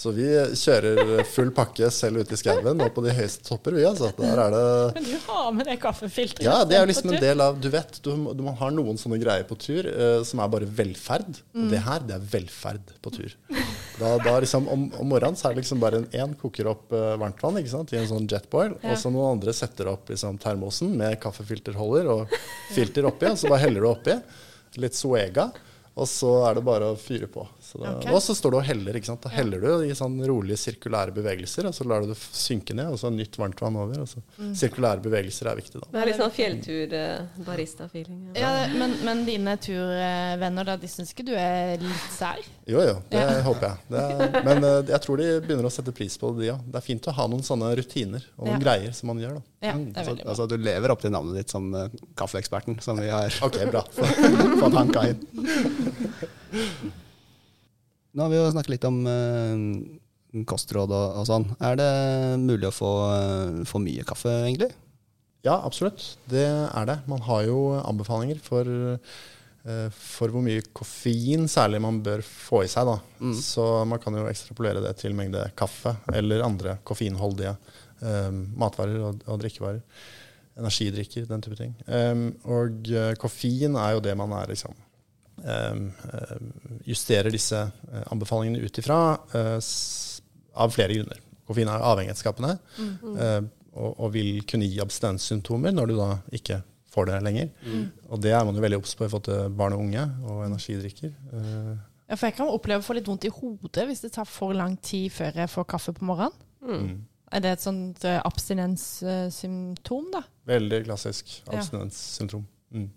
Så 0.00 0.14
vi 0.16 0.24
kjører 0.56 1.18
full 1.28 1.50
pakke 1.52 1.90
selv 1.92 2.22
ute 2.22 2.32
i 2.32 2.38
skauen 2.40 2.78
og 2.80 2.92
på 2.96 3.02
de 3.04 3.12
høyeste 3.12 3.44
topper, 3.44 3.74
vi. 3.76 3.82
altså. 3.84 4.08
Der 4.16 4.40
er 4.46 4.54
det 4.54 4.62
Men 4.96 5.04
du 5.10 5.16
har 5.26 5.50
med 5.52 5.68
det 5.68 5.76
kaffefilteret. 5.82 6.40
Ja, 6.46 6.54
det 6.64 6.78
er 6.78 6.88
liksom 6.88 7.12
en 7.12 7.20
del 7.20 7.42
av 7.44 7.58
Du 7.60 7.68
vet, 7.74 7.98
du, 8.00 8.08
du 8.32 8.40
man 8.46 8.56
har 8.56 8.72
noen 8.72 8.96
sånne 9.00 9.18
greier 9.20 9.44
på 9.44 9.58
tur 9.60 9.84
uh, 9.92 10.22
som 10.24 10.40
er 10.40 10.48
bare 10.56 10.70
velferd. 10.80 11.42
Og 11.52 11.68
det 11.74 11.82
her, 11.84 12.00
det 12.08 12.16
er 12.16 12.24
velferd 12.32 12.94
på 13.04 13.12
tur. 13.18 13.36
Da, 14.00 14.14
da 14.24 14.38
liksom, 14.40 14.70
om, 14.72 14.86
om 14.96 15.10
morgenen 15.12 15.36
så 15.36 15.50
er 15.50 15.58
det 15.58 15.66
liksom 15.66 15.82
bare 15.84 16.00
en 16.00 16.08
én 16.16 16.32
koker 16.40 16.70
opp 16.72 16.94
uh, 16.96 17.12
varmtvann 17.20 17.60
ikke 17.60 17.74
sant, 17.76 17.92
i 17.92 18.00
en 18.00 18.08
sånn 18.08 18.28
jetboil, 18.30 18.78
Ja. 18.80 18.94
og 18.94 19.00
så 19.04 19.12
noen 19.12 19.34
andre 19.36 19.52
setter 19.52 19.90
opp 19.92 20.08
liksom, 20.08 20.40
termosen 20.40 20.96
med 20.96 21.18
kaffefilterholder 21.20 22.08
og 22.16 22.32
filter 22.72 23.04
oppi, 23.12 23.28
og 23.28 23.36
så 23.36 23.52
bare 23.52 23.66
heller 23.66 23.84
du 23.84 23.90
oppi. 23.92 24.16
Litt 24.80 24.96
Suega. 24.96 25.50
Og 26.00 26.06
så 26.08 26.30
er 26.48 26.56
det 26.56 26.62
bare 26.64 26.92
å 26.94 26.96
fyre 26.96 27.26
på. 27.28 27.42
Så 27.70 27.78
da, 27.78 27.92
okay. 28.00 28.10
Og 28.10 28.18
så 28.24 28.34
står 28.34 28.50
du 28.50 28.56
og 28.58 28.64
heller. 28.66 28.96
ikke 28.98 29.06
sant? 29.06 29.22
Da 29.22 29.30
heller 29.30 29.60
du 29.62 29.84
i 29.86 29.94
sånn 29.94 30.16
rolige 30.26 30.58
sirkulære 30.58 31.12
bevegelser, 31.14 31.68
og 31.70 31.74
så 31.76 31.84
lar 31.86 32.02
du 32.02 32.08
det 32.10 32.16
synke 32.18 32.74
ned, 32.74 32.88
og 32.90 32.98
så 32.98 33.12
nytt 33.14 33.36
varmt 33.38 33.60
vann 33.62 33.76
over. 33.78 34.00
Og 34.02 34.08
så. 34.10 34.18
Sirkulære 34.58 34.98
bevegelser 35.04 35.46
er 35.52 35.60
viktig, 35.60 35.78
da. 35.78 35.86
Det 35.94 36.00
er 36.02 36.06
litt 36.10 36.18
sånn 36.18 36.34
fjelltur-barista-feeling. 36.34 38.18
ja. 38.34 38.40
Ja, 38.40 38.50
det- 38.66 38.78
men, 38.80 38.96
men 39.06 39.24
dine 39.28 39.54
turvenner, 39.62 40.64
da, 40.66 40.76
de 40.82 40.88
syns 40.90 41.12
ikke 41.14 41.26
du 41.28 41.34
er 41.38 41.76
litt 41.78 42.10
sær? 42.16 42.42
Jo, 42.66 42.80
jo, 42.88 42.96
det 43.10 43.20
Ja. 43.22 43.40
håper 43.48 43.68
jeg. 43.68 43.76
Det 43.90 43.98
er, 44.00 44.42
men 44.50 44.64
eh, 44.64 44.82
jeg 44.90 45.00
tror 45.06 45.16
de 45.22 45.28
begynner 45.46 45.66
å 45.70 45.72
sette 45.72 45.92
pris 45.94 46.18
på 46.18 46.32
det, 46.34 46.46
de 46.46 46.52
òg. 46.56 46.60
Det 46.72 46.80
er 46.82 46.86
fint 46.90 47.06
å 47.06 47.14
ha 47.20 47.26
noen 47.30 47.42
sånne 47.46 47.70
rutiner 47.78 48.22
og 48.36 48.46
noen 48.48 48.58
Ja. 48.58 48.64
greier 48.66 48.92
som 48.98 49.06
man 49.12 49.18
gjør. 49.22 49.34
da. 49.38 49.42
Ja, 49.68 49.72
så, 49.76 49.78
veldig 50.10 50.24
bra. 50.24 50.30
altså, 50.32 50.48
du 50.48 50.56
lever 50.58 50.90
opp 50.90 51.00
til 51.04 51.10
navnet 51.14 51.34
ditt 51.36 51.50
som 51.54 51.70
uh, 51.74 51.86
kaffeeksperten, 52.16 52.80
som 52.82 52.96
vi 52.98 53.08
har 53.12 53.30
Ok, 53.46 53.60
bra. 53.70 53.82
fått 54.62 54.74
hanka 54.74 55.06
inn. 55.10 55.20
Nå 58.14 58.24
har 58.24 58.32
vi 58.32 58.38
jo 58.40 58.52
snakket 58.52 58.74
litt 58.74 58.86
om 58.88 59.00
uh, 59.06 60.44
kostråd 60.48 60.92
og, 60.92 61.18
og 61.20 61.26
sånn. 61.28 61.48
Er 61.62 61.76
det 61.78 61.90
mulig 62.42 62.70
å 62.70 62.74
få 62.74 62.92
uh, 63.10 63.60
for 63.68 63.82
mye 63.82 64.06
kaffe, 64.08 64.32
egentlig? 64.46 64.72
Ja, 65.46 65.60
absolutt. 65.64 66.02
Det 66.28 66.46
er 66.46 66.88
det. 66.88 67.00
Man 67.08 67.22
har 67.24 67.44
jo 67.46 67.60
anbefalinger 67.80 68.40
for, 68.44 68.66
uh, 68.66 69.86
for 69.94 70.34
hvor 70.34 70.44
mye 70.44 70.64
koffein 70.76 71.46
særlig 71.48 71.80
man 71.84 72.02
bør 72.04 72.24
få 72.26 72.64
i 72.66 72.72
seg. 72.72 72.90
Da. 72.90 73.34
Så 73.40 73.68
man 73.88 74.02
kan 74.02 74.18
jo 74.18 74.26
ekstrapolere 74.28 74.82
det 74.84 74.96
til 75.00 75.16
mengde 75.16 75.46
kaffe 75.58 75.94
eller 76.12 76.44
andre 76.44 76.80
koffeinholdige 76.86 77.54
eh, 78.02 78.30
matvarer 78.60 79.00
og, 79.08 79.24
og 79.26 79.40
drikkevarer. 79.42 79.80
Energidrikker, 80.60 81.26
den 81.28 81.42
type 81.44 81.56
ting. 81.56 81.74
Um, 81.86 82.26
og 82.50 82.90
eh, 82.92 83.14
koffein 83.20 83.78
er 83.80 83.94
jo 83.96 84.04
det 84.04 84.16
man 84.18 84.32
er 84.36 84.50
liksom 84.52 84.74
Justerer 86.86 87.30
disse 87.32 87.60
eh, 87.92 88.04
anbefalingene 88.12 88.60
ut 88.64 88.78
ifra 88.82 88.98
eh, 89.34 89.58
av 90.60 90.70
flere 90.74 90.94
grunner. 90.98 91.20
Koffein 91.50 91.68
er 91.70 91.82
avhengighetsskapende 91.82 92.52
eh, 92.78 93.40
og, 93.74 93.90
og 94.00 94.12
vil 94.14 94.42
kunne 94.50 94.66
gi 94.70 94.80
abstinenssymptomer 94.82 95.72
når 95.74 95.90
du 95.90 95.96
da 95.98 96.08
ikke 96.36 96.60
får 96.90 97.06
det 97.06 97.18
lenger. 97.22 97.50
Og 98.10 98.18
det 98.22 98.32
er 98.34 98.44
man 98.44 98.56
jo 98.58 98.62
veldig 98.64 98.80
obs 98.80 98.96
på 98.98 99.06
i 99.06 99.10
forhold 99.12 99.28
til 99.28 99.52
barn 99.54 99.76
og 99.76 99.84
unge 99.84 100.02
og 100.26 100.44
energidrikker. 100.48 101.12
Eh, 101.32 101.76
Ja, 102.10 102.16
for 102.18 102.26
jeg 102.26 102.34
kan 102.40 102.48
oppleve 102.50 102.82
å 102.82 102.86
få 102.88 102.96
litt 102.98 103.06
vondt 103.06 103.22
i 103.28 103.30
hodet 103.30 103.84
hvis 103.86 104.00
det 104.02 104.08
tar 104.16 104.26
for 104.26 104.50
lang 104.58 104.72
tid 104.82 105.12
før 105.14 105.36
jeg 105.44 105.50
får 105.52 105.66
kaffe 105.70 105.92
på 105.94 106.02
morgenen. 106.08 106.34
mm. 106.66 106.96
Er 107.30 107.38
det 107.44 107.50
et 107.54 107.62
sånt 107.62 108.02
abstinenssymptom, 108.90 110.08
da? 110.10 110.24
Veldig 110.50 110.80
klassisk 110.88 111.42
Ja. 111.46 111.58
abstinenssymptom. 111.60 112.42
Mm. 112.74 112.88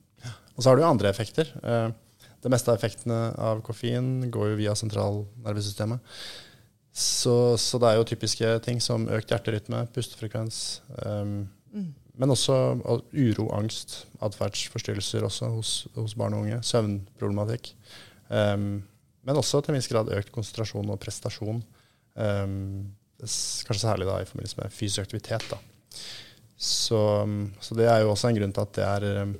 Og 0.57 0.63
så 0.63 0.69
har 0.69 0.75
du 0.77 0.83
andre 0.83 1.09
effekter. 1.09 1.45
Det 2.43 2.51
meste 2.51 2.71
av 2.71 2.77
effektene 2.77 3.19
av 3.39 3.61
koffein 3.63 4.29
går 4.31 4.51
jo 4.51 4.59
via 4.59 4.75
sentralnervesystemet. 4.75 6.13
Så, 6.93 7.55
så 7.57 7.79
det 7.81 7.89
er 7.89 7.97
jo 7.97 8.07
typiske 8.11 8.49
ting 8.67 8.81
som 8.83 9.07
økt 9.09 9.31
hjerterytme, 9.33 9.85
pustefrekvens, 9.95 10.57
um, 11.01 11.43
Mm. 11.73 11.93
men 12.21 12.29
også 12.29 12.55
uro, 13.17 13.47
angst, 13.57 14.03
atferdsforstyrrelser 14.21 15.25
også 15.25 15.49
hos, 15.55 15.71
hos 15.95 16.13
barn 16.13 16.35
og 16.37 16.45
unge, 16.45 16.59
søvnproblematikk. 16.61 17.71
Um, 18.29 18.83
men 19.25 19.39
også 19.39 19.61
til 19.63 19.73
en 19.73 19.79
viss 19.79 19.89
grad 19.89 20.11
økt 20.13 20.29
konsentrasjon 20.35 20.91
og 20.93 20.99
prestasjon. 21.01 21.63
Um, 22.13 22.93
kanskje 23.17 23.81
særlig 23.87 24.05
da 24.09 24.19
i 24.21 24.27
forbindelse 24.29 24.59
med 24.59 24.75
fysisk 24.75 25.01
aktivitet. 25.07 25.47
Da. 25.49 25.57
Så, 26.53 27.01
så 27.63 27.77
det 27.79 27.87
er 27.89 28.03
jo 28.03 28.11
også 28.13 28.29
en 28.29 28.37
grunn 28.37 28.53
til 28.53 28.67
at 28.67 28.77
det 28.77 28.85
er 28.85 29.33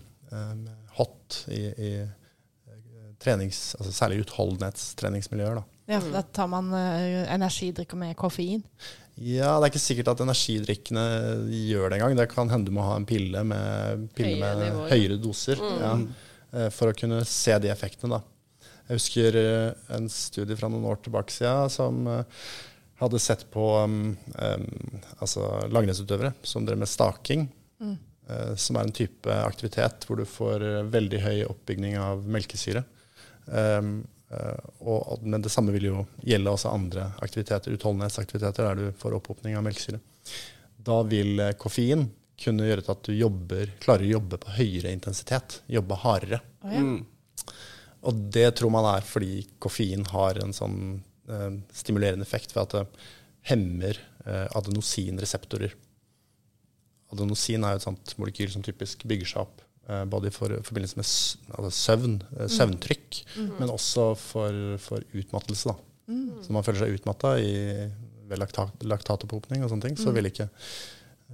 hot 0.98 1.38
i, 1.54 1.62
i 1.70 1.92
trenings, 3.24 3.62
altså 3.80 3.94
særlig 3.96 4.24
utholdenhetstreningsmiljøer. 4.26 5.62
Da. 5.62 5.64
Ja, 5.94 6.00
for 6.00 6.12
da 6.16 6.24
tar 6.36 6.52
man 6.52 6.70
uh, 6.72 7.24
energidrikker 7.34 8.00
med 8.00 8.16
koffein. 8.20 8.64
Ja, 9.14 9.60
det 9.60 9.68
er 9.68 9.72
ikke 9.72 9.84
sikkert 9.84 10.12
at 10.16 10.22
energidrikkene 10.26 11.04
gjør 11.70 11.92
det 11.92 12.00
engang. 12.00 12.16
Det 12.18 12.30
kan 12.32 12.50
hende 12.50 12.70
du 12.70 12.74
må 12.74 12.86
ha 12.88 12.96
en 12.98 13.08
pille 13.08 13.44
med, 13.46 14.08
pille 14.18 14.40
Høyere 14.42 14.62
med 14.62 14.80
høyere 14.90 15.18
doser 15.22 15.62
ja, 15.62 15.92
eh, 16.56 16.70
for 16.74 16.90
å 16.90 16.96
kunne 16.98 17.20
se 17.30 17.60
de 17.62 17.70
effektene. 17.70 18.18
Da. 18.18 18.72
Jeg 18.90 18.98
husker 18.98 19.38
eh, 19.38 19.84
en 19.94 20.10
studie 20.10 20.58
fra 20.58 20.72
noen 20.72 20.88
år 20.90 21.04
tilbake 21.06 21.36
siden 21.36 21.70
som 21.70 22.10
hadde 23.04 23.22
sett 23.22 23.46
på 23.52 23.68
um, 23.84 24.16
um, 24.38 24.66
altså 25.20 25.46
langrennsutøvere 25.74 26.34
som 26.48 26.66
drev 26.66 26.82
med 26.82 26.90
staking. 26.90 27.46
eh, 28.30 28.56
som 28.56 28.80
er 28.80 28.88
en 28.88 28.96
type 28.96 29.38
aktivitet 29.44 30.08
hvor 30.08 30.18
du 30.18 30.26
får 30.26 30.66
veldig 30.94 31.22
høy 31.22 31.38
oppbygning 31.52 32.00
av 32.02 32.26
melkesyre. 32.26 32.86
Um, 33.46 33.96
og, 34.80 35.22
men 35.22 35.44
det 35.44 35.52
samme 35.54 35.74
vil 35.76 35.90
jo 35.90 36.04
gjelde 36.26 36.54
også 36.54 36.72
andre 36.74 37.10
aktiviteter, 37.22 37.76
utholdenhetsaktiviteter 37.76 38.66
der 38.66 38.80
du 38.80 39.00
får 39.00 39.18
opphopning 39.20 39.58
av 39.58 39.66
melkesyre. 39.66 40.00
Da 40.84 41.00
vil 41.08 41.40
eh, 41.40 41.56
koffein 41.60 42.08
kunne 42.44 42.68
gjøre 42.68 42.84
til 42.84 42.94
at 42.96 43.04
du 43.08 43.14
jobber, 43.14 43.74
klarer 43.84 44.08
å 44.08 44.16
jobbe 44.16 44.40
på 44.42 44.56
høyere 44.58 44.94
intensitet, 44.96 45.60
jobbe 45.72 46.00
hardere. 46.02 46.42
Oh, 46.66 46.74
ja. 46.74 47.54
Og 48.10 48.24
det 48.36 48.50
tror 48.58 48.74
man 48.74 48.90
er 48.90 49.06
fordi 49.08 49.44
koffein 49.64 50.04
har 50.12 50.42
en 50.42 50.56
sånn 50.56 50.80
eh, 51.30 51.52
stimulerende 51.76 52.28
effekt 52.28 52.56
ved 52.56 52.66
at 52.66 52.76
det 52.80 53.06
hemmer 53.54 54.00
eh, 54.26 54.48
adenosinreseptorer. 54.58 55.78
Adenosin 57.14 57.64
er 57.64 57.76
jo 57.76 57.84
et 57.84 57.88
sånt 57.88 58.16
molekyl 58.20 58.52
som 58.52 58.66
typisk 58.66 59.06
bygger 59.08 59.30
seg 59.30 59.46
opp 59.46 59.62
både 60.08 60.30
i 60.30 60.34
for, 60.34 60.54
forbindelse 60.64 61.00
med 61.00 61.08
altså 61.58 61.72
søvn, 61.76 62.18
eh, 62.38 62.48
søvntrykk, 62.52 63.20
men 63.60 63.72
også 63.74 64.14
for, 64.20 64.60
for 64.80 65.04
utmattelse. 65.14 65.74
Da. 65.74 66.16
Så 66.44 66.56
man 66.56 66.66
føler 66.66 66.84
seg 66.86 66.98
utmatta 66.98 67.36
ved 68.30 68.40
laktat, 68.40 68.86
laktatoppopning 68.88 69.64
og 69.64 69.72
sånne 69.72 69.90
ting, 69.90 69.98
så 70.00 70.14
vil 70.16 70.30
ikke, 70.30 70.48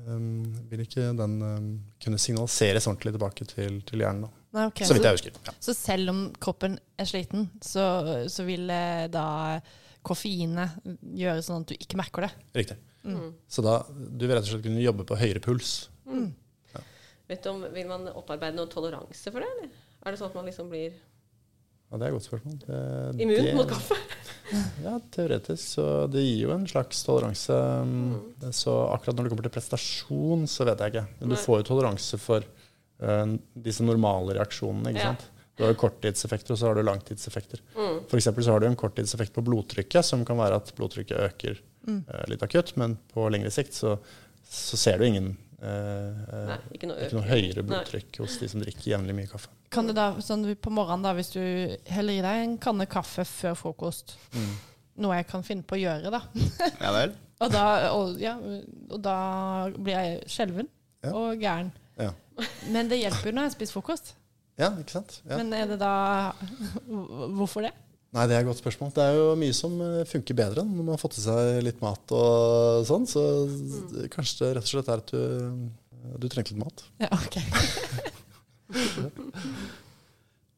um, 0.07 0.43
vil 0.71 0.83
ikke 0.85 1.11
den 1.17 1.37
um, 1.45 1.69
kunne 2.01 2.21
signaliseres 2.21 2.89
ordentlig 2.89 3.15
tilbake 3.15 3.47
til, 3.49 3.79
til 3.85 4.03
hjernen. 4.03 4.25
Da. 4.25 4.45
Nei, 4.57 4.65
okay. 4.71 4.87
Så 4.89 4.97
vidt 4.97 5.05
jeg 5.05 5.19
husker. 5.19 5.39
Ja. 5.45 5.53
Så 5.61 5.77
selv 5.77 6.13
om 6.13 6.23
kroppen 6.41 6.79
er 6.97 7.09
sliten, 7.09 7.49
så, 7.61 7.85
så 8.33 8.45
vil 8.47 8.65
eh, 8.73 9.05
da 9.13 9.27
koffeinet 10.05 10.79
gjøre 11.03 11.43
sånn 11.45 11.65
at 11.65 11.69
du 11.69 11.75
ikke 11.77 11.99
merker 11.99 12.25
det? 12.25 12.31
Riktig. 12.63 12.79
Så 13.49 13.63
da 13.65 13.79
du 13.89 14.25
vil 14.25 14.35
rett 14.35 14.45
og 14.45 14.51
slett 14.53 14.65
kunne 14.65 14.81
jobbe 14.83 15.05
på 15.07 15.17
høyere 15.19 15.41
puls. 15.43 15.73
Vet 17.29 17.43
du 17.45 17.49
om, 17.51 17.61
Vil 17.73 17.87
man 17.87 18.07
opparbeide 18.13 18.57
noen 18.57 18.71
toleranse 18.71 19.31
for 19.31 19.39
det, 19.43 19.49
eller? 19.57 19.69
Er 20.05 20.11
det 20.15 20.19
sånn 20.21 20.31
at 20.31 20.35
man 20.39 20.45
liksom 20.49 20.69
blir 20.71 20.93
Ja, 21.89 21.97
det 21.97 22.05
er 22.05 22.11
et 22.11 22.15
godt 22.19 22.27
spørsmål. 22.27 22.57
Det, 22.65 23.21
immun 23.23 23.45
det- 23.45 23.55
mot 23.57 23.69
kaffe? 23.69 23.97
Ja, 24.81 24.95
teoretisk. 25.13 25.61
Så 25.75 25.83
det 26.09 26.21
gir 26.25 26.47
jo 26.47 26.51
en 26.55 26.65
slags 26.69 27.03
toleranse. 27.05 27.53
Mm. 27.85 28.51
Så 28.55 28.71
akkurat 28.93 29.15
når 29.17 29.27
det 29.27 29.31
kommer 29.33 29.45
til 29.45 29.53
prestasjon, 29.53 30.47
så 30.49 30.65
vet 30.65 30.79
jeg 30.81 30.93
ikke. 30.95 31.03
Men 31.19 31.29
du 31.29 31.35
Nei. 31.35 31.41
får 31.43 31.59
jo 31.59 31.67
toleranse 31.69 32.17
for 32.21 32.41
uh, 33.03 33.35
disse 33.53 33.85
normale 33.85 34.33
reaksjonene. 34.39 34.89
ikke 34.89 35.03
Ja. 35.03 35.11
sant? 35.13 35.27
Du 35.57 35.65
har 35.65 35.73
jo 35.73 35.79
korttidseffekter, 35.81 36.53
og 36.55 36.57
så 36.57 36.69
har 36.69 36.75
du 36.79 36.81
langtidseffekter. 36.87 37.59
Mm. 37.75 37.99
For 38.09 38.17
så 38.23 38.51
har 38.55 38.59
du 38.63 38.67
en 38.71 38.75
korttidseffekt 38.79 39.33
på 39.35 39.43
blodtrykket, 39.43 40.05
som 40.07 40.23
kan 40.25 40.37
være 40.39 40.55
at 40.63 40.73
blodtrykket 40.77 41.17
øker 41.29 41.59
Mm. 41.87 42.03
uh, 42.09 42.25
litt 42.27 42.41
akutt, 42.43 42.73
men 42.77 42.97
på 43.13 43.29
lengre 43.31 43.49
sikt 43.51 43.73
så, 43.73 43.97
så 44.49 44.77
ser 44.77 44.97
du 44.99 45.05
ingen 45.05 45.37
Nei, 45.61 46.57
ikke 46.75 46.87
noe, 46.89 46.97
ikke 47.05 47.17
noe 47.17 47.27
høyere 47.27 47.61
Nei. 47.63 47.67
blodtrykk 47.71 48.19
hos 48.23 48.37
de 48.41 48.47
som 48.51 48.61
drikker 48.63 48.91
jevnlig 48.93 49.15
mye 49.17 49.29
kaffe. 49.31 49.49
Kan 49.73 49.89
det 49.89 49.95
da, 49.97 50.07
sånn 50.23 50.45
på 50.57 50.71
morgenen 50.73 51.03
da, 51.05 51.11
hvis 51.17 51.31
du 51.35 51.41
heller 51.91 52.13
i 52.17 52.23
deg 52.25 52.43
en 52.45 52.57
kanne 52.63 52.87
kaffe 52.89 53.25
før 53.27 53.57
frokost, 53.59 54.15
Mm. 54.33 54.53
noe 55.03 55.15
jeg 55.19 55.27
kan 55.29 55.43
finne 55.43 55.63
på 55.63 55.75
å 55.77 55.81
gjøre 55.81 56.11
da, 56.11 56.21
Ja 56.81 56.91
vel. 56.95 57.13
og 57.43 57.51
da, 57.53 57.65
og, 57.95 58.15
ja, 58.19 58.37
og 58.89 59.01
da 59.03 59.17
blir 59.77 59.93
jeg 59.95 60.23
skjelven 60.27 60.67
Ja. 61.03 61.13
og 61.15 61.37
gæren. 61.39 61.71
Ja. 61.99 62.11
Men 62.71 62.87
det 62.89 62.99
hjelper 63.01 63.29
jo 63.29 63.35
når 63.35 63.49
jeg 63.49 63.57
spiser 63.57 63.77
frokost. 63.79 64.13
Ja, 64.59 64.69
ikke 64.79 64.91
sant? 64.97 65.21
Ja. 65.29 65.37
Men 65.39 65.53
er 65.55 65.67
det 65.67 65.77
da 65.79 66.33
Hvorfor 67.37 67.61
det? 67.63 67.71
Nei, 68.09 68.23
det 68.25 68.33
er 68.35 68.41
et 68.41 68.47
godt 68.49 68.57
spørsmål. 68.63 68.89
Det 68.95 69.03
er 69.05 69.17
jo 69.19 69.25
mye 69.37 69.53
som 69.53 69.75
eh, 69.85 69.99
funker 70.09 70.37
bedre 70.37 70.63
når 70.65 70.81
man 70.81 70.95
har 70.95 71.01
fått 71.01 71.19
i 71.19 71.23
seg 71.25 71.59
litt 71.65 71.81
mat 71.83 72.13
og 72.17 72.87
sånn. 72.89 73.05
Så 73.09 73.21
kanskje 74.15 74.47
det 74.47 74.53
rett 74.57 74.65
og 74.65 74.71
slett 74.73 74.89
er 74.89 75.03
at 75.03 75.13
du, 75.13 75.21
du 76.23 76.25
trengte 76.31 76.55
litt 76.55 76.63
mat. 76.63 76.85
Ja, 77.03 77.11
ok. 77.13 77.37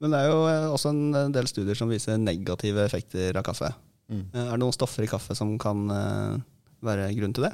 Men 0.02 0.14
det 0.16 0.20
er 0.24 0.32
jo 0.32 0.39
eh, 0.49 0.68
også 0.74 0.89
en 0.95 1.34
del 1.36 1.49
studier 1.49 1.78
som 1.78 1.91
viser 1.91 2.18
negative 2.18 2.86
effekter 2.88 3.38
av 3.38 3.45
kaffe. 3.45 3.70
Mm. 4.12 4.24
Eh, 4.32 4.45
Er 4.47 4.56
det 4.56 4.62
noen 4.64 4.76
stoffer 4.76 5.06
i 5.06 5.12
kaffe 5.12 5.36
som 5.38 5.54
kan 5.62 5.84
eh, 5.93 6.39
være 6.88 7.12
grunn 7.20 7.36
til 7.38 7.45
det? 7.49 7.54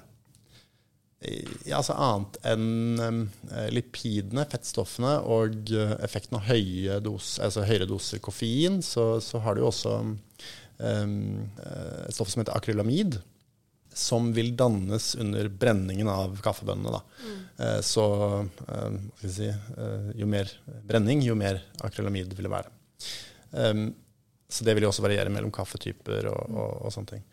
Ja, 1.18 1.80
altså 1.80 1.95
Annet 1.97 2.36
enn 2.45 2.99
eh, 3.01 3.70
lipidene, 3.74 4.43
fettstoffene 4.49 5.15
og 5.26 5.72
eh, 5.74 5.95
effekten 6.05 6.38
av 6.38 6.45
høye 6.45 6.99
dose, 7.01 7.39
altså 7.41 7.65
høyere 7.65 7.88
doser 7.89 8.22
koffein, 8.22 8.84
så, 8.86 9.15
så 9.24 9.41
har 9.41 9.57
du 9.57 9.63
jo 9.63 9.72
også 9.72 9.95
um, 9.97 11.15
et 11.57 12.13
stoff 12.13 12.30
som 12.30 12.43
heter 12.43 12.53
akrylamid, 12.53 13.18
som 13.97 14.30
vil 14.36 14.51
dannes 14.53 15.15
under 15.18 15.49
brenningen 15.49 16.09
av 16.13 16.38
kaffebønnene. 16.45 17.01
Eh, 17.65 17.80
så 17.82 18.05
si, 19.26 19.49
jo 20.22 20.30
mer 20.30 20.53
brenning, 20.86 21.26
jo 21.26 21.34
mer 21.39 21.63
akrylamid 21.82 22.38
vil 22.38 22.45
det 22.45 22.57
være. 22.59 22.76
Um, 23.57 23.88
så 24.47 24.63
det 24.63 24.78
vil 24.78 24.86
jo 24.86 24.93
også 24.93 25.03
variere 25.03 25.34
mellom 25.34 25.49
kaffetyper 25.51 26.30
og, 26.30 26.43
og, 26.53 26.76
og 26.86 26.93
sånne 26.93 27.18
ting. 27.18 27.26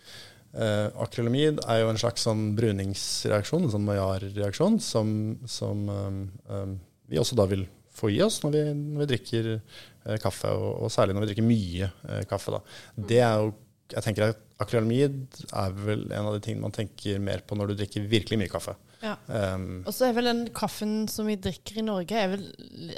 Uh, 0.54 0.86
akrylamid 1.02 1.58
er 1.66 1.80
jo 1.80 1.88
en 1.90 1.98
slags 1.98 2.22
sånn 2.28 2.52
bruningsreaksjon, 2.54 3.64
en 3.66 3.72
sånn 3.72 3.86
Maillard-reaksjon, 3.88 4.76
som, 4.78 5.08
som 5.50 5.80
um, 5.90 6.20
um, 6.46 6.76
vi 7.10 7.18
også 7.18 7.34
da 7.40 7.48
vil 7.50 7.64
få 7.94 8.12
i 8.14 8.20
oss 8.22 8.36
når 8.44 8.52
vi, 8.54 8.60
når 8.78 9.02
vi 9.02 9.08
drikker 9.10 9.48
uh, 9.56 10.14
kaffe, 10.22 10.52
og, 10.54 10.84
og 10.86 10.92
særlig 10.94 11.16
når 11.16 11.24
vi 11.24 11.30
drikker 11.32 11.46
mye 11.48 11.88
uh, 12.04 12.20
kaffe. 12.30 12.54
Da. 12.54 12.60
Det 13.10 13.18
er 13.18 13.42
jo, 13.42 13.48
jeg 13.96 14.06
tenker 14.06 14.28
at 14.28 14.44
Akrylamid 14.62 15.40
er 15.50 15.74
vel 15.74 16.04
en 16.14 16.28
av 16.30 16.36
de 16.36 16.44
tingene 16.44 16.68
man 16.68 16.76
tenker 16.76 17.18
mer 17.18 17.42
på 17.42 17.58
når 17.58 17.72
du 17.72 17.74
drikker 17.80 18.06
virkelig 18.12 18.38
mye 18.44 18.52
kaffe. 18.52 18.76
Ja. 19.02 19.16
Um, 19.26 19.82
Og 19.82 19.90
så 19.96 20.06
er 20.06 20.14
vel 20.20 20.30
den 20.30 20.44
kaffen 20.54 20.94
som 21.10 21.26
vi 21.26 21.34
drikker 21.34 21.82
i 21.82 21.86
Norge, 21.88 22.14
er 22.14 22.30
vel 22.36 22.46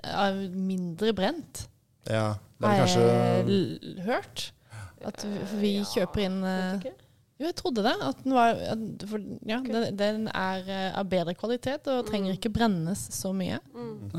er 0.04 0.44
mindre 0.52 1.16
brent. 1.16 1.64
ja, 2.04 2.34
det 2.60 2.68
er 2.68 2.68
Har 2.68 2.84
kanskje 2.84 3.08
jeg 3.08 4.04
hørt. 4.04 4.46
At 5.08 5.24
vi, 5.24 5.40
vi 5.64 5.74
kjøper 5.88 6.28
inn 6.28 6.38
ikke? 6.44 6.92
Jo, 7.36 7.46
jeg 7.50 7.56
trodde 7.58 7.82
det. 7.84 7.94
At 8.00 8.20
den, 8.24 8.32
var, 8.36 8.60
at, 8.72 9.06
for, 9.10 9.24
ja, 9.48 9.58
den, 9.64 9.88
den 9.98 10.28
er 10.32 10.68
eh, 10.72 10.92
av 10.96 11.08
bedre 11.12 11.34
kvalitet 11.36 11.88
og 11.92 12.06
trenger 12.08 12.36
ikke 12.36 12.52
brennes 12.54 13.02
så 13.12 13.32
mye. 13.36 13.58
Mm. 13.76 14.14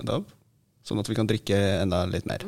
Sånn 0.88 1.01
at 1.01 1.09
vi 1.09 1.18
kan 1.18 1.28
drikke 1.28 1.57
enda 1.82 2.03
litt 2.07 2.28
mer. 2.30 2.45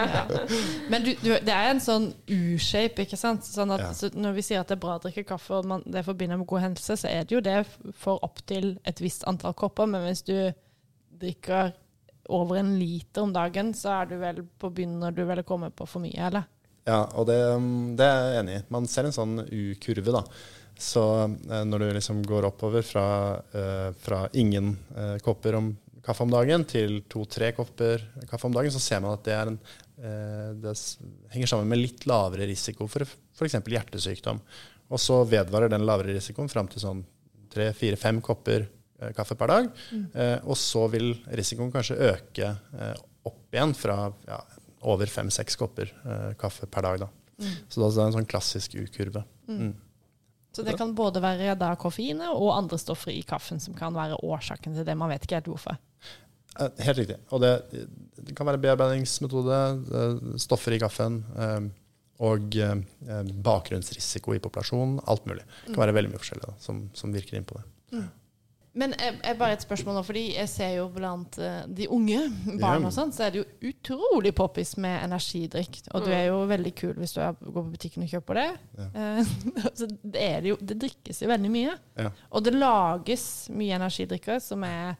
Men 0.92 1.02
du, 1.02 1.14
du, 1.18 1.32
det 1.42 1.54
er 1.54 1.72
en 1.72 1.80
sånn 1.82 2.10
U-shape, 2.30 3.06
ikke 3.08 3.18
sant? 3.18 3.42
Sånn 3.48 3.72
at 3.74 3.82
Ja. 3.88 3.90
så 3.96 4.10
når 4.14 4.36
vi 4.36 4.44
sier 4.46 4.60
at 4.62 4.70
det 4.70 4.76
er 4.76 4.82
bra 4.84 4.98
å 5.00 5.02
drikke 5.02 5.24
kaffe, 5.32 5.58
og 5.58 5.66
man, 5.72 5.82
det 5.88 6.04
forbinder 6.06 6.38
med 6.38 6.46
god 6.50 6.62
helse, 6.68 6.94
så 7.00 7.10
er 7.10 7.24
det 7.26 7.34
jo 7.34 7.42
det 7.42 7.58
for 7.98 8.22
opptil 8.26 8.76
et 8.86 9.02
visst 9.02 9.26
antall 9.30 9.56
kopper. 9.58 9.88
Men 9.90 10.06
hvis 10.06 10.22
du 10.28 10.36
drikker 11.20 11.72
over 12.30 12.60
en 12.60 12.76
liter 12.78 13.24
om 13.26 13.32
dagen, 13.34 13.72
så 13.74 13.96
er 14.02 14.12
du 14.12 14.18
vel 14.20 14.44
på 14.60 14.70
begynner 14.70 15.10
du 15.16 15.24
vel 15.26 15.42
å 15.42 15.46
komme 15.48 15.72
på 15.74 15.88
for 15.90 16.04
mye, 16.04 16.20
eller? 16.30 16.46
Ja, 16.88 17.04
og 17.18 17.26
det, 17.28 17.36
det 17.98 18.06
er 18.06 18.24
jeg 18.24 18.40
enig 18.40 18.56
i. 18.56 18.64
Man 18.72 18.88
ser 18.90 19.06
en 19.06 19.14
sånn 19.14 19.42
U-kurve, 19.44 20.14
da. 20.16 20.24
Så 20.80 21.02
eh, 21.28 21.62
når 21.68 21.84
du 21.84 21.86
liksom 21.98 22.22
går 22.24 22.48
oppover 22.48 22.84
fra, 22.86 23.04
eh, 23.52 23.90
fra 24.00 24.24
ingen 24.40 24.72
eh, 24.96 25.16
kopper 25.24 25.58
om 25.58 25.70
kaffe 26.00 26.24
om 26.24 26.32
dagen 26.32 26.64
til 26.64 27.02
to-tre 27.12 27.50
kopper 27.52 28.00
kaffe 28.30 28.48
om 28.48 28.54
dagen, 28.56 28.72
så 28.72 28.80
ser 28.80 29.02
man 29.04 29.12
at 29.12 29.26
det, 29.26 29.34
er 29.36 29.50
en, 29.50 29.58
det 30.56 30.72
henger 31.34 31.50
sammen 31.50 31.68
med 31.68 31.82
litt 31.82 32.06
lavere 32.08 32.46
risiko 32.48 32.86
for 32.88 33.04
f.eks. 33.04 33.58
hjertesykdom. 33.68 34.40
Og 34.88 35.02
så 35.04 35.18
vedvarer 35.28 35.68
den 35.68 35.84
lavere 35.84 36.16
risikoen 36.16 36.48
fram 36.48 36.70
til 36.72 36.80
sånn 36.80 37.02
tre-fire-fem 37.52 38.22
kopper 38.24 38.64
kaffe 39.16 39.36
per 39.36 39.52
dag. 39.52 39.68
Eh, 39.92 40.38
og 40.48 40.56
så 40.56 40.86
vil 40.88 41.12
risikoen 41.36 41.68
kanskje 41.74 42.00
øke 42.08 42.54
opp 43.28 43.52
igjen 43.52 43.76
fra 43.76 43.98
ja, 44.24 44.40
over 44.80 45.10
fem-seks 45.10 45.58
kopper 45.60 45.92
eh, 46.04 46.30
kaffe 46.40 46.66
per 46.70 46.86
dag. 46.86 47.04
Da. 47.04 47.10
Så 47.68 47.80
det 47.80 47.90
er 47.90 48.06
en 48.06 48.18
sånn 48.18 48.28
klassisk 48.28 48.76
U-kurve. 48.80 49.24
Mm. 49.48 49.74
Så 50.52 50.64
det 50.66 50.74
kan 50.78 50.94
både 50.98 51.22
være 51.22 51.54
da 51.58 51.74
koffeinet 51.78 52.32
og 52.34 52.50
andre 52.56 52.78
stoffer 52.80 53.12
i 53.14 53.22
kaffen 53.26 53.60
som 53.62 53.76
kan 53.78 53.94
være 53.94 54.18
årsaken 54.26 54.74
til 54.74 54.86
det. 54.86 54.96
Man 54.98 55.12
vet 55.12 55.24
ikke 55.24 55.38
helt 55.38 55.50
hvorfor. 55.52 55.78
Eh, 56.58 56.70
Helt 56.86 56.98
riktig. 56.98 57.18
Og 57.30 57.42
det, 57.44 57.52
det 58.18 58.34
kan 58.36 58.48
være 58.48 58.60
bearbeidingsmetode, 58.62 59.60
eh, 60.00 60.16
stoffer 60.42 60.74
i 60.74 60.80
kaffen 60.82 61.20
eh, 61.38 61.68
og 62.20 62.56
bakgrunnsrisiko 63.46 64.34
i 64.36 64.42
populasjonen. 64.44 64.98
Alt 65.08 65.24
mulig. 65.30 65.46
Det 65.64 65.72
kan 65.72 65.86
være 65.86 65.94
veldig 65.96 66.10
mye 66.12 66.20
forskjellig 66.20 66.50
da, 66.50 66.56
som, 66.60 66.82
som 66.98 67.14
virker 67.14 67.38
inn 67.38 67.46
på 67.48 67.56
det. 67.56 68.02
Men 68.78 68.92
jeg, 68.94 69.16
jeg 69.24 69.38
bare 69.40 69.56
et 69.56 69.64
spørsmål 69.64 69.96
nå, 69.98 70.02
fordi 70.06 70.20
jeg 70.36 70.48
ser 70.52 70.74
jo 70.76 70.84
blant 70.94 71.38
eh, 71.42 71.62
de 71.66 71.88
unge 71.90 72.20
barn 72.62 72.84
Ja. 72.84 72.90
og 72.90 72.92
sånn, 72.94 73.10
så 73.14 73.24
er 73.26 73.32
det 73.34 73.40
jo 73.40 73.70
utrolig 73.72 74.30
poppis 74.38 74.76
med 74.78 75.00
energidrikk. 75.08 75.80
Og 75.90 76.04
du 76.06 76.12
er 76.14 76.28
jo 76.28 76.44
veldig 76.50 76.72
kul 76.78 76.92
hvis 77.00 77.16
du 77.16 77.18
er, 77.24 77.34
går 77.42 77.56
på 77.56 77.72
butikken 77.72 78.06
og 78.06 78.12
kjøper 78.14 78.38
det. 78.38 78.46
Eh, 78.86 79.32
så 79.80 79.88
det, 79.90 80.20
er 80.22 80.38
det, 80.44 80.52
jo, 80.52 80.60
det 80.62 80.78
drikkes 80.86 81.24
jo 81.24 81.32
veldig 81.32 81.50
mye. 81.50 81.74
Ja. 81.98 82.12
Og 82.30 82.46
det 82.46 82.54
lages 82.54 83.26
mye 83.50 83.74
energidrikker 83.80 84.38
som 84.44 84.62
er 84.68 84.94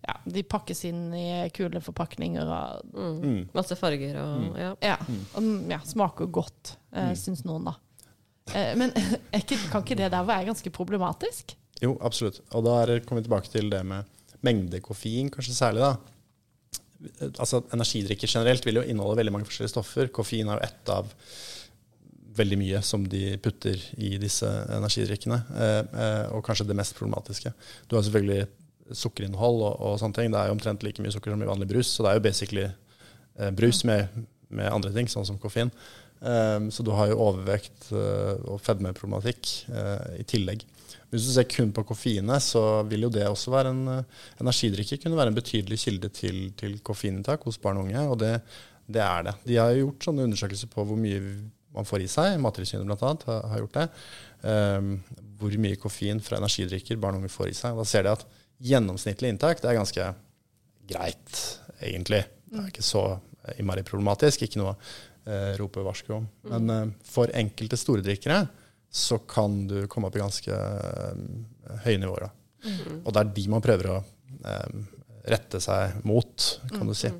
ja, 0.00 0.14
De 0.24 0.40
pakkes 0.48 0.80
inn 0.88 1.10
i 1.12 1.26
kule 1.52 1.82
forpakninger 1.84 2.48
og 2.48 2.86
Mm. 2.96 3.18
Mm. 3.20 3.42
Masse 3.54 3.76
farger 3.76 4.16
og 4.16 4.56
ja. 4.58 4.70
ja, 4.82 4.96
og, 5.36 5.44
ja 5.68 5.76
smaker 5.86 6.26
godt, 6.32 6.72
uh, 6.96 7.12
syns 7.20 7.44
noen, 7.44 7.68
da. 7.68 7.74
Uh, 8.50 8.72
men 8.80 8.94
ikke, 9.38 9.58
kan 9.70 9.84
ikke 9.84 9.98
det 10.00 10.08
der 10.16 10.24
være 10.26 10.48
ganske 10.48 10.72
problematisk? 10.74 11.52
Jo, 11.80 11.94
absolutt. 12.04 12.42
Og 12.52 12.64
da 12.66 12.80
er 12.82 13.00
kommer 13.06 13.22
vi 13.22 13.28
tilbake 13.28 13.52
til 13.52 13.70
det 13.72 13.80
med 13.88 14.08
mengde 14.44 14.80
koffein, 14.84 15.30
kanskje 15.32 15.56
særlig. 15.56 15.84
da. 15.84 17.30
Altså, 17.38 17.62
Energidrikker 17.72 18.28
generelt 18.28 18.66
vil 18.66 18.80
jo 18.80 18.84
inneholde 18.84 19.20
veldig 19.20 19.32
mange 19.32 19.48
forskjellige 19.48 19.74
stoffer. 19.74 20.12
Koffein 20.12 20.48
er 20.48 20.60
jo 20.60 20.68
ett 20.68 20.92
av 20.92 21.08
veldig 22.40 22.58
mye 22.60 22.80
som 22.86 23.04
de 23.10 23.36
putter 23.42 23.80
i 24.00 24.14
disse 24.22 24.48
energidrikkene, 24.76 25.40
eh, 25.56 25.80
eh, 26.04 26.26
og 26.34 26.44
kanskje 26.46 26.68
det 26.68 26.76
mest 26.78 26.96
problematiske. 26.98 27.52
Du 27.88 27.96
har 27.96 28.04
selvfølgelig 28.06 28.46
sukkerinnhold 29.00 29.64
og, 29.64 29.74
og 29.86 29.96
sånne 30.00 30.18
ting. 30.18 30.30
Det 30.32 30.40
er 30.40 30.50
jo 30.50 30.56
omtrent 30.56 30.84
like 30.86 31.02
mye 31.02 31.14
sukker 31.14 31.34
som 31.34 31.42
i 31.42 31.50
vanlig 31.50 31.68
brus, 31.70 31.90
så 31.94 32.04
det 32.04 32.12
er 32.12 32.20
jo 32.20 32.26
basically 32.26 32.66
eh, 32.68 33.50
brus 33.56 33.82
med, 33.88 34.22
med 34.48 34.70
andre 34.70 34.92
ting, 34.94 35.10
sånn 35.10 35.28
som 35.28 35.40
koffein. 35.40 35.72
Så 36.20 36.84
du 36.84 36.90
har 36.92 37.08
jo 37.08 37.14
overvekt 37.24 37.86
og 37.96 38.58
fedmeproblematikk 38.60 39.48
i 40.20 40.24
tillegg. 40.28 40.66
Hvis 41.10 41.26
du 41.26 41.32
ser 41.34 41.46
kun 41.50 41.72
på 41.74 41.84
koffeinet, 41.88 42.42
så 42.44 42.82
vil 42.86 43.06
jo 43.08 43.12
det 43.12 43.26
også 43.26 43.50
være 43.50 43.72
en 43.74 43.80
Energidrikker 43.90 44.44
energidrikke 44.44 45.02
kunne 45.02 45.18
være 45.18 45.32
en 45.32 45.38
betydelig 45.38 45.78
kilde 45.82 46.08
til, 46.14 46.38
til 46.56 46.76
koffeininntak 46.86 47.42
hos 47.44 47.58
barn 47.58 47.80
og 47.80 47.88
unge, 47.88 48.04
og 48.06 48.18
det, 48.20 48.34
det 48.86 49.02
er 49.02 49.26
det. 49.26 49.34
De 49.46 49.56
har 49.58 49.74
gjort 49.74 50.06
sånne 50.06 50.26
undersøkelser 50.28 50.70
på 50.70 50.84
hvor 50.86 50.98
mye 50.98 51.20
man 51.74 51.86
får 51.86 52.04
i 52.04 52.10
seg. 52.10 52.38
Mattilsynet 52.42 52.86
bl.a. 52.86 53.12
Har, 53.26 53.42
har 53.52 53.62
gjort 53.62 53.78
det. 53.78 53.86
Um, 54.42 54.94
hvor 55.40 55.54
mye 55.62 55.78
koffein 55.80 56.20
fra 56.24 56.40
energidrikker 56.40 56.98
barn 57.00 57.18
og 57.18 57.24
unge 57.24 57.32
får 57.32 57.52
i 57.52 57.56
seg. 57.56 57.78
Da 57.78 57.86
ser 57.88 58.06
de 58.06 58.14
at 58.14 58.26
gjennomsnittlig 58.70 59.30
inntak 59.32 59.62
det 59.62 59.70
er 59.70 59.78
ganske 59.78 60.08
greit, 60.90 61.36
egentlig. 61.80 62.24
Det 62.50 62.58
er 62.60 62.72
ikke 62.72 62.84
så 62.84 63.04
eh, 63.14 63.60
innmari 63.60 63.84
problematisk. 63.86 64.44
Ikke 64.44 64.60
noe 64.60 64.74
uh, 64.74 65.52
rope 65.60 65.84
varsko 65.86 66.18
om. 66.18 66.26
Men 66.50 66.74
uh, 66.74 66.82
for 67.06 67.32
enkelte 67.36 67.78
storedrikkere 67.80 68.42
så 68.90 69.18
kan 69.18 69.66
du 69.70 69.86
komme 69.86 70.08
opp 70.08 70.16
i 70.18 70.22
ganske 70.22 70.54
eh, 70.54 71.76
høye 71.84 72.00
nivåer. 72.02 72.26
Da. 72.26 72.30
Og 73.04 73.12
det 73.14 73.22
er 73.22 73.32
de 73.36 73.46
man 73.52 73.64
prøver 73.64 73.92
å 73.92 73.98
eh, 74.00 74.80
rette 75.30 75.60
seg 75.62 76.02
mot, 76.08 76.48
kan 76.72 76.90
du 76.90 76.96
si. 76.96 77.12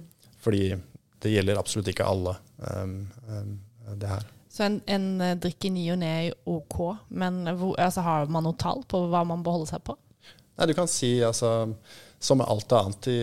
Fordi 0.42 0.74
det 1.20 1.34
gjelder 1.34 1.60
absolutt 1.60 1.90
ikke 1.92 2.08
alle, 2.08 2.32
um, 2.64 2.94
um, 3.28 3.56
det 4.00 4.08
her. 4.08 4.28
Så 4.50 4.64
en, 4.66 4.78
en 4.88 5.36
drikk 5.38 5.68
i 5.68 5.72
ny 5.74 5.82
og 5.92 6.00
ne 6.00 6.12
er 6.24 6.38
OK, 6.48 6.78
men 7.12 7.44
hvor, 7.52 7.74
altså, 7.76 8.02
har 8.02 8.30
man 8.32 8.48
noe 8.48 8.56
tall 8.58 8.80
på 8.88 9.04
hva 9.12 9.20
man 9.28 9.44
bør 9.44 9.60
holde 9.60 9.70
seg 9.70 9.84
på? 9.84 9.94
Nei, 10.56 10.68
du 10.68 10.72
kan 10.76 10.88
si 10.90 11.18
altså 11.24 11.68
som 12.20 12.40
med 12.40 12.50
alt 12.52 12.72
annet 12.76 13.06
i, 13.08 13.20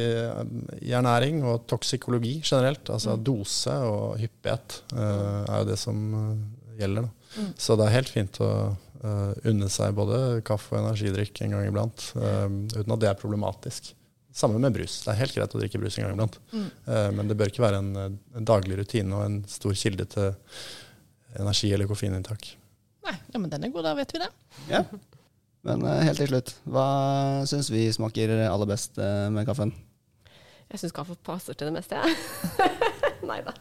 i 0.88 0.94
ernæring 0.96 1.44
og 1.46 1.68
toksikologi 1.70 2.38
generelt. 2.40 2.90
Altså 2.94 3.18
dose 3.18 3.76
og 3.86 4.16
hyppighet 4.22 4.80
uh, 4.94 5.44
er 5.44 5.60
jo 5.60 5.68
det 5.70 5.78
som 5.82 6.00
gjelder. 6.80 7.06
Da. 7.06 7.17
Så 7.60 7.78
det 7.78 7.88
er 7.88 7.96
helt 7.98 8.12
fint 8.12 8.40
å 8.44 8.50
uh, 9.04 9.34
unne 9.48 9.70
seg 9.72 9.96
både 9.98 10.42
kaffe 10.48 10.76
og 10.76 10.82
energidrikk 10.82 11.44
en 11.44 11.56
gang 11.56 11.68
iblant, 11.68 12.10
uh, 12.18 12.48
uten 12.74 12.96
at 12.96 13.04
det 13.04 13.10
er 13.12 13.20
problematisk. 13.20 13.94
Samme 14.38 14.60
med 14.62 14.76
brus. 14.76 15.00
Det 15.02 15.14
er 15.14 15.22
helt 15.24 15.34
greit 15.34 15.56
å 15.56 15.62
drikke 15.62 15.82
brus 15.82 15.98
en 15.98 16.06
gang 16.06 16.14
iblant. 16.14 16.38
Mm. 16.54 16.68
Uh, 16.86 17.10
men 17.18 17.30
det 17.30 17.38
bør 17.40 17.52
ikke 17.52 17.66
være 17.66 17.82
en, 17.82 17.92
en, 18.06 18.48
daglig 18.48 18.78
rutine 18.78 19.18
og 19.18 19.26
en 19.26 19.42
stor 19.50 19.74
kilde 19.78 20.06
til 20.14 20.32
energi- 21.42 21.74
eller 21.74 21.90
koffeininntak. 21.90 22.52
Nei, 23.08 23.16
ja, 23.34 23.40
men 23.42 23.50
den 23.54 23.66
er 23.66 23.74
god, 23.74 23.88
da 23.88 23.96
vet 23.98 24.14
vi 24.14 24.22
det. 24.22 24.30
Ja. 24.70 24.84
Men 25.68 25.84
uh, 25.84 25.98
helt 26.06 26.22
til 26.22 26.30
slutt, 26.30 26.54
hva 26.70 26.88
syns 27.50 27.72
vi 27.74 27.88
smaker 27.94 28.36
aller 28.46 28.70
best 28.70 29.02
uh, 29.02 29.28
med 29.34 29.50
kaffen? 29.50 29.74
Jeg 30.68 30.84
syns 30.84 30.96
kaffe 30.96 31.16
passer 31.24 31.56
til 31.56 31.70
det 31.70 31.78
meste, 31.78 31.98
jeg. 31.98 32.70
Nei 33.30 33.40
da. 33.46 33.54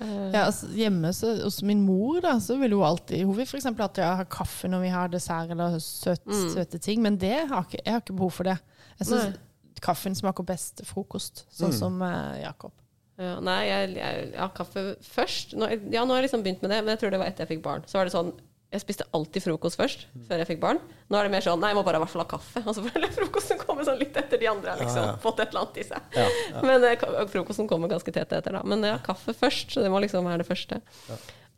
Ja, 0.00 0.46
altså, 0.46 0.66
hjemme 0.72 1.10
så, 1.12 1.34
hos 1.44 1.58
min 1.62 1.82
mor 1.84 2.20
da, 2.24 2.34
så 2.40 2.56
vil 2.60 2.72
hun 2.72 2.82
alltid 2.86 3.24
Hun 3.26 3.36
vil 3.36 3.44
f.eks. 3.46 3.64
jeg 3.68 4.04
har 4.06 4.24
kaffe 4.32 4.68
når 4.70 4.80
vi 4.86 4.88
har 4.94 5.08
dessert 5.12 5.50
eller 5.50 5.78
søt, 5.78 6.24
Mm. 6.26 6.48
søte 6.54 6.78
ting, 6.80 7.02
men 7.02 7.18
det 7.20 7.48
har 7.50 7.64
ikke, 7.66 7.82
jeg 7.84 7.92
har 7.92 8.00
ikke 8.00 8.16
behov 8.16 8.30
for 8.32 8.44
det. 8.44 8.58
Jeg 8.98 9.06
syns 9.10 9.36
kaffen 9.80 10.14
smaker 10.14 10.44
best 10.44 10.80
frokost, 10.84 11.44
sånn 11.52 11.70
Mm. 11.72 11.78
som 11.78 12.02
eh, 12.02 12.42
Jakob. 12.44 12.72
Ja, 13.20 13.38
nei, 13.40 13.66
jeg, 13.68 13.94
jeg, 13.96 14.32
ja, 14.32 14.48
kaffe 14.48 14.96
først. 15.04 15.52
Nå, 15.54 15.66
ja, 15.92 16.04
nå 16.04 16.14
har 16.14 16.22
jeg 16.22 16.30
liksom 16.30 16.42
begynt 16.42 16.62
med 16.62 16.70
det, 16.70 16.78
men 16.84 16.94
jeg 16.96 17.00
tror 17.02 17.10
det 17.10 17.18
var 17.20 17.26
etter 17.28 17.44
jeg 17.46 17.58
fikk 17.58 17.62
barn. 17.62 17.82
Så 17.86 17.98
var 17.98 18.04
det 18.08 18.14
sånn 18.14 18.32
Jeg 18.70 18.82
spiste 18.84 19.04
alltid 19.16 19.42
frokost 19.42 19.78
først, 19.80 20.04
før 20.28 20.38
jeg 20.38 20.46
fikk 20.52 20.60
barn. 20.62 20.78
Nå 21.10 21.18
er 21.18 21.26
det 21.26 21.32
mer 21.34 21.42
sånn 21.42 21.58
Nei, 21.58 21.72
jeg 21.72 21.78
må 21.80 21.82
bare 21.82 21.98
i 21.98 22.02
hvert 22.04 22.12
fall 22.12 22.22
ha 22.22 22.28
kaffe. 22.30 22.60
Og 22.62 22.76
så 22.76 22.84
får 22.84 23.06
frokosten 23.16 23.58
komme 23.58 23.82
sånn 23.88 23.98
litt 23.98 24.14
etter 24.20 24.38
de 24.38 24.46
andre 24.46 24.76
har 24.76 24.78
liksom 24.84 25.00
Ja, 25.02 25.08
ja. 25.10 25.16
fått 25.24 25.42
et 25.42 25.50
eller 25.50 25.64
annet 25.64 25.80
i 25.82 25.86
seg. 25.88 26.14
Ja, 26.14 26.26
ja. 26.52 26.62
Men 26.68 26.86
eh, 26.86 27.26
frokosten 27.32 27.66
kommer 27.70 27.90
ganske 27.90 28.14
tett 28.14 28.30
etter, 28.36 28.54
da. 28.60 28.62
Men 28.62 28.86
ja, 28.86 28.94
kaffe 29.02 29.34
først, 29.34 29.74
så 29.74 29.82
det 29.82 29.90
må 29.90 29.98
liksom 30.04 30.28
være 30.30 30.44
det 30.44 30.48
første. 30.52 30.78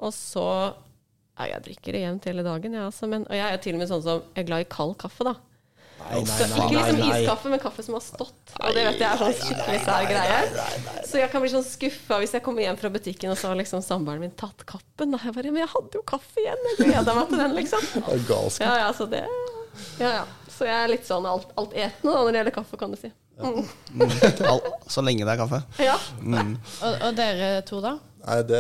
Og 0.03 0.15
så 0.17 0.47
ja, 1.37 1.47
jeg 1.53 1.63
drikker 1.69 1.97
det 1.97 2.03
jevnt 2.07 2.27
hele 2.33 2.45
dagen, 2.49 2.75
jeg 2.77 2.87
altså. 2.89 3.09
Men, 3.13 3.29
og 3.29 3.37
jeg 3.37 3.49
er 3.59 3.61
til 3.65 3.77
og 3.77 3.83
med 3.85 3.93
sånn 3.93 4.03
som 4.05 4.25
Jeg 4.33 4.45
er 4.45 4.49
glad 4.49 4.65
i 4.65 4.71
kald 4.73 4.97
kaffe, 5.05 5.29
da. 5.29 5.37
Nei, 6.11 6.21
nei, 6.27 6.49
nei, 6.51 6.59
ikke 6.59 6.75
liksom 6.77 7.01
iskaffe, 7.09 7.53
men 7.53 7.61
kaffe 7.63 7.85
som 7.87 7.97
har 7.97 8.03
stått. 8.05 8.53
Og 8.59 8.75
det 8.77 8.85
vet 8.89 9.01
jeg 9.01 9.09
er 9.09 9.21
sånn 9.23 9.37
skikkelig 9.39 9.81
sær 9.87 10.09
greie. 10.11 10.67
Så 11.09 11.23
jeg 11.23 11.33
kan 11.33 11.45
bli 11.45 11.53
sånn 11.53 11.65
skuffa 11.67 12.19
hvis 12.23 12.35
jeg 12.37 12.45
kommer 12.45 12.67
hjem 12.67 12.79
fra 12.81 12.91
butikken, 12.93 13.33
og 13.33 13.41
så 13.41 13.53
har 13.53 13.59
liksom 13.61 13.85
samboeren 13.85 14.23
min 14.25 14.35
tatt 14.37 14.67
kappen. 14.69 15.15
Da 15.15 15.23
jeg 15.23 15.37
bare 15.39 15.55
Men 15.55 15.65
jeg 15.65 15.73
hadde 15.73 15.99
jo 16.01 16.05
kaffe 16.13 16.43
igjen! 16.45 16.69
Jeg 16.73 16.79
gleda 16.91 17.17
meg 17.17 17.33
til 17.33 17.43
den, 17.45 17.57
liksom. 17.61 17.89
Ja, 18.65 18.77
ja, 18.87 18.93
så 18.97 19.09
det 19.11 19.25
Ja, 20.01 20.13
ja. 20.21 20.23
Så 20.53 20.67
jeg 20.69 20.77
er 20.77 20.91
litt 20.93 21.09
sånn 21.09 21.25
alt, 21.27 21.49
altetende 21.57 22.13
når 22.13 22.29
det 22.33 22.41
gjelder 22.43 22.55
kaffe, 22.61 22.79
kan 22.81 22.93
du 22.93 22.99
si. 23.01 23.09
Mm. 23.43 23.65
Så 24.93 25.03
lenge 25.03 25.25
det 25.25 25.33
er 25.33 25.41
kaffe. 25.41 25.63
Ja. 25.81 25.97
Og, 26.85 26.93
og 27.09 27.17
dere 27.17 27.55
to, 27.67 27.81
da? 27.83 27.97
Nei, 28.23 28.39
det, 28.47 28.59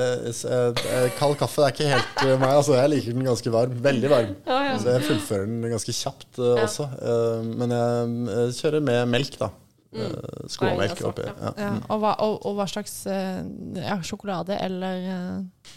eh, 0.50 1.08
kald 1.20 1.36
kaffe 1.38 1.62
det 1.62 1.68
er 1.68 1.74
ikke 1.76 1.90
helt 1.92 2.22
eh, 2.24 2.34
meg. 2.34 2.50
Altså, 2.50 2.74
jeg 2.74 2.90
liker 2.90 3.14
den 3.14 3.28
ganske 3.28 3.52
varm. 3.54 3.76
Veldig 3.84 4.10
varm. 4.10 4.32
Ja, 4.48 4.56
ja. 4.66 4.72
Så 4.82 4.90
jeg 4.90 5.04
fullfører 5.06 5.46
den 5.46 5.66
ganske 5.70 5.94
kjapt 5.94 6.40
uh, 6.40 6.46
Ja. 6.48 6.64
også. 6.64 6.86
Uh, 6.98 7.50
men 7.60 7.74
jeg, 7.76 8.56
kjører 8.58 8.82
med 8.88 9.12
melk, 9.12 9.38
da. 9.38 9.52
Mm. 9.92 10.16
Skålmelk 10.50 11.02
oppi. 11.04 11.28
Ja. 11.28 11.52
Ja, 11.60 11.70
og, 11.84 11.98
hva, 12.00 12.14
og, 12.24 12.38
og 12.48 12.56
hva 12.56 12.64
slags 12.70 12.94
ja, 13.04 13.98
sjokolade 14.00 14.56
eller 14.56 15.02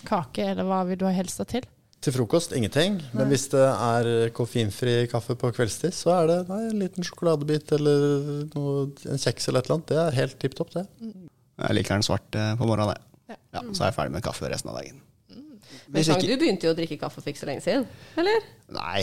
kake, 0.07 0.53
eller 0.53 0.69
hva 0.69 0.77
vil 0.87 1.01
du 1.01 1.03
ha 1.03 1.11
helst 1.11 1.41
deg 1.43 1.49
til? 1.51 1.67
Til 2.05 2.15
frokost 2.15 2.55
ingenting. 2.55 3.01
Men 3.11 3.27
hvis 3.27 3.49
det 3.51 3.65
er 3.65 4.31
koffeinfri 4.37 5.01
kaffe 5.11 5.35
på 5.35 5.51
kveldstid, 5.57 5.91
så 5.97 6.13
er 6.15 6.31
det 6.31 6.37
nei, 6.47 6.61
en 6.69 6.79
liten 6.79 7.05
sjokoladebit 7.05 7.75
eller 7.75 8.15
noe, 8.55 8.87
en 9.03 9.19
kjeks 9.19 9.51
eller 9.51 9.65
et 9.65 9.67
eller 9.67 9.77
annet. 9.81 9.91
Det 9.91 9.99
er 10.05 10.17
helt 10.21 10.39
tipp 10.45 10.55
topp, 10.61 10.71
det. 10.77 10.85
Jeg 11.03 11.77
liker 11.81 11.99
den 11.99 12.07
svart 12.07 12.31
på 12.31 12.71
morgenen. 12.71 12.95
jeg. 12.95 13.14
Ja. 13.55 13.61
Ja, 13.63 13.73
så 13.73 13.85
er 13.85 13.91
jeg 13.93 13.95
ferdig 13.99 14.15
med 14.17 14.25
kaffe 14.25 14.49
resten 14.51 14.71
av 14.73 14.79
dagen. 14.81 14.99
Men 15.85 15.99
Hvis 15.99 16.09
ikke 16.11 16.27
du 16.27 16.35
begynte 16.41 16.67
jo 16.67 16.73
å 16.73 16.77
drikke 16.77 16.97
kaffe 17.01 17.21
for 17.21 17.29
ikke 17.31 17.41
så 17.41 17.47
lenge 17.49 17.63
siden, 17.65 17.85
eller? 18.19 18.43
Nei. 18.75 19.01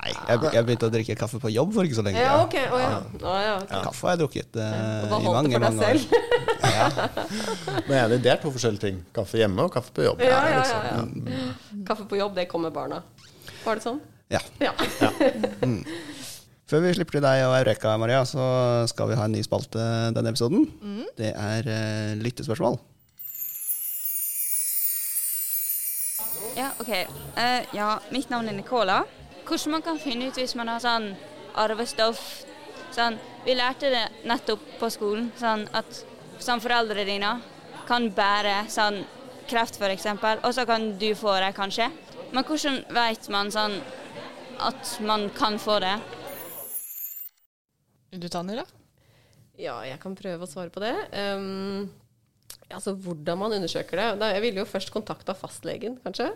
Nei 0.00 0.10
jeg, 0.16 0.40
jeg 0.56 0.64
begynte 0.64 0.88
å 0.88 0.92
drikke 0.94 1.14
kaffe 1.20 1.38
på 1.42 1.50
jobb 1.52 1.74
for 1.76 1.84
ikke 1.84 1.98
så 1.98 2.04
lenge 2.06 2.20
Ja, 2.22 2.38
siden. 2.40 2.46
ok. 2.46 2.54
Å 2.72 2.78
ja. 2.80 2.90
Oh, 3.20 3.38
ja, 3.44 3.54
okay. 3.60 3.82
Kaffe 3.84 4.06
har 4.08 4.14
jeg 4.14 4.20
drukket 4.22 4.56
Og 4.56 4.60
da 4.60 5.18
i 5.18 5.26
holdt 5.26 5.36
mange, 5.36 5.50
det 5.50 5.54
for 5.54 5.64
mange 5.66 5.80
deg 5.80 5.90
år. 5.90 5.98
selv. 6.00 6.30
Men 7.86 7.92
jeg 7.92 8.00
er 8.00 8.06
enig, 8.06 8.20
det 8.24 8.32
er 8.32 8.40
to 8.40 8.52
forskjellige 8.54 8.84
ting. 8.86 9.02
Kaffe 9.16 9.40
hjemme 9.42 9.66
og 9.68 9.74
kaffe 9.74 9.92
på 9.96 10.06
jobb. 10.06 10.22
Ja, 10.24 10.40
ja, 10.48 10.62
liksom. 10.62 10.88
ja, 10.88 11.02
mm. 11.04 11.84
Kaffe 11.90 12.06
på 12.08 12.16
jobb, 12.20 12.32
det 12.40 12.46
kommer 12.48 12.72
barna. 12.74 13.02
Var 13.66 13.76
det 13.80 13.84
sånn? 13.84 14.00
Ja. 14.32 14.40
Ja. 14.62 14.72
Før 16.70 16.84
vi 16.84 16.92
slipper 16.94 17.18
til 17.18 17.24
deg 17.26 17.42
og 17.48 17.56
Eureka, 17.58 17.96
Maria, 18.00 18.22
så 18.28 18.44
skal 18.88 19.10
vi 19.10 19.18
ha 19.18 19.24
en 19.26 19.34
ny 19.34 19.42
spalte 19.44 19.82
denne 20.14 20.30
episoden. 20.32 20.68
Det 21.18 21.32
er 21.34 21.66
uh, 21.66 22.12
lyttespørsmål. 22.22 22.78
Ja, 26.60 26.70
ok. 26.80 26.88
Uh, 26.88 27.76
ja, 27.76 28.00
mitt 28.10 28.28
navn 28.28 28.48
er 28.48 28.52
Nicola. 28.52 29.04
Hvordan 29.48 29.72
man 29.72 29.82
kan 29.82 29.98
finne 29.98 30.26
ut 30.28 30.36
hvis 30.36 30.52
man 30.58 30.68
har 30.68 30.82
sånn 30.84 31.14
arvestoff 31.56 32.20
sånn, 32.92 33.16
Vi 33.46 33.54
lærte 33.56 33.88
det 33.88 34.02
nettopp 34.28 34.66
på 34.76 34.90
skolen, 34.92 35.30
sånn 35.40 35.62
at 35.72 36.02
sånn 36.36 36.60
foreldrene 36.60 37.06
dine 37.08 37.30
kan 37.88 38.10
bære 38.12 38.66
sånn 38.68 38.98
kreft 39.48 39.80
f.eks., 39.80 40.04
og 40.44 40.50
så 40.52 40.66
kan 40.68 40.84
du 41.00 41.08
få 41.16 41.38
det 41.40 41.54
kanskje. 41.56 41.86
Men 42.34 42.44
hvordan 42.44 42.82
vet 42.92 43.30
man 43.32 43.48
sånn 43.54 43.78
at 44.60 44.92
man 45.00 45.30
kan 45.32 45.56
få 45.56 45.78
det? 45.80 45.96
Vil 48.12 48.20
du 48.20 48.28
ta 48.28 48.44
den 48.44 48.60
da? 48.60 48.68
Ja, 49.56 49.80
jeg 49.88 49.96
kan 50.04 50.18
prøve 50.18 50.44
å 50.44 50.50
svare 50.50 50.68
på 50.74 50.84
det. 50.84 50.92
Um, 51.16 51.88
altså 52.68 52.92
hvordan 52.94 53.40
man 53.40 53.56
undersøker 53.56 53.96
det. 53.96 54.32
Jeg 54.34 54.42
ville 54.44 54.62
jo 54.62 54.68
først 54.68 54.92
kontakta 54.94 55.34
fastlegen, 55.34 55.96
kanskje. 56.04 56.30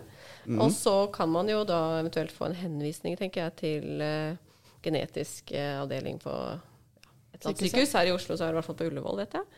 Og 0.61 0.73
så 0.75 0.95
kan 1.15 1.31
man 1.33 1.49
jo 1.49 1.63
da 1.69 2.01
eventuelt 2.01 2.35
få 2.35 2.51
en 2.51 2.59
henvisning, 2.59 3.17
tenker 3.21 3.47
jeg, 3.47 3.57
til 3.63 4.05
uh, 4.05 4.37
genetisk 4.85 5.55
uh, 5.55 5.83
avdeling 5.83 6.21
på 6.23 6.35
ja, 6.35 6.61
et 7.33 7.41
eller 7.41 7.51
annet 7.51 7.65
sykehus. 7.65 7.97
Her 7.97 8.11
i 8.11 8.15
Oslo 8.15 8.37
så 8.37 8.45
er 8.45 8.53
det 8.53 8.57
i 8.57 8.61
hvert 8.61 8.71
fall 8.71 8.81
på 8.81 8.89
Ullevål, 8.91 9.21
vet 9.25 9.39
jeg. 9.39 9.51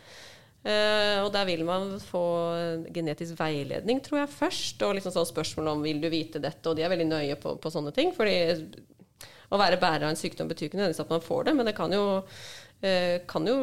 Uh, 0.66 1.24
og 1.24 1.30
der 1.34 1.47
vil 1.47 1.62
man 1.66 1.95
få 2.03 2.24
genetisk 2.95 3.39
veiledning, 3.39 4.03
tror 4.03 4.22
jeg, 4.22 4.34
først. 4.34 4.82
Og 4.87 4.99
liksom 4.99 5.14
sånn 5.14 5.30
spørsmål 5.30 5.74
om 5.74 5.87
vil 5.87 6.03
du 6.03 6.11
vite 6.12 6.43
dette, 6.43 6.64
og 6.70 6.78
de 6.78 6.87
er 6.87 6.93
veldig 6.95 7.11
nøye 7.11 7.41
på, 7.43 7.59
på 7.62 7.74
sånne 7.74 7.95
ting. 7.97 8.14
fordi 8.16 8.39
å 9.47 9.59
være 9.61 9.78
bærer 9.78 10.07
av 10.07 10.12
en 10.12 10.18
sykdom 10.18 10.49
betyr 10.51 10.68
ikke 10.68 10.78
nødvendigvis 10.80 11.05
at 11.05 11.12
man 11.12 11.22
får 11.24 11.49
det, 11.49 11.53
men 11.59 11.68
det 11.68 11.76
kan 11.76 11.93
jo, 11.95 12.05
kan 13.27 13.47
jo 13.49 13.55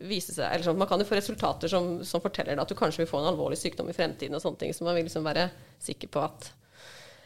vise 0.00 0.32
seg 0.32 0.46
eller 0.48 0.64
sånn, 0.64 0.78
Man 0.80 0.88
kan 0.88 1.02
jo 1.02 1.06
få 1.06 1.18
resultater 1.18 1.68
som, 1.68 1.98
som 2.08 2.22
forteller 2.24 2.58
at 2.58 2.70
du 2.70 2.74
kanskje 2.78 3.02
vil 3.02 3.10
få 3.10 3.20
en 3.20 3.28
alvorlig 3.34 3.58
sykdom 3.60 3.90
i 3.92 3.96
fremtiden. 3.96 4.34
og 4.34 4.42
sånne 4.42 4.62
ting, 4.62 4.72
Så 4.72 4.86
man 4.86 4.96
vil 4.96 5.04
liksom 5.04 5.26
være 5.26 5.50
sikker 5.84 6.08
på 6.08 6.22
at 6.24 6.48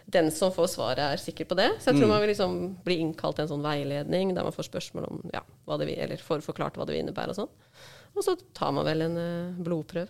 den 0.08 0.30
som 0.32 0.52
får 0.52 0.70
svaret, 0.72 1.04
er 1.04 1.20
sikker 1.20 1.44
på 1.44 1.56
det. 1.58 1.68
Så 1.78 1.92
jeg 1.92 2.00
tror 2.00 2.08
man 2.08 2.22
vil 2.22 2.30
liksom 2.32 2.52
bli 2.84 2.96
innkalt 3.04 3.36
til 3.36 3.44
en 3.44 3.50
sånn 3.50 3.64
veiledning 3.64 4.32
der 4.32 4.46
man 4.46 4.54
får 4.56 4.70
spørsmål 4.70 5.04
om 5.04 5.18
ja, 5.34 5.42
det 5.76 5.88
eller 5.98 6.22
får 6.24 6.40
forklart 6.46 6.78
hva 6.80 6.86
det 6.88 6.96
vil 6.96 7.02
innebære 7.04 7.34
og 7.34 7.40
sånn. 7.42 7.50
Og 8.16 8.24
så 8.24 8.34
tar 8.56 8.72
man 8.72 8.88
vel 8.88 9.04
en 9.04 9.18
eh, 9.20 9.58
blodprøve, 9.60 10.08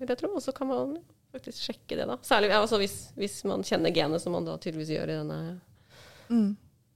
vil 0.00 0.08
jeg 0.08 0.18
tro. 0.18 0.32
Og 0.32 0.42
så 0.42 0.54
kan 0.56 0.70
man 0.70 0.96
faktisk 1.32 1.60
sjekke 1.68 1.98
det, 2.00 2.08
da. 2.08 2.16
Særlig 2.24 2.50
altså 2.56 2.80
hvis, 2.80 2.96
hvis 3.20 3.42
man 3.48 3.62
kjenner 3.68 3.92
genet, 3.94 4.24
som 4.24 4.32
man 4.32 4.48
da 4.48 4.56
tydeligvis 4.56 4.94
gjør 4.96 5.12
i 5.12 5.20
denne 5.20 5.40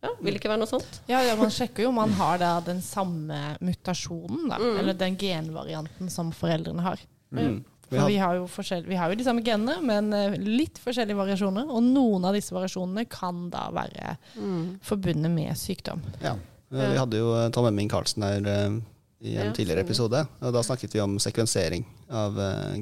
ja, 0.03 0.11
Vil 0.21 0.35
det 0.35 0.41
ikke 0.41 0.51
være 0.53 0.61
noe 0.63 0.71
sånt? 0.71 1.01
Ja, 1.09 1.21
ja, 1.25 1.37
man 1.39 1.51
sjekker 1.51 1.83
jo 1.87 1.89
om 1.91 1.97
man 1.99 2.13
har 2.19 2.39
da 2.39 2.51
den 2.65 2.83
samme 2.85 3.57
mutasjonen, 3.65 4.49
da. 4.51 4.59
Mm. 4.61 4.77
Eller 4.83 4.95
den 4.99 5.17
genvarianten 5.21 6.11
som 6.13 6.33
foreldrene 6.37 6.85
har. 6.85 7.01
Mm. 7.35 7.65
Vi 7.89 7.99
For 8.01 8.09
vi 8.11 8.17
har, 8.19 8.35
jo 8.35 8.47
vi 8.89 8.97
har 8.99 9.11
jo 9.13 9.17
de 9.21 9.25
samme 9.25 9.43
genene, 9.47 9.77
men 9.87 10.13
eh, 10.13 10.35
litt 10.43 10.79
forskjellige 10.83 11.17
variasjoner. 11.21 11.69
Og 11.71 11.85
noen 11.87 12.25
av 12.27 12.35
disse 12.35 12.55
variasjonene 12.55 13.05
kan 13.09 13.49
da 13.51 13.69
være 13.71 14.17
Mm. 14.37 14.79
forbundet 14.83 15.31
med 15.31 15.55
sykdom. 15.57 16.03
Ja. 16.23 16.33
Eh, 16.73 16.91
Vi 16.91 16.99
hadde 16.99 17.17
jo 17.23 17.33
eh, 17.39 17.49
Tom 17.55 17.67
Emming 17.71 17.89
Karlsen 17.89 18.23
her 18.27 18.41
i 18.43 19.37
en 19.37 19.47
Ja, 19.47 19.53
tidligere 19.53 19.81
episode, 19.81 20.27
og 20.43 20.53
da 20.53 20.61
snakket 20.63 20.93
vi 20.93 21.01
om 21.01 21.17
sekvensering 21.19 21.85
av 22.11 22.35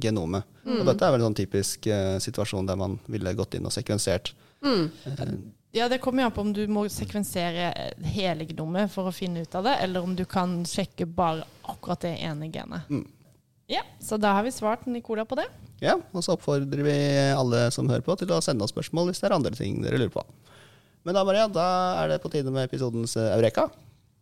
genomet. 0.02 0.42
Mm. 0.66 0.80
Og 0.80 0.86
dette 0.86 1.04
er 1.06 1.12
vel 1.12 1.20
en 1.22 1.28
sånn 1.32 1.36
typisk 1.38 1.86
situasjon 2.20 2.66
der 2.66 2.76
man 2.76 2.98
ville 3.06 3.32
gått 3.38 3.54
inn 3.54 3.64
og 3.64 3.72
sekvensert. 3.72 4.32
Mm. 4.64 4.90
Ja, 5.74 5.88
Det 5.88 5.98
kommer 5.98 6.22
jo 6.22 6.26
an 6.26 6.32
på 6.32 6.40
om 6.44 6.52
du 6.54 6.62
må 6.70 6.84
sekvensere 6.86 7.72
eh, 7.74 8.10
hele 8.14 8.44
genomet 8.46 8.92
for 8.92 9.10
å 9.10 9.12
finne 9.14 9.42
ut 9.42 9.54
av 9.58 9.64
det, 9.66 9.72
eller 9.82 10.04
om 10.06 10.12
du 10.14 10.22
kan 10.24 10.60
sjekke 10.70 11.02
bare 11.10 11.42
akkurat 11.66 12.04
det 12.06 12.12
ene 12.22 12.46
genet. 12.46 12.86
Mm. 12.86 13.08
Ja, 13.66 13.80
Så 13.98 14.14
da 14.20 14.36
har 14.36 14.44
vi 14.46 14.52
svart 14.54 14.86
Nicola 14.86 15.24
på 15.26 15.34
det. 15.40 15.48
Ja, 15.82 15.96
og 16.12 16.22
så 16.22 16.36
oppfordrer 16.36 16.84
vi 16.86 16.94
alle 17.34 17.64
som 17.74 17.88
hører 17.90 18.04
på 18.06 18.14
til 18.20 18.30
å 18.30 18.38
sende 18.44 18.62
oss 18.62 18.70
spørsmål 18.70 19.10
hvis 19.10 19.24
det 19.24 19.26
er 19.26 19.34
andre 19.34 19.50
ting 19.56 19.80
dere 19.82 19.98
lurer 19.98 20.12
på. 20.14 20.22
Men 21.02 21.18
da, 21.18 21.24
Maria, 21.26 21.48
da 21.50 21.66
er 22.04 22.14
det 22.14 22.20
på 22.22 22.30
tide 22.30 22.54
med 22.54 22.68
episodens 22.68 23.16
eh, 23.18 23.34
Eureka. 23.34 23.66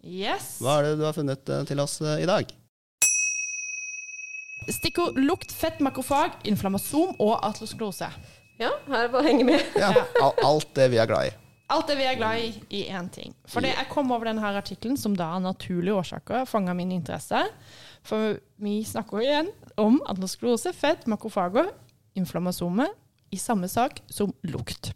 Yes. 0.00 0.56
Hva 0.64 0.78
er 0.78 0.88
det 0.88 1.02
du 1.02 1.04
har 1.04 1.18
funnet 1.18 1.52
eh, 1.52 1.66
til 1.68 1.84
oss 1.84 1.98
i 2.00 2.30
dag? 2.32 2.48
Stikkord 4.72 5.20
lukt, 5.20 5.52
fett, 5.52 5.84
makrofag, 5.84 6.40
inflammasom 6.48 7.12
og 7.20 7.36
atlosklerose. 7.44 8.08
Ja, 8.56 8.72
her 8.88 8.98
er 9.02 9.06
det 9.08 9.12
bare 9.12 9.24
å 9.26 9.28
henge 9.28 9.46
med. 9.52 9.72
Ja, 9.76 9.92
alt 10.48 10.72
det 10.78 10.88
vi 10.94 11.02
er 11.02 11.12
glad 11.12 11.28
i. 11.28 11.38
Alt 11.72 11.88
det 11.88 11.96
vi 11.96 12.04
er 12.04 12.18
glad 12.20 12.42
i 12.42 12.48
i 12.68 12.82
én 12.92 13.08
ting. 13.12 13.34
For 13.48 13.64
jeg 13.64 13.88
kom 13.90 14.10
over 14.12 14.28
denne 14.28 14.44
artikkelen 14.44 14.98
som 15.00 15.14
da 15.16 15.30
av 15.36 15.44
naturlige 15.44 15.96
årsaker 15.96 16.44
fanga 16.48 16.74
min 16.76 16.92
interesse. 16.92 17.40
For 18.04 18.36
vi 18.60 18.80
snakker 18.84 19.18
jo 19.20 19.24
igjen 19.24 19.52
om 19.80 20.00
atlosklerose, 20.10 20.74
fett, 20.76 21.06
makrofager, 21.08 21.70
inflammasome 22.18 22.90
i 23.32 23.38
samme 23.40 23.70
sak 23.72 24.02
som 24.12 24.34
lukt. 24.44 24.92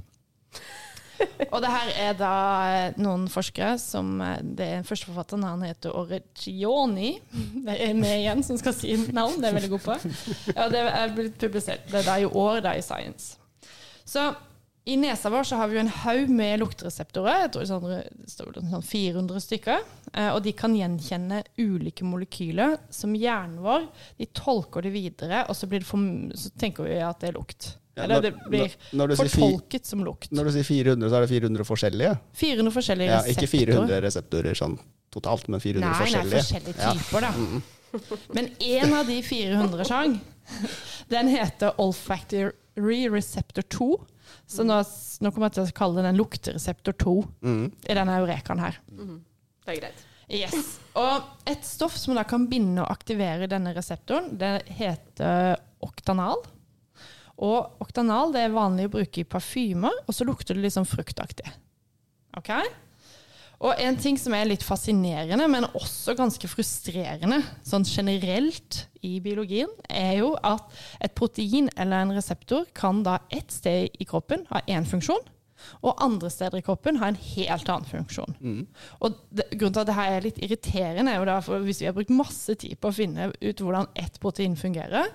Og 1.53 1.63
det 1.65 1.71
her 1.73 1.93
er 1.97 2.17
da 2.19 2.33
eh, 2.69 2.99
noen 3.01 3.25
forskere 3.33 3.77
som 3.81 4.19
eh, 4.21 4.43
Det 4.43 4.67
er 4.67 4.83
første 4.85 5.09
forfatteren, 5.09 5.47
han 5.49 5.65
heter 5.65 5.95
Oregioni. 5.97 7.15
Det 7.65 7.77
er 7.87 7.95
meg 7.97 8.21
igjen 8.21 8.45
som 8.45 8.59
skal 8.61 8.77
si 8.77 8.93
navn, 9.17 9.39
det 9.41 9.49
er 9.49 9.55
jeg 9.55 9.59
veldig 9.61 9.73
god 9.73 9.87
på. 9.87 9.97
Ja, 10.53 10.69
det 10.73 10.83
er 10.85 11.15
blitt 11.17 11.39
publisert. 11.41 11.89
Det 11.89 12.03
er 12.03 12.11
da 12.11 12.19
i 12.21 12.29
år, 12.29 12.61
da 12.67 12.75
i 12.77 12.85
Science. 12.85 13.39
Så 14.05 14.29
i 14.87 14.95
nesa 14.97 15.31
vår 15.33 15.43
så 15.49 15.57
har 15.59 15.69
vi 15.69 15.75
jo 15.77 15.81
en 15.83 15.89
haug 16.05 16.29
med 16.31 16.61
luktereseptorer. 16.63 17.41
Jeg 17.43 17.51
tror 17.53 17.65
det 17.65 17.71
sånn, 17.71 18.27
står 18.31 18.59
sånn 18.71 18.85
400 18.87 19.41
stykker. 19.43 19.81
Eh, 20.15 20.29
Og 20.35 20.43
de 20.45 20.53
kan 20.53 20.75
gjenkjenne 20.77 21.41
ulike 21.59 22.05
molekyler 22.07 22.77
som 22.91 23.13
hjernen 23.19 23.59
vår 23.65 23.89
De 24.19 24.27
tolker 24.33 24.83
det 24.87 24.93
videre, 24.95 25.45
og 25.49 25.57
så, 25.59 25.67
blir 25.67 25.81
det 25.83 25.87
for, 25.89 25.99
så 26.39 26.51
tenker 26.59 26.85
vi 26.87 27.01
at 27.03 27.19
det 27.21 27.33
er 27.33 27.39
lukt. 27.39 27.73
Ja, 27.97 28.05
Eller 28.05 28.21
det 28.21 28.35
blir 28.49 28.69
når- 28.93 29.09
når 29.09 29.17
fortolket 29.17 29.85
sier 29.87 29.91
som 29.91 30.05
lukt. 30.05 30.31
Når 30.31 30.45
du 30.45 30.51
sier 30.53 30.65
400, 30.69 31.09
så 31.11 31.17
er 31.17 31.27
det 31.27 31.31
400 31.31 31.65
forskjellige? 31.65 32.19
400 32.35 32.73
forskjellige 32.77 33.09
Ja, 33.09 33.21
reseptorer. 33.23 33.43
ikke 33.43 33.49
400 33.49 34.01
reseptorer 34.03 34.55
sånn 34.55 34.79
totalt, 35.11 35.49
men 35.49 35.61
400 35.61 35.81
Nei, 35.81 35.99
nei, 35.99 36.07
forskjellige. 36.07 36.43
forskjellige 36.45 36.79
Ja. 36.79 36.93
typer, 36.93 37.21
da. 37.21 37.33
Men 38.35 38.51
en 38.61 38.93
av 38.93 39.07
de 39.07 39.23
400 39.23 39.85
sjang, 39.85 40.21
den 41.09 41.29
heter 41.29 41.73
olfactory 41.79 43.09
receptor 43.09 43.63
2. 43.63 43.97
Så 44.47 44.63
nå, 44.67 44.77
nå 45.21 45.31
kommer 45.35 45.49
jeg 45.51 45.57
til 45.57 45.65
å 45.67 45.75
kalle 45.77 46.05
den 46.07 46.19
luktereseptor 46.21 46.95
2 47.03 47.15
Mm. 47.43 47.65
i 47.91 47.95
denne 47.99 48.19
eurekaen 48.21 48.61
her. 48.63 48.77
Det 48.87 49.73
er 49.75 49.81
greit. 49.81 50.05
Yes. 50.31 50.79
Og 50.99 51.23
et 51.47 51.63
stoff 51.67 51.97
som 51.99 52.15
da 52.19 52.25
kan 52.27 52.49
binde 52.51 52.83
og 52.83 52.91
aktivere 52.91 53.47
denne 53.51 53.75
reseptoren, 53.75 54.33
det 54.39 54.65
heter 54.79 55.57
oktanal. 55.83 56.43
Og 57.39 57.83
oktanal 57.85 58.33
det 58.35 58.47
er 58.47 58.55
vanlig 58.55 58.87
å 58.89 58.95
bruke 58.97 59.21
i 59.23 59.25
parfymer, 59.29 59.93
og 60.07 60.15
så 60.15 60.25
lukter 60.27 60.55
det 60.57 60.63
litt 60.65 60.75
sånn 60.75 60.89
fruktaktig. 60.89 61.47
Ok? 62.39 62.51
Og 63.65 63.79
en 63.81 63.97
ting 63.97 64.19
som 64.21 64.35
er 64.37 64.49
litt 64.51 64.65
fascinerende, 64.67 65.47
men 65.49 65.65
også 65.71 66.17
ganske 66.19 66.49
frustrerende 66.51 67.39
sånn 67.65 67.87
generelt 67.89 68.83
i 69.07 69.17
biologien, 69.25 69.71
er 69.89 70.19
jo 70.21 70.35
at 70.45 70.67
et 71.01 71.15
protein 71.17 71.71
eller 71.77 72.05
en 72.05 72.13
reseptor 72.17 72.67
kan 72.77 73.01
da 73.07 73.19
ett 73.33 73.55
sted 73.55 73.97
i 73.97 74.09
kroppen 74.09 74.45
ha 74.51 74.61
én 74.69 74.85
funksjon, 74.89 75.25
og 75.81 76.03
andre 76.05 76.29
steder 76.29 76.61
i 76.61 76.65
kroppen 76.67 76.99
ha 77.01 77.09
en 77.09 77.17
helt 77.17 77.71
annen 77.73 77.89
funksjon. 77.89 78.37
Og 79.01 79.17
det, 79.33 79.49
grunnen 79.55 79.73
til 79.73 79.87
at 79.87 79.89
dette 79.89 80.09
er 80.13 80.27
litt 80.27 80.43
irriterende, 80.45 81.15
er 81.15 81.23
jo 81.23 81.31
da 81.31 81.39
hvis 81.65 81.81
vi 81.81 81.89
har 81.89 81.97
brukt 81.97 82.13
masse 82.13 82.59
tid 82.61 82.77
på 82.77 82.93
å 82.93 82.99
finne 82.99 83.31
ut 83.41 83.63
hvordan 83.65 83.89
ett 83.97 84.21
protein 84.21 84.57
fungerer, 84.61 85.09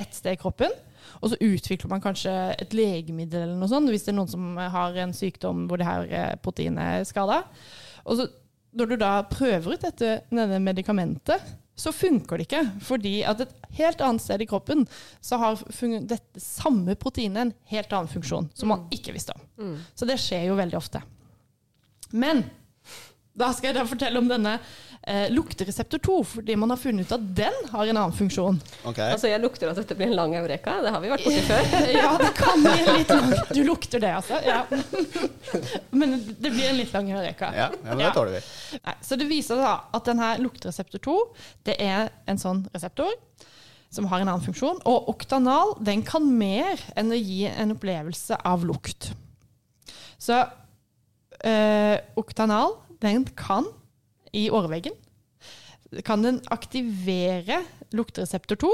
ett 0.00 0.16
sted 0.16 0.38
i 0.38 0.40
kroppen, 0.40 0.72
og 1.20 1.32
så 1.32 1.38
utvikler 1.40 1.90
man 1.92 2.04
kanskje 2.04 2.34
et 2.60 2.76
legemiddel 2.76 3.46
eller 3.46 3.58
noe 3.60 3.70
sånt, 3.70 3.90
hvis 3.92 4.06
det 4.06 4.12
er 4.14 4.18
noen 4.20 4.30
som 4.30 4.60
har 4.76 5.00
en 5.02 5.16
sykdom 5.16 5.66
hvor 5.70 5.80
det 5.80 5.88
her 5.88 6.06
eh, 6.10 6.36
proteinet 6.42 7.00
er 7.00 7.08
skada. 7.08 7.42
Og 8.06 8.20
så 8.20 8.28
når 8.72 8.92
du 8.92 8.96
da 9.00 9.16
prøver 9.28 9.74
ut 9.74 9.84
dette, 9.84 10.22
denne 10.32 10.60
medikamentet, 10.64 11.42
så 11.76 11.92
funker 11.92 12.38
det 12.38 12.46
ikke. 12.46 12.62
Fordi 12.84 13.14
at 13.28 13.42
et 13.44 13.52
helt 13.78 14.00
annet 14.04 14.24
sted 14.24 14.44
i 14.44 14.48
kroppen 14.48 14.86
så 15.24 15.38
har 15.40 15.60
dette 16.08 16.40
samme 16.40 16.96
proteinet 17.00 17.46
en 17.46 17.54
helt 17.72 17.92
annen 17.92 18.10
funksjon, 18.12 18.48
som 18.56 18.72
man 18.72 18.86
ikke 18.94 19.14
visste 19.16 19.36
om. 19.36 19.44
Så 19.96 20.08
det 20.08 20.20
skjer 20.20 20.48
jo 20.50 20.58
veldig 20.58 20.78
ofte. 20.78 21.02
Men 22.12 22.44
da 23.32 23.48
skal 23.56 23.70
jeg 23.70 23.78
da 23.80 23.88
fortelle 23.88 24.20
om 24.20 24.28
denne 24.28 24.58
eh, 25.06 25.30
luktereseptor 25.30 25.98
2, 25.98 26.16
fordi 26.24 26.56
man 26.56 26.70
har 26.70 26.80
funnet 26.80 27.06
ut 27.06 27.14
at 27.16 27.24
den 27.36 27.58
har 27.70 27.86
en 27.86 27.96
annen 27.96 28.16
funksjon. 28.16 28.60
Okay. 28.84 29.12
Altså, 29.12 29.28
jeg 29.30 29.42
lukter 29.42 29.70
at 29.70 29.80
dette 29.80 29.96
blir 29.98 30.10
en 30.10 30.16
lang 30.18 30.36
eureka. 30.38 30.78
Det 30.84 30.92
har 30.94 31.02
vi 31.02 31.10
vært 31.12 31.26
borti 31.26 31.42
før. 31.48 31.74
ja, 31.98 32.12
det 32.22 32.30
kan 32.38 32.64
bli 32.64 32.74
en 32.76 33.00
litt 33.00 33.14
lang 33.14 33.34
Du 33.50 33.62
lukter 33.66 34.02
det, 34.02 34.12
altså. 34.20 34.38
Ja. 34.46 34.62
Men 35.98 36.16
det 36.38 36.52
blir 36.52 36.70
en 36.70 36.78
litt 36.78 36.94
lang 36.94 37.10
eureka. 37.12 37.50
Ja, 37.56 37.68
ja, 37.72 37.88
men 37.90 38.00
det 38.00 38.12
tåler 38.16 38.38
vi. 38.38 38.44
Nei, 38.82 38.94
så 39.04 39.18
det 39.20 39.26
viser 39.30 39.60
da 39.60 39.72
at 39.94 40.06
denne 40.08 40.30
luktereseptor 40.40 41.02
2 41.02 41.16
det 41.68 41.76
er 41.82 42.08
en 42.30 42.40
sånn 42.40 42.64
reseptor 42.72 43.12
som 43.92 44.06
har 44.08 44.22
en 44.22 44.30
annen 44.30 44.44
funksjon. 44.44 44.80
Og 44.88 45.10
oktanal 45.12 45.74
den 45.84 46.04
kan 46.06 46.24
mer 46.24 46.80
enn 46.96 47.12
å 47.12 47.18
gi 47.18 47.44
en 47.50 47.74
opplevelse 47.74 48.38
av 48.48 48.64
lukt. 48.66 49.10
Så 50.22 50.38
eh, 51.44 51.98
oktanal 52.18 52.78
den 53.02 53.26
kan 53.36 53.68
i 54.32 54.48
åreveggen 54.50 54.94
kan 56.06 56.22
den 56.24 56.38
aktivere 56.48 57.58
luktereseptor 57.92 58.56
2, 58.62 58.70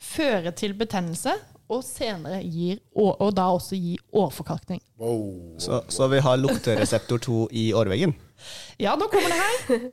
føre 0.00 0.52
til 0.56 0.74
betennelse 0.76 1.32
og 1.70 1.84
senere 1.86 2.42
gir, 2.42 2.80
og, 2.98 3.14
og 3.22 3.32
da 3.36 3.46
også 3.54 3.78
gi 3.78 3.94
årforkalkning. 4.16 4.82
Wow. 5.00 5.54
Så, 5.62 5.82
så 5.88 6.08
vi 6.10 6.20
har 6.24 6.40
luktereseptor 6.40 7.22
2 7.22 7.38
i 7.56 7.70
årveggen. 7.76 8.12
Ja, 8.80 8.96
nå 8.98 9.08
kommer 9.12 9.32
det 9.32 9.40
her. 9.40 9.88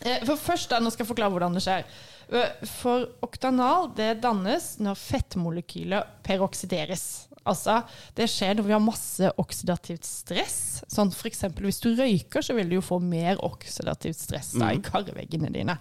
Eh, 0.00 0.22
For 0.24 0.40
først 0.40 0.70
da, 0.72 0.78
nå 0.80 0.88
skal 0.88 1.04
jeg 1.04 1.10
forklare 1.10 1.32
hvordan 1.34 1.56
det 1.56 1.60
skjer. 1.60 1.82
Eh, 2.32 2.66
For 2.68 3.04
oktanal 3.24 3.90
det 3.96 4.14
dannes 4.24 4.72
når 4.80 4.96
fettmolekyler 4.96 6.06
peroksideres. 6.26 7.04
Altså, 7.48 7.80
det 8.18 8.28
skjer 8.30 8.58
når 8.58 8.66
vi 8.68 8.74
har 8.76 8.84
masse 8.84 9.32
oksidativt 9.40 10.04
stress. 10.04 10.60
Sånn 10.92 11.12
eksempel 11.30 11.68
hvis 11.70 11.80
du 11.80 11.92
røyker, 11.96 12.44
så 12.44 12.56
vil 12.58 12.68
du 12.68 12.78
jo 12.78 12.84
få 12.84 13.00
mer 13.02 13.40
oksidativt 13.44 14.20
stress 14.20 14.52
da, 14.58 14.72
i 14.74 14.82
karveggene 14.84 15.52
dine. 15.54 15.78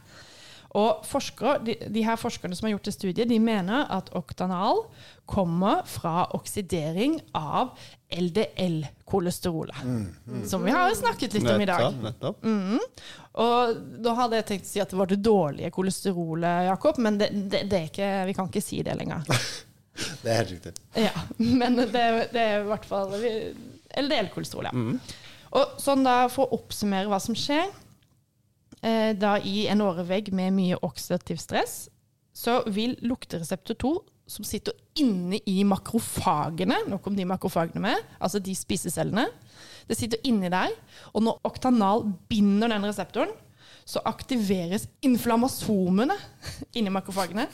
Og 0.78 1.02
forskere, 1.10 1.56
de, 1.66 1.74
de 1.90 2.02
her 2.06 2.18
forskerne 2.22 2.54
som 2.54 2.68
har 2.68 2.76
gjort 2.76 2.86
det 2.86 2.94
studiet, 2.94 3.30
de 3.30 3.40
mener 3.42 3.88
at 3.90 4.12
oktanal 4.14 4.84
kommer 5.30 5.82
fra 5.90 6.28
oksidering 6.38 7.16
av 7.38 7.72
LDL-kolesterolet. 8.14 9.82
Som 10.46 10.64
vi 10.64 10.72
har 10.72 10.94
snakket 10.98 11.34
litt 11.40 11.50
om 11.50 11.62
i 11.62 11.66
dag. 11.70 11.90
Nettopp, 12.04 12.46
nettopp. 12.46 13.26
Og 13.40 13.82
da 14.06 14.14
hadde 14.22 14.40
jeg 14.40 14.48
tenkt 14.52 14.70
å 14.70 14.72
si 14.76 14.84
at 14.84 14.94
det 14.94 15.00
var 15.00 15.10
det 15.10 15.20
dårlige 15.26 15.74
kolesterolet, 15.74 16.68
Jakob, 16.70 17.02
men 17.02 17.18
det, 17.22 17.32
det, 17.50 17.64
det 17.72 17.84
ikke, 17.90 18.12
vi 18.30 18.38
kan 18.38 18.54
ikke 18.54 18.64
si 18.64 18.84
det 18.86 18.98
lenger. 19.00 19.26
Det 20.24 20.32
er 20.32 20.40
helt 20.42 20.54
riktig. 20.56 20.74
Ja, 21.00 21.14
Men 21.38 21.78
det, 21.80 22.06
det 22.34 22.42
er 22.44 22.62
i 22.62 22.68
hvert 22.70 22.88
fall 22.88 23.16
LDL-kolesterol, 24.00 24.70
ja. 24.70 24.74
Og 25.50 25.80
sånn 25.82 26.04
da, 26.06 26.28
For 26.32 26.46
å 26.46 26.60
oppsummere 26.60 27.10
hva 27.10 27.18
som 27.24 27.38
skjer 27.38 27.66
eh, 28.86 29.16
da 29.18 29.38
i 29.42 29.64
en 29.72 29.82
årevegg 29.82 30.30
med 30.36 30.54
mye 30.56 30.80
oksidativ 30.86 31.42
stress, 31.42 31.88
så 32.36 32.62
vil 32.72 32.94
luktereseptor 33.04 33.78
2, 33.82 33.94
som 34.30 34.46
sitter 34.46 34.76
inne 35.02 35.40
i 35.50 35.64
makrofagene 35.66 36.76
Nå 36.86 37.00
kom 37.02 37.16
de 37.18 37.26
makrofagene 37.26 37.82
med, 37.82 38.04
altså 38.22 38.38
de 38.44 38.54
spisecellene. 38.56 39.26
Det 39.90 39.98
sitter 39.98 40.22
inni 40.30 40.52
der. 40.54 40.70
Og 41.18 41.26
når 41.26 41.40
oktanal 41.50 42.06
binder 42.30 42.70
den 42.70 42.86
reseptoren, 42.86 43.34
så 43.90 44.02
aktiveres 44.06 44.86
inflammasomene 45.02 46.16
inni 46.78 46.92
makrofagene. 46.94 47.48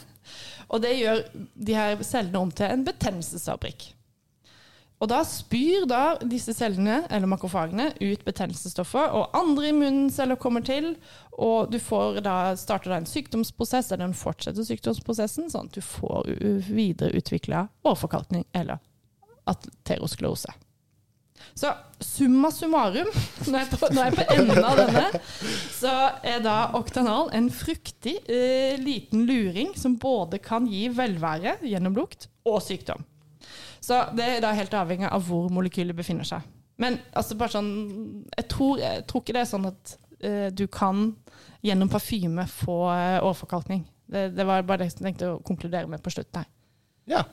Og 0.68 0.82
det 0.84 0.96
gjør 0.98 1.22
de 1.56 1.78
her 1.78 2.02
cellene 2.04 2.42
om 2.42 2.52
til 2.52 2.74
en 2.74 2.84
betennelsesfabrikk. 2.88 3.92
Og 5.04 5.10
da 5.12 5.20
spyr 5.28 5.84
da 5.90 6.16
disse 6.24 6.54
cellene, 6.56 7.02
eller 7.12 7.28
makrofagene, 7.28 7.90
ut 8.00 8.24
betennelsesstoffer, 8.26 9.12
og 9.12 9.36
andre 9.36 9.70
immunceller 9.74 10.40
kommer 10.40 10.64
til, 10.66 10.94
og 11.36 11.72
du 11.72 11.78
da, 12.24 12.56
starter 12.56 12.94
da 12.94 13.02
en 13.02 13.10
sykdomsprosess, 13.10 13.92
eller 13.92 14.08
den 14.08 14.18
fortsetter 14.18 14.66
sykdomsprosessen, 14.66 15.52
sånn 15.52 15.68
at 15.68 15.76
du 15.76 15.84
får 15.84 16.32
videreutvikla 16.72 17.68
årforkalkning 17.92 18.48
eller 18.56 18.80
aterosklerose. 19.52 20.56
Så 21.54 21.72
summa 22.04 22.50
summarum, 22.52 23.10
jeg, 23.46 23.56
er 23.62 23.70
på, 23.72 23.89
er 23.91 24.00
jeg 24.02 24.16
på 24.18 24.26
enden 24.36 24.66
av 24.66 24.80
denne, 24.80 25.22
så 25.76 25.93
er 26.26 26.41
da 26.43 26.58
oktanal 26.78 27.30
en 27.38 27.52
fruktig 27.54 28.18
eh, 28.26 28.76
liten 28.82 29.26
luring 29.30 29.76
som 29.80 29.98
både 30.02 30.41
kan 30.43 30.68
gi 30.68 30.88
velvære 30.91 31.60
gjennom 31.64 31.96
lukt 31.96 32.28
og 32.48 32.60
sykdom. 32.66 33.06
Så 33.86 34.02
det 34.18 34.26
er 34.26 34.43
da 34.43 34.56
helt 34.58 34.74
avhengig 34.74 35.08
av 35.12 35.24
hvor 35.28 35.52
molekylet 35.54 35.96
befinner 35.98 36.28
seg. 36.28 36.43
Men 36.82 36.98
altså 37.16 37.38
bare 37.39 37.54
sånn, 37.56 37.72
jeg 38.34 38.48
tror, 38.52 38.80
jeg 38.82 39.06
tror 39.08 39.24
ikke 39.24 39.36
det 39.38 39.43
er 39.46 39.52
sånn 39.52 39.70
at 39.70 39.96
eh, 40.20 40.48
du 40.52 40.66
kan 40.72 41.12
gjennom 41.66 41.91
parfyme 41.91 42.48
få 42.52 42.80
eh, 42.91 43.20
årforkalkning. 43.24 43.86
Det, 44.12 44.28
det 44.36 44.46
var 44.48 44.66
bare 44.68 44.84
det 44.84 44.91
jeg 44.91 45.00
tenkte 45.00 45.32
å 45.32 45.41
konkludere 45.46 45.89
med 45.89 46.04
på 46.04 46.14
slutten 46.14 46.43
her. 46.43 46.50
Ja. 47.10 47.24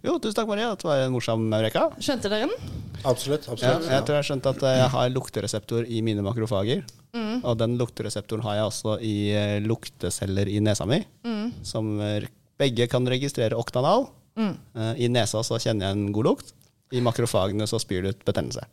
Jo, 0.00 0.14
tusen 0.16 0.36
takk, 0.38 0.48
Maria. 0.48 0.70
Det 0.80 0.86
var 0.88 1.02
en 1.04 1.12
morsom 1.12 1.42
eureka. 1.52 1.82
Skjønte 2.00 2.30
dere 2.32 2.46
den? 2.48 2.70
Absolutt. 3.04 3.44
Ja, 3.48 3.52
absolutt. 3.52 3.90
jeg 3.92 4.04
tror 4.08 4.16
jeg 4.18 4.28
skjønte 4.30 4.52
at 4.54 4.62
jeg 4.64 4.88
har 4.94 5.10
luktereseptor 5.12 5.84
i 5.92 6.00
mine 6.04 6.24
makrofager. 6.24 6.80
Mm. 7.16 7.42
Og 7.44 7.58
den 7.60 7.76
luktereseptoren 7.80 8.44
har 8.46 8.56
jeg 8.60 8.68
også 8.70 8.94
i 9.04 9.14
eh, 9.36 9.58
lukteceller 9.64 10.48
i 10.48 10.60
nesa 10.64 10.86
mi, 10.88 11.02
Mm. 11.26 11.52
som 11.66 12.00
eh, 12.00 12.24
begge 12.60 12.86
kan 12.88 13.04
registrere 13.08 13.56
oktanal. 13.60 14.08
Mm. 14.40 14.54
Eh, 14.76 14.92
I 15.04 15.08
nesa 15.12 15.42
så 15.44 15.58
kjenner 15.60 15.88
jeg 15.90 15.98
en 15.98 16.12
god 16.16 16.30
lukt. 16.30 16.54
I 16.92 17.00
makrofagene 17.04 17.66
så 17.70 17.78
spyr 17.78 18.02
det 18.02 18.14
ut 18.16 18.24
betennelse. 18.24 18.64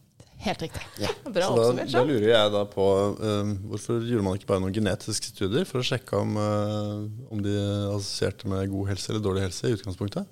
Helt 0.46 0.62
riktig. 0.62 0.82
Bra 1.34 1.50
Så 1.50 1.74
da, 1.76 1.84
da 1.92 2.04
lurer 2.08 2.30
jeg 2.30 2.52
da 2.54 2.64
på 2.70 2.88
um, 3.20 3.54
hvorfor 3.72 4.00
gjorde 4.06 4.24
man 4.26 4.38
ikke 4.38 4.48
bare 4.52 4.62
noen 4.64 4.74
genetiske 4.76 5.32
studier 5.34 5.66
for 5.68 5.82
å 5.82 5.86
sjekke 5.88 6.20
om, 6.22 6.36
uh, 6.38 7.04
om 7.34 7.42
de 7.42 7.56
assosierte 7.96 8.48
med 8.48 8.70
god 8.72 8.92
helse 8.94 9.10
eller 9.12 9.24
dårlig 9.26 9.48
helse 9.50 9.68
i 9.68 9.76
utgangspunktet? 9.76 10.30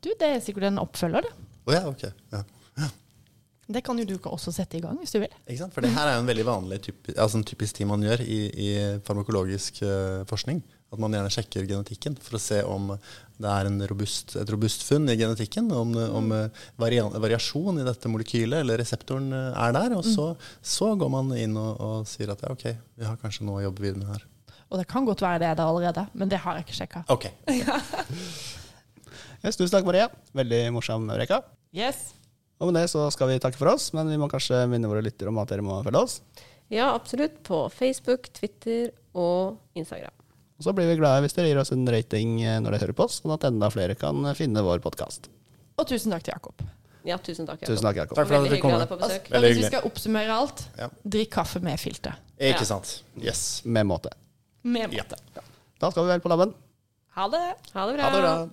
Du, 0.00 0.10
det 0.16 0.26
er 0.26 0.40
sikkert 0.44 0.70
en 0.70 0.80
oppfølger, 0.82 1.26
det. 1.26 1.48
Å 1.68 1.76
ja, 1.76 1.84
ok. 1.90 2.08
Ja. 2.32 2.44
Det 3.70 3.84
kan 3.86 3.98
jo 4.00 4.06
du 4.08 4.16
også 4.26 4.50
sette 4.54 4.78
i 4.78 4.82
gang 4.82 4.98
hvis 4.98 5.12
du 5.14 5.20
vil. 5.22 5.30
Ikke 5.44 5.60
sant? 5.60 5.74
For 5.76 5.84
det 5.84 5.92
her 5.94 6.08
er 6.08 6.16
jo 6.16 6.24
en 6.24 6.30
veldig 6.30 6.46
vanlig 6.48 6.80
typi, 6.88 7.14
altså 7.14 7.38
en 7.38 7.46
typisk 7.46 7.78
ting 7.78 7.86
man 7.90 8.02
gjør 8.02 8.24
i, 8.24 8.40
i 8.50 8.68
farmakologisk 9.06 9.82
uh, 9.86 10.26
forskning. 10.30 10.58
At 10.90 10.98
man 10.98 11.14
gjerne 11.14 11.30
sjekker 11.30 11.68
genetikken 11.70 12.16
for 12.18 12.34
å 12.34 12.42
se 12.42 12.58
om 12.66 12.88
det 12.90 13.46
er 13.46 13.68
en 13.68 13.78
robust, 13.86 14.34
et 14.40 14.50
robust 14.50 14.82
funn 14.88 15.06
i 15.12 15.14
genetikken. 15.14 15.70
Om, 15.70 15.92
om 16.18 16.32
eh, 16.34 16.64
variasjon 16.82 17.78
i 17.78 17.86
dette 17.86 18.10
molekylet 18.10 18.64
eller 18.64 18.82
reseptoren 18.82 19.30
eh, 19.30 19.60
er 19.68 19.76
der. 19.76 19.94
Og 19.94 20.02
så, 20.02 20.26
så 20.58 20.90
går 20.98 21.12
man 21.14 21.30
inn 21.38 21.54
og, 21.54 21.78
og 21.78 22.10
sier 22.10 22.34
at 22.34 22.42
ja, 22.42 22.50
ok, 22.50 22.66
vi 22.98 23.06
har 23.06 23.20
kanskje 23.22 23.46
noe 23.46 23.62
å 23.62 23.68
jobbe 23.68 23.86
videre 23.86 24.02
med 24.02 24.10
her. 24.16 24.26
Og 24.66 24.82
det 24.82 24.88
kan 24.90 25.06
godt 25.06 25.22
være 25.22 25.44
det 25.44 25.52
er 25.52 25.60
det 25.62 25.68
allerede, 25.70 26.08
men 26.18 26.34
det 26.34 26.42
har 26.42 26.58
jeg 26.58 26.66
ikke 26.66 26.80
sjekka. 26.82 27.04
Ok. 27.14 27.30
Yes, 29.44 29.56
tusen 29.56 29.72
takk, 29.72 29.86
Maria. 29.88 30.08
Veldig 30.36 30.60
morsom 30.74 31.08
Eureka. 31.10 31.40
Yes. 31.72 32.10
Og 32.60 32.68
med 32.68 32.76
det 32.82 32.90
så 32.92 33.06
skal 33.14 33.30
vi 33.30 33.38
takke 33.40 33.56
for 33.56 33.70
oss, 33.72 33.90
men 33.96 34.10
vi 34.12 34.18
må 34.20 34.28
kanskje 34.28 34.66
minne 34.68 34.88
våre 34.90 35.00
lyttere 35.04 35.30
om 35.32 35.38
at 35.40 35.48
dere 35.48 35.64
må 35.64 35.78
følge 35.86 36.02
oss. 36.02 36.18
Ja, 36.70 36.90
absolutt. 36.94 37.38
På 37.46 37.64
Facebook, 37.72 38.28
Twitter 38.36 38.90
og 39.16 39.56
Instagram. 39.74 40.12
Og 40.60 40.66
så 40.66 40.74
blir 40.76 40.90
vi 40.90 40.98
glade 41.00 41.22
hvis 41.24 41.32
dere 41.38 41.48
gir 41.48 41.58
oss 41.62 41.72
en 41.72 41.88
rating 41.88 42.34
eh, 42.44 42.58
når 42.60 42.74
dere 42.76 42.82
hører 42.84 42.98
på 42.98 43.06
oss, 43.08 43.22
sånn 43.22 43.32
at 43.32 43.46
enda 43.48 43.70
flere 43.72 43.96
kan 43.98 44.28
finne 44.36 44.60
vår 44.66 44.82
podkast. 44.84 45.30
Og 45.80 45.88
tusen 45.88 46.12
takk 46.12 46.26
til 46.26 46.34
Jakob. 46.36 46.60
Ja, 47.08 47.16
tusen 47.16 47.48
takk. 47.48 47.62
Jakob. 47.64 47.72
Tusen 47.72 47.86
takk, 47.88 47.96
Jakob. 48.02 48.18
Takk 48.20 48.28
for 48.28 48.36
at 48.36 48.50
dere 48.50 48.60
kom. 48.60 48.76
Altså, 48.76 49.40
hvis 49.40 49.56
vi 49.62 49.68
skal 49.70 49.86
oppsummere 49.88 50.36
alt, 50.36 50.66
Ja. 50.76 50.90
drikk 51.16 51.30
kaffe 51.32 51.62
med 51.64 51.80
filter. 51.80 52.18
Ikke 52.36 52.60
Ja. 52.60 52.68
sant. 52.76 53.02
Yes. 53.16 53.62
Med 53.64 53.86
måte. 53.88 54.12
Med 54.62 54.92
Ja. 54.92 55.02
måte. 55.02 55.16
Da 55.80 55.90
skal 55.90 56.04
vi 56.04 56.08
vel 56.12 56.20
på 56.20 56.28
labben. 56.28 56.52
Ha 57.16 57.28
det. 57.28 57.56
Ha 57.72 57.86
det 57.88 57.96
bra. 57.96 58.02
Ha 58.04 58.10
det 58.12 58.20
bra. 58.20 58.50